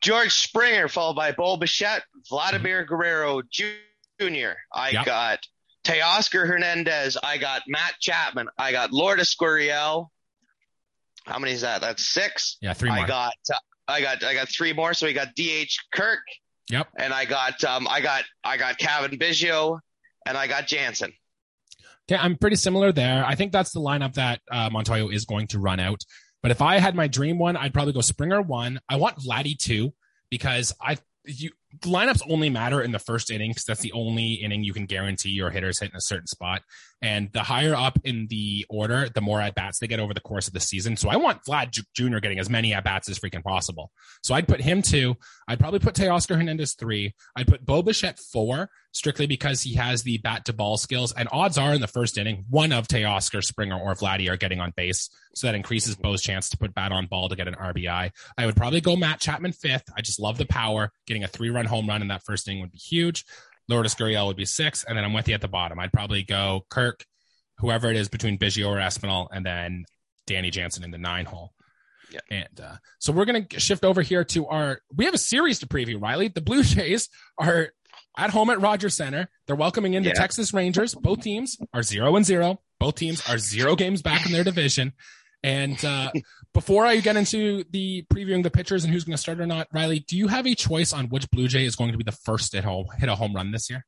George 0.00 0.32
Springer, 0.32 0.88
followed 0.88 1.14
by 1.16 1.32
Bo 1.32 1.56
Bichette, 1.56 2.02
Vladimir 2.28 2.84
Guerrero 2.84 3.42
Jr. 3.50 4.52
I 4.74 4.90
Yep. 4.90 5.04
got 5.06 5.38
Teoscar 5.84 6.46
Hernandez. 6.46 7.16
I 7.22 7.38
got 7.38 7.62
Matt 7.66 7.94
Chapman. 8.00 8.48
I 8.58 8.72
got 8.72 8.92
Lourdes 8.92 9.34
Gurriel. 9.34 10.08
How 11.26 11.38
many 11.38 11.52
is 11.52 11.60
that? 11.62 11.80
That's 11.80 12.04
six. 12.04 12.56
Yeah, 12.60 12.72
three 12.72 12.90
more. 12.90 13.04
I 13.04 13.06
got 13.06 13.34
uh, 13.52 13.56
I 13.88 14.00
got 14.00 14.22
I 14.24 14.34
got 14.34 14.48
three 14.48 14.72
more. 14.72 14.94
So 14.94 15.06
we 15.06 15.12
got 15.12 15.34
DH 15.36 15.74
Kirk. 15.92 16.20
Yep. 16.70 16.88
And 16.98 17.12
I 17.12 17.24
got 17.24 17.62
um 17.64 17.86
I 17.88 18.00
got 18.00 18.24
I 18.44 18.56
got 18.56 18.78
Cavan 18.78 19.18
Biggio 19.18 19.80
and 20.26 20.36
I 20.36 20.46
got 20.46 20.66
Jansen. 20.66 21.12
Okay, 22.10 22.20
I'm 22.20 22.36
pretty 22.36 22.56
similar 22.56 22.90
there. 22.92 23.24
I 23.24 23.34
think 23.34 23.52
that's 23.52 23.72
the 23.72 23.80
lineup 23.80 24.14
that 24.14 24.40
uh, 24.50 24.68
Montoyo 24.70 25.12
is 25.12 25.24
going 25.26 25.46
to 25.48 25.58
run 25.58 25.78
out. 25.78 26.00
But 26.42 26.50
if 26.50 26.62
I 26.62 26.78
had 26.78 26.94
my 26.94 27.06
dream 27.06 27.38
one, 27.38 27.56
I'd 27.56 27.74
probably 27.74 27.92
go 27.92 28.00
Springer 28.00 28.40
one. 28.40 28.80
I 28.88 28.96
want 28.96 29.18
Vladdy 29.18 29.56
two 29.56 29.92
because 30.30 30.72
I 30.80 30.98
you 31.24 31.50
lineups 31.78 32.22
only 32.28 32.50
matter 32.50 32.82
in 32.82 32.92
the 32.92 32.98
first 32.98 33.30
inning 33.30 33.50
because 33.50 33.64
that's 33.64 33.80
the 33.80 33.92
only 33.92 34.34
inning 34.34 34.64
you 34.64 34.72
can 34.72 34.86
guarantee 34.86 35.30
your 35.30 35.50
hitters 35.50 35.78
hitting 35.78 35.96
a 35.96 36.00
certain 36.00 36.26
spot. 36.26 36.62
And 37.02 37.32
the 37.32 37.42
higher 37.42 37.74
up 37.74 37.98
in 38.04 38.26
the 38.28 38.66
order, 38.68 39.08
the 39.08 39.22
more 39.22 39.40
at 39.40 39.54
bats 39.54 39.78
they 39.78 39.86
get 39.86 40.00
over 40.00 40.12
the 40.12 40.20
course 40.20 40.48
of 40.48 40.52
the 40.52 40.60
season. 40.60 40.96
So 40.96 41.08
I 41.08 41.16
want 41.16 41.44
Vlad 41.44 41.70
Jr. 41.94 42.18
getting 42.18 42.38
as 42.38 42.50
many 42.50 42.74
at 42.74 42.84
bats 42.84 43.08
as 43.08 43.18
freaking 43.18 43.42
possible. 43.42 43.90
So 44.22 44.34
I'd 44.34 44.48
put 44.48 44.60
him 44.60 44.82
two. 44.82 45.16
I'd 45.48 45.58
probably 45.58 45.78
put 45.78 45.94
Teoscar 45.94 46.36
Hernandez 46.36 46.74
three. 46.74 47.14
I'd 47.36 47.46
put 47.46 47.64
Bo 47.64 47.82
Bichette 47.82 48.18
four, 48.18 48.68
strictly 48.92 49.26
because 49.26 49.62
he 49.62 49.74
has 49.74 50.02
the 50.02 50.18
bat 50.18 50.44
to 50.46 50.52
ball 50.52 50.76
skills. 50.76 51.12
And 51.12 51.28
odds 51.32 51.56
are 51.56 51.72
in 51.72 51.80
the 51.80 51.86
first 51.86 52.18
inning, 52.18 52.44
one 52.50 52.72
of 52.72 52.86
Teoscar, 52.86 53.42
Springer, 53.42 53.78
or 53.78 53.94
Vladdy 53.94 54.28
are 54.30 54.36
getting 54.36 54.60
on 54.60 54.72
base. 54.76 55.08
So 55.34 55.46
that 55.46 55.54
increases 55.54 55.96
Bo's 55.96 56.22
chance 56.22 56.50
to 56.50 56.58
put 56.58 56.74
bat 56.74 56.92
on 56.92 57.06
ball 57.06 57.28
to 57.28 57.36
get 57.36 57.48
an 57.48 57.54
RBI. 57.54 58.10
I 58.36 58.46
would 58.46 58.56
probably 58.56 58.80
go 58.80 58.96
Matt 58.96 59.20
Chapman 59.20 59.52
fifth. 59.52 59.84
I 59.96 60.02
just 60.02 60.20
love 60.20 60.36
the 60.36 60.46
power. 60.46 60.90
Getting 61.06 61.24
a 61.24 61.28
three 61.28 61.50
run 61.50 61.59
home 61.66 61.88
run 61.88 62.02
in 62.02 62.08
that 62.08 62.22
first 62.24 62.46
inning 62.48 62.60
would 62.60 62.72
be 62.72 62.78
huge. 62.78 63.24
Lourdes 63.68 63.94
Gurriel 63.94 64.26
would 64.26 64.36
be 64.36 64.44
six. 64.44 64.84
And 64.84 64.96
then 64.96 65.04
I'm 65.04 65.12
with 65.12 65.28
you 65.28 65.34
at 65.34 65.40
the 65.40 65.48
bottom. 65.48 65.78
I'd 65.78 65.92
probably 65.92 66.22
go 66.22 66.66
Kirk, 66.70 67.04
whoever 67.58 67.90
it 67.90 67.96
is 67.96 68.08
between 68.08 68.38
Biggio 68.38 68.68
or 68.68 68.76
Espinal, 68.78 69.28
and 69.32 69.44
then 69.46 69.84
Danny 70.26 70.50
Jansen 70.50 70.82
in 70.84 70.90
the 70.90 70.98
nine 70.98 71.24
hole. 71.24 71.52
Yeah. 72.10 72.20
And 72.30 72.60
uh, 72.60 72.76
so 72.98 73.12
we're 73.12 73.24
going 73.24 73.46
to 73.46 73.60
shift 73.60 73.84
over 73.84 74.02
here 74.02 74.24
to 74.24 74.46
our. 74.46 74.80
We 74.94 75.04
have 75.04 75.14
a 75.14 75.18
series 75.18 75.60
to 75.60 75.66
preview, 75.68 76.00
Riley. 76.02 76.28
The 76.28 76.40
Blue 76.40 76.62
Jays 76.64 77.08
are 77.38 77.68
at 78.18 78.30
home 78.30 78.50
at 78.50 78.60
Rogers 78.60 78.96
Center. 78.96 79.28
They're 79.46 79.54
welcoming 79.54 79.94
in 79.94 80.02
the 80.02 80.08
Yeah. 80.08 80.14
Texas 80.14 80.52
Rangers. 80.52 80.94
Both 80.94 81.22
teams 81.22 81.56
are 81.72 81.84
zero 81.84 82.16
and 82.16 82.26
zero. 82.26 82.60
Both 82.80 82.96
teams 82.96 83.22
are 83.28 83.38
zero 83.38 83.76
games 83.76 84.02
back 84.02 84.26
in 84.26 84.32
their 84.32 84.42
division. 84.42 84.94
And 85.44 85.82
uh, 85.84 86.10
before 86.52 86.84
I 86.84 86.96
get 86.96 87.16
into 87.16 87.64
the 87.70 88.04
previewing 88.12 88.42
the 88.42 88.50
pitchers 88.50 88.84
and 88.84 88.92
who's 88.92 89.04
going 89.04 89.14
to 89.14 89.20
start 89.22 89.40
or 89.40 89.46
not, 89.46 89.68
Riley, 89.72 90.00
do 90.00 90.16
you 90.16 90.28
have 90.28 90.46
a 90.46 90.54
choice 90.54 90.92
on 90.92 91.06
which 91.08 91.30
Blue 91.30 91.48
Jay 91.48 91.64
is 91.64 91.76
going 91.76 91.92
to 91.92 91.98
be 91.98 92.04
the 92.04 92.12
first 92.12 92.54
at 92.54 92.64
home 92.64 92.86
hit 92.98 93.08
a 93.08 93.14
home 93.14 93.34
run 93.34 93.50
this 93.52 93.70
year? 93.70 93.84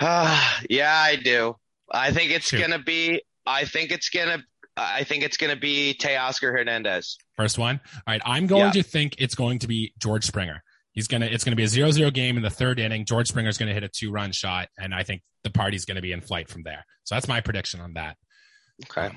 Ah, 0.00 0.60
yeah, 0.70 0.92
I 0.94 1.16
do. 1.16 1.56
I 1.92 2.12
think 2.12 2.30
it's 2.30 2.48
Shoot. 2.48 2.60
gonna 2.60 2.78
be. 2.82 3.22
I 3.46 3.64
think 3.64 3.90
it's 3.90 4.10
gonna. 4.10 4.42
I 4.76 5.04
think 5.04 5.24
it's 5.24 5.36
gonna 5.36 5.56
be 5.56 5.96
Teoscar 5.98 6.52
Hernandez. 6.52 7.16
First 7.36 7.58
one. 7.58 7.80
All 7.94 8.02
right. 8.06 8.20
I'm 8.24 8.46
going 8.46 8.66
Yeah. 8.66 8.70
to 8.72 8.82
think 8.82 9.16
it's 9.18 9.34
going 9.34 9.58
to 9.60 9.66
be 9.66 9.92
George 9.98 10.24
Springer. 10.24 10.62
He's 10.92 11.06
to, 11.08 11.16
it's 11.22 11.44
going 11.44 11.52
to 11.52 11.56
be 11.56 11.62
a 11.62 11.68
zero 11.68 11.90
zero 11.92 12.10
game 12.10 12.36
in 12.36 12.42
the 12.42 12.50
third 12.50 12.80
inning. 12.80 13.04
George 13.04 13.28
Springer's 13.28 13.56
going 13.56 13.68
to 13.68 13.74
hit 13.74 13.84
a 13.84 13.88
two 13.88 14.10
run 14.10 14.32
shot. 14.32 14.68
And 14.76 14.92
I 14.92 15.04
think 15.04 15.22
the 15.44 15.50
party's 15.50 15.84
going 15.84 15.94
to 15.96 16.02
be 16.02 16.10
in 16.12 16.20
flight 16.20 16.48
from 16.48 16.64
there. 16.64 16.84
So 17.04 17.14
that's 17.14 17.28
my 17.28 17.40
prediction 17.40 17.80
on 17.80 17.94
that. 17.94 18.16
Okay. 18.84 19.10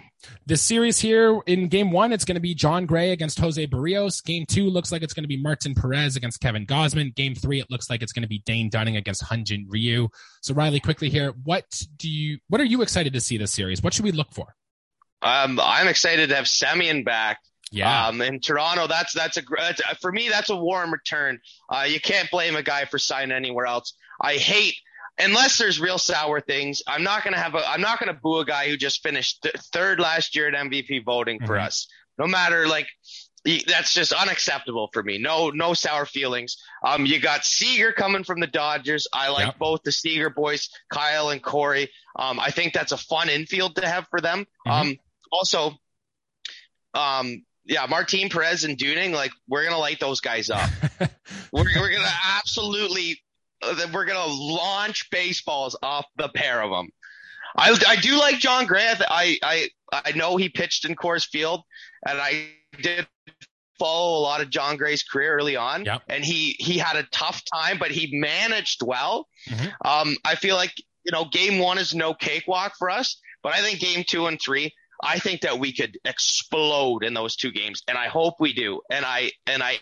This 0.46 0.62
series 0.62 1.00
here 1.00 1.40
in 1.46 1.68
game 1.68 1.92
one, 1.92 2.12
it's 2.12 2.26
going 2.26 2.36
to 2.36 2.42
be 2.42 2.56
Jon 2.56 2.86
Gray 2.86 3.12
against 3.12 3.40
Jose 3.40 3.66
Berrios. 3.68 4.24
Game 4.24 4.46
two 4.48 4.70
looks 4.70 4.92
like 4.92 5.04
it's 5.04 5.14
going 5.14 5.24
to 5.24 5.28
be 5.28 5.38
Martin 5.38 5.76
Perez 5.76 6.16
against 6.16 6.42
Kevin 6.42 6.66
Gausman. 6.66 7.14
Game 7.16 7.36
three, 7.36 7.60
it 7.60 7.68
looks 7.70 7.90
like 7.90 8.02
it's 8.02 8.12
going 8.12 8.24
to 8.24 8.30
be 8.30 8.40
Dane 8.40 8.70
Dunning 8.70 8.98
against 8.98 9.24
Hyun 9.24 9.44
Jin 9.44 9.68
Ryu. 9.70 10.10
So 10.42 10.54
Riley, 10.54 10.80
quickly 10.80 11.10
here, 11.10 11.34
what 11.44 11.66
do 11.98 12.10
you, 12.10 12.40
what 12.50 12.62
are 12.62 12.66
you 12.66 12.82
excited 12.82 13.14
to 13.14 13.22
see 13.22 13.38
this 13.38 13.52
series? 13.52 13.82
What 13.84 13.94
should 13.94 14.06
we 14.06 14.12
look 14.12 14.32
for? 14.34 14.56
Um, 15.22 15.60
I'm 15.62 15.88
excited 15.88 16.30
to 16.30 16.36
have 16.36 16.46
Semien 16.46 17.06
back. 17.06 17.40
Yeah. 17.72 18.08
Um, 18.08 18.22
in 18.22 18.42
Toronto, 18.42 18.88
that's 18.88 19.14
that's 19.14 19.38
a 19.38 19.44
that's, 19.58 19.82
for 20.02 20.12
me. 20.12 20.28
That's 20.28 20.50
a 20.50 20.56
warm 20.56 20.92
return. 20.92 21.40
Uh, 21.70 21.86
you 21.88 22.02
can't 22.02 22.30
blame 22.30 22.58
a 22.58 22.64
guy 22.64 22.84
for 22.86 23.00
signing 23.00 23.32
anywhere 23.32 23.66
else. 23.66 23.94
I 24.20 24.34
hate 24.34 24.76
unless 25.18 25.58
there's 25.58 25.80
real 25.80 25.98
sour 25.98 26.42
things. 26.42 26.82
I'm 26.88 27.04
not 27.04 27.24
gonna 27.24 27.38
have 27.40 27.56
a. 27.56 27.68
I'm 27.70 27.82
not 27.82 28.00
gonna 28.00 28.14
boo 28.14 28.40
a 28.40 28.46
guy 28.46 28.70
who 28.70 28.78
just 28.78 29.02
finished 29.04 29.42
th- 29.44 29.56
third 29.74 30.00
last 30.00 30.36
year 30.36 30.48
at 30.48 30.54
MVP 30.56 31.00
voting 31.04 31.40
for 31.46 31.56
Mhm. 31.58 31.66
us. 31.68 31.88
No 32.18 32.28
matter 32.28 32.68
like. 32.68 32.88
That's 33.66 33.92
just 33.96 34.14
unacceptable 34.14 34.92
for 34.94 35.02
me. 35.02 35.18
No, 35.18 35.50
no 35.50 35.74
sour 35.74 36.06
feelings. 36.06 36.58
Um, 36.86 37.08
you 37.08 37.20
got 37.20 37.44
Seager 37.44 37.92
coming 37.92 38.24
from 38.24 38.40
the 38.40 38.46
Dodgers. 38.46 39.08
I 39.12 39.30
like 39.30 39.48
Yep. 39.48 39.58
both 39.58 39.82
the 39.82 39.92
Seager 39.92 40.30
boys, 40.30 40.70
Kyle 40.94 41.30
and 41.32 41.42
Corey. 41.42 41.92
Um, 42.16 42.40
I 42.40 42.52
think 42.52 42.72
that's 42.74 42.92
a 42.92 42.98
fun 42.98 43.30
infield 43.30 43.78
to 43.78 43.88
have 43.88 44.08
for 44.12 44.22
them. 44.22 44.46
Mhm. 44.68 44.72
Um, 44.72 45.00
also, 45.32 45.76
um, 46.94 47.44
yeah, 47.66 47.86
Martin 47.88 48.30
Perez 48.30 48.64
and 48.64 48.78
Dunning, 48.78 49.12
like 49.12 49.32
we're 49.48 49.64
gonna 49.64 49.80
light 49.80 50.00
those 50.00 50.20
guys 50.22 50.52
up. 50.52 50.70
we're 51.52 51.64
we're 51.80 51.92
gonna 51.92 52.14
absolutely, 52.38 53.22
uh, 53.64 53.88
we're 53.94 54.06
gonna 54.06 54.26
launch 54.26 55.10
baseballs 55.10 55.78
off 55.84 56.06
the 56.18 56.30
pair 56.30 56.62
of 56.62 56.72
them. 56.72 56.90
I 57.58 57.78
I 57.88 57.96
do 57.98 58.18
like 58.18 58.40
Jon 58.40 58.66
Gray. 58.66 58.94
I 59.10 59.38
I 59.44 59.70
I 59.92 60.12
know 60.14 60.38
he 60.38 60.50
pitched 60.50 60.86
in 60.86 60.96
Coors 60.96 61.26
Field, 61.28 61.64
and 62.08 62.18
I 62.20 62.50
did 62.82 63.08
follow 63.78 64.20
a 64.20 64.22
lot 64.22 64.42
of 64.42 64.50
Jon 64.50 64.78
Gray's 64.78 65.04
career 65.04 65.34
early 65.36 65.56
on, 65.56 65.86
Yep. 65.86 66.04
and 66.08 66.24
he 66.24 66.56
he 66.60 66.78
had 66.78 66.96
a 66.96 67.04
tough 67.12 67.42
time, 67.54 67.78
but 67.78 67.92
he 67.92 68.10
managed 68.20 68.82
well. 68.84 69.28
Mhm. 69.50 69.74
Um, 69.84 70.18
I 70.24 70.36
feel 70.36 70.56
like 70.56 70.74
you 71.04 71.12
know, 71.12 71.26
game 71.26 71.58
one 71.60 71.78
is 71.80 71.96
no 71.96 72.14
cakewalk 72.14 72.74
for 72.78 72.90
us, 72.90 73.20
but 73.42 73.54
I 73.54 73.62
think 73.62 73.80
game 73.80 74.04
two 74.08 74.28
and 74.28 74.40
three, 74.40 74.72
I 75.04 75.20
think 75.20 75.42
that 75.42 75.60
we 75.60 75.74
could 75.74 75.98
explode 76.06 77.04
in 77.04 77.14
those 77.14 77.36
two 77.36 77.52
games, 77.52 77.82
and 77.88 77.98
I 77.98 78.08
hope 78.08 78.36
we 78.40 78.54
do. 78.54 78.82
And 78.90 79.06
I 79.06 79.32
and 79.48 79.64
I 79.64 79.80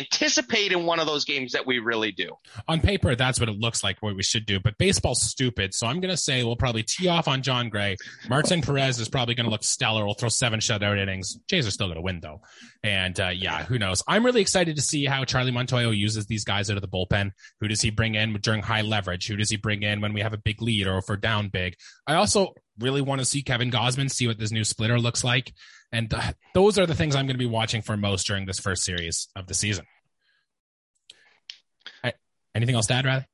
anticipate 0.00 0.72
in 0.72 0.84
one 0.84 1.00
of 1.00 1.06
those 1.06 1.24
games 1.24 1.52
that 1.52 1.66
we 1.66 1.78
really 1.78 2.12
do. 2.12 2.32
on 2.66 2.80
paper, 2.80 3.14
that's 3.14 3.40
what 3.40 3.48
it 3.48 3.58
looks 3.58 3.82
like 3.82 3.98
what 4.00 4.16
we 4.16 4.22
should 4.22 4.46
do. 4.46 4.60
But 4.60 4.78
baseball's 4.78 5.22
stupid. 5.22 5.74
So 5.74 5.86
I'm 5.86 6.00
going 6.00 6.10
to 6.10 6.16
say 6.16 6.44
we'll 6.44 6.56
probably 6.56 6.82
tee 6.82 7.08
off 7.08 7.28
on 7.28 7.42
Jon 7.42 7.68
Gray. 7.68 7.96
Martin 8.28 8.62
Perez 8.62 8.98
is 8.98 9.08
probably 9.08 9.34
going 9.34 9.46
to 9.46 9.50
look 9.50 9.64
stellar. 9.64 10.04
We'll 10.04 10.14
throw 10.14 10.28
seven 10.28 10.60
shutout 10.60 10.98
innings. 10.98 11.38
Jays 11.48 11.66
are 11.66 11.70
still 11.70 11.86
going 11.86 11.96
to 11.96 12.02
win 12.02 12.20
though. 12.20 12.40
And 12.82 13.18
uh, 13.18 13.28
yeah, 13.28 13.64
who 13.64 13.78
knows? 13.78 14.02
I'm 14.06 14.24
really 14.24 14.40
excited 14.40 14.76
to 14.76 14.82
see 14.82 15.04
how 15.04 15.24
Charlie 15.24 15.52
Montoyo 15.52 15.96
uses 15.96 16.26
these 16.26 16.44
guys 16.44 16.70
out 16.70 16.76
of 16.76 16.82
the 16.82 16.88
bullpen. 16.88 17.32
Who 17.60 17.68
does 17.68 17.80
he 17.80 17.90
bring 17.90 18.14
in 18.14 18.34
during 18.34 18.62
high 18.62 18.82
leverage? 18.82 19.26
Who 19.26 19.36
does 19.36 19.50
he 19.50 19.56
bring 19.56 19.82
in 19.82 20.00
when 20.00 20.12
we 20.12 20.20
have 20.20 20.32
a 20.32 20.38
big 20.38 20.62
lead 20.62 20.86
or 20.86 20.98
if 20.98 21.04
we're 21.08 21.16
down 21.16 21.48
big? 21.48 21.74
I 22.06 22.14
also 22.14 22.54
really 22.80 23.00
want 23.00 23.20
to 23.20 23.24
see 23.24 23.42
Kevin 23.42 23.70
Gausman, 23.70 24.10
see 24.10 24.26
what 24.26 24.38
this 24.38 24.50
new 24.52 24.64
splitter 24.64 24.98
looks 24.98 25.24
like. 25.24 25.52
And 25.92 26.12
uh, 26.12 26.32
those 26.54 26.78
are 26.78 26.86
the 26.86 26.94
things 26.94 27.14
I'm 27.16 27.26
going 27.26 27.34
to 27.34 27.38
be 27.38 27.46
watching 27.46 27.82
for 27.82 27.96
most 27.96 28.26
during 28.26 28.46
this 28.46 28.58
first 28.58 28.82
series 28.84 29.28
of 29.34 29.46
the 29.46 29.54
season. 29.54 29.84
I- 32.04 32.12
Anything 32.54 32.74
else 32.74 32.86
to 32.86 32.94
add, 32.94 33.04
Riley? 33.06 33.24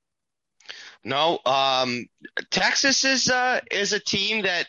No, 1.05 1.38
um, 1.45 2.07
Texas 2.51 3.05
is 3.05 3.28
uh, 3.28 3.61
is 3.70 3.92
a 3.92 4.01
team 4.01 4.42
that 4.45 4.66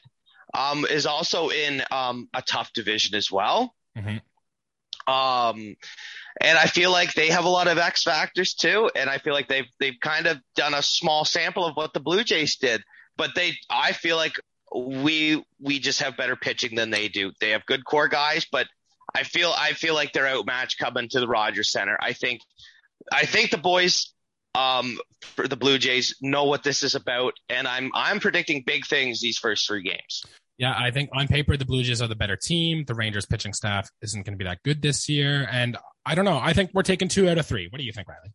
um, 0.54 0.86
is 0.86 1.06
also 1.06 1.50
in 1.50 1.82
um, 1.92 2.28
a 2.34 2.42
tough 2.42 2.74
division 2.74 3.16
as 3.16 3.32
well. 3.32 3.74
Mhm. 3.98 4.22
Um, 5.08 5.76
and 6.42 6.58
I 6.58 6.66
feel 6.66 6.92
like 6.92 7.14
they 7.14 7.30
have 7.30 7.46
a 7.46 7.50
lot 7.50 7.68
of 7.68 7.78
X 7.78 8.04
factors 8.04 8.54
too. 8.56 8.90
And 8.96 9.10
I 9.10 9.18
feel 9.20 9.34
like 9.34 9.48
they've 9.48 9.68
they've 9.80 10.00
kind 10.02 10.28
of 10.28 10.40
done 10.56 10.74
a 10.74 10.82
small 10.82 11.24
sample 11.24 11.66
of 11.66 11.76
what 11.76 11.94
the 11.94 12.00
Blue 12.02 12.24
Jays 12.24 12.58
did, 12.58 12.84
but 13.16 13.32
they 13.36 13.54
I 13.70 13.94
feel 13.94 14.18
like 14.18 14.34
we 14.76 15.44
we 15.60 15.80
just 15.80 16.02
have 16.02 16.18
better 16.18 16.36
pitching 16.36 16.76
than 16.76 16.90
they 16.90 17.08
do. 17.08 17.32
They 17.40 17.52
have 17.52 17.66
good 17.66 17.86
core 17.86 18.08
guys, 18.08 18.46
but 18.52 18.68
I 19.14 19.24
feel 19.24 19.54
I 19.56 19.74
feel 19.74 19.94
like 19.94 20.14
they're 20.14 20.28
outmatched 20.28 20.80
coming 20.80 21.10
to 21.10 21.20
the 21.20 21.28
Rogers 21.28 21.72
Center. 21.72 21.98
I 22.00 22.14
think 22.14 22.42
I 23.12 23.26
think 23.26 23.52
the 23.52 23.58
boys 23.58 24.14
um, 24.54 25.00
for 25.22 25.48
the 25.48 25.56
Blue 25.56 25.78
Jays 25.78 26.16
know 26.22 26.46
what 26.46 26.64
this 26.64 26.84
is 26.84 26.96
about, 26.96 27.34
and 27.50 27.68
I'm 27.68 27.92
I'm 27.94 28.20
predicting 28.20 28.64
big 28.66 28.86
things 28.86 29.22
these 29.22 29.38
first 29.38 29.68
three 29.68 29.84
games. 29.84 30.24
Yeah, 30.58 30.74
I 30.78 30.92
think 30.92 31.10
on 31.14 31.28
paper 31.28 31.58
the 31.58 31.66
Blue 31.66 31.84
Jays 31.84 32.02
are 32.02 32.08
the 32.08 32.16
better 32.16 32.38
team. 32.38 32.86
The 32.86 32.96
Rangers 32.96 33.26
pitching 33.26 33.54
staff 33.54 33.90
isn't 34.02 34.26
going 34.26 34.34
to 34.34 34.38
be 34.38 34.46
that 34.46 34.64
good 34.64 34.82
this 34.82 35.10
year, 35.10 35.48
and 35.52 35.78
I 36.06 36.16
don't 36.16 36.26
know. 36.26 36.40
I 36.42 36.54
think 36.54 36.72
we're 36.74 36.84
taking 36.84 37.08
two 37.08 37.30
out 37.30 37.38
of 37.38 37.46
three. 37.46 37.68
What 37.70 37.80
do 37.80 37.86
you 37.86 37.92
think, 37.92 38.08
Riley? 38.08 38.32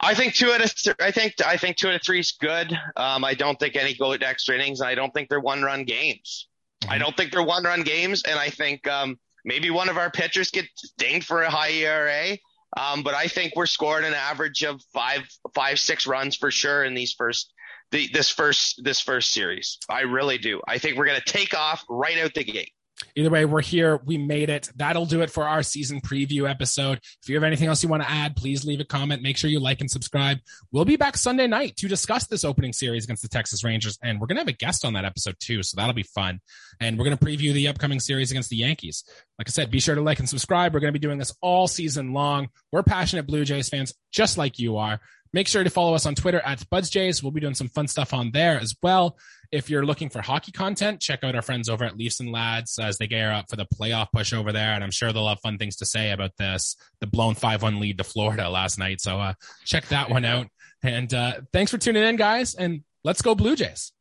I 0.00 0.14
think 0.14 0.34
two 0.34 0.52
out 0.52 0.62
of 0.62 0.74
th- 0.74 0.96
I 1.00 1.10
think 1.10 1.34
I 1.44 1.56
think 1.56 1.76
two 1.76 1.88
out 1.88 1.94
of 1.94 2.02
three 2.02 2.20
is 2.20 2.32
good. 2.32 2.72
Um, 2.96 3.24
I 3.24 3.34
don't 3.34 3.58
think 3.58 3.76
any 3.76 3.94
go 3.94 4.16
to 4.16 4.26
extra 4.26 4.54
innings. 4.54 4.80
and 4.80 4.88
I 4.88 4.94
don't 4.94 5.12
think 5.14 5.28
they're 5.28 5.40
one 5.40 5.62
run 5.62 5.84
games. 5.84 6.48
I 6.88 6.96
Mhm. 6.96 7.00
don't 7.00 7.16
think 7.16 7.32
they're 7.32 7.42
one 7.42 7.64
run 7.64 7.82
games, 7.82 8.22
and 8.24 8.38
I 8.38 8.50
think 8.50 8.86
um, 8.86 9.18
maybe 9.44 9.70
one 9.70 9.88
of 9.88 9.96
our 9.96 10.10
pitchers 10.10 10.50
gets 10.50 10.90
dinged 10.98 11.26
for 11.26 11.42
a 11.42 11.50
high 11.50 11.70
ERA. 11.70 12.36
Um, 12.76 13.02
but 13.02 13.14
I 13.14 13.26
think 13.28 13.54
we're 13.56 13.66
scoring 13.66 14.04
an 14.04 14.12
average 14.14 14.62
of 14.62 14.82
five 14.92 15.26
five 15.54 15.78
six 15.80 16.06
runs 16.06 16.36
for 16.36 16.50
sure 16.50 16.84
in 16.84 16.94
these 16.94 17.12
first 17.14 17.52
the, 17.92 18.08
this 18.08 18.28
first 18.28 18.82
this 18.84 19.00
first 19.00 19.30
series. 19.30 19.78
I 19.88 20.00
really 20.00 20.36
do. 20.38 20.60
I 20.68 20.78
think 20.78 20.98
we're 20.98 21.06
gonna 21.06 21.20
take 21.20 21.54
off 21.54 21.84
right 21.88 22.18
out 22.18 22.34
the 22.34 22.44
gate. 22.44 22.72
Either 23.14 23.30
way, 23.30 23.44
we're 23.44 23.62
here. 23.62 24.00
We 24.04 24.18
made 24.18 24.50
it. 24.50 24.70
That'll 24.76 25.06
do 25.06 25.22
it 25.22 25.30
for 25.30 25.44
our 25.44 25.62
season 25.62 26.00
preview 26.00 26.48
episode. 26.48 26.98
If 27.22 27.28
you 27.28 27.34
have 27.34 27.44
anything 27.44 27.68
else 27.68 27.82
you 27.82 27.88
want 27.88 28.02
to 28.02 28.10
add, 28.10 28.36
please 28.36 28.64
leave 28.64 28.80
a 28.80 28.84
comment. 28.84 29.22
Make 29.22 29.36
sure 29.36 29.50
you 29.50 29.60
like 29.60 29.80
and 29.80 29.90
subscribe. 29.90 30.38
We'll 30.72 30.84
be 30.84 30.96
back 30.96 31.16
Sunday 31.16 31.46
night 31.46 31.76
to 31.76 31.88
discuss 31.88 32.26
this 32.26 32.44
opening 32.44 32.72
series 32.72 33.04
against 33.04 33.22
the 33.22 33.28
Texas 33.28 33.64
Rangers, 33.64 33.98
and 34.02 34.20
we're 34.20 34.26
going 34.26 34.36
to 34.36 34.42
have 34.42 34.48
a 34.48 34.52
guest 34.52 34.84
on 34.84 34.94
that 34.94 35.04
episode 35.04 35.36
too, 35.38 35.62
so 35.62 35.76
that'll 35.76 35.94
be 35.94 36.02
fun. 36.02 36.40
And 36.80 36.98
we're 36.98 37.04
going 37.04 37.16
to 37.16 37.24
preview 37.24 37.52
the 37.52 37.68
upcoming 37.68 38.00
series 38.00 38.30
against 38.30 38.50
the 38.50 38.56
Yankees. 38.56 39.04
Like 39.38 39.48
I 39.48 39.50
said, 39.50 39.70
be 39.70 39.80
sure 39.80 39.94
to 39.94 40.00
like 40.00 40.18
and 40.18 40.28
subscribe. 40.28 40.74
We're 40.74 40.80
going 40.80 40.92
to 40.92 40.98
be 40.98 41.06
doing 41.06 41.18
this 41.18 41.34
all 41.40 41.68
season 41.68 42.12
long. 42.12 42.48
We're 42.72 42.82
passionate 42.82 43.26
Blue 43.26 43.44
Jays 43.44 43.68
fans, 43.68 43.94
just 44.10 44.38
like 44.38 44.58
you 44.58 44.76
are. 44.76 45.00
Make 45.36 45.48
sure 45.48 45.62
to 45.62 45.68
follow 45.68 45.92
us 45.92 46.06
on 46.06 46.14
Twitter 46.14 46.40
at 46.46 46.60
BudsJays. 46.70 47.22
We'll 47.22 47.30
be 47.30 47.42
doing 47.42 47.52
some 47.52 47.68
fun 47.68 47.88
stuff 47.88 48.14
on 48.14 48.30
there 48.30 48.58
as 48.58 48.74
well. 48.82 49.18
If 49.52 49.68
you're 49.68 49.84
looking 49.84 50.08
for 50.08 50.22
hockey 50.22 50.50
content, 50.50 51.02
check 51.02 51.22
out 51.24 51.34
our 51.34 51.42
friends 51.42 51.68
over 51.68 51.84
at 51.84 51.94
Leafs 51.94 52.20
and 52.20 52.32
Lads 52.32 52.78
as 52.78 52.96
they 52.96 53.06
gear 53.06 53.30
up 53.30 53.44
for 53.50 53.56
the 53.56 53.66
playoff 53.66 54.06
push 54.14 54.32
over 54.32 54.50
there. 54.50 54.72
And 54.72 54.82
I'm 54.82 54.90
sure 54.90 55.12
they'll 55.12 55.28
have 55.28 55.40
fun 55.40 55.58
things 55.58 55.76
to 55.76 55.84
say 55.84 56.12
about 56.12 56.30
this, 56.38 56.74
the 57.00 57.06
blown 57.06 57.34
5-1 57.34 57.80
lead 57.80 57.98
to 57.98 58.04
Florida 58.04 58.48
last 58.48 58.78
night. 58.78 59.02
So 59.02 59.20
uh, 59.20 59.34
check 59.66 59.86
that 59.88 60.08
one 60.08 60.24
out. 60.24 60.46
And 60.82 61.12
uh, 61.12 61.40
thanks 61.52 61.70
for 61.70 61.76
tuning 61.76 62.04
in, 62.04 62.16
guys. 62.16 62.54
And 62.54 62.80
let's 63.04 63.20
go 63.20 63.34
Blue 63.34 63.56
Jays. 63.56 63.92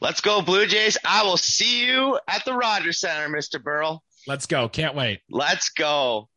Let's 0.00 0.22
go 0.22 0.40
Blue 0.40 0.64
Jays. 0.64 0.96
I 1.04 1.24
will 1.24 1.36
see 1.36 1.84
you 1.84 2.18
at 2.26 2.46
the 2.46 2.54
Rogers 2.54 3.00
Center, 3.00 3.28
Mr. 3.28 3.62
Burrow. 3.62 4.02
Let's 4.26 4.46
go. 4.46 4.70
Can't 4.70 4.94
wait. 4.94 5.20
Let's 5.28 5.68
go. 5.68 6.30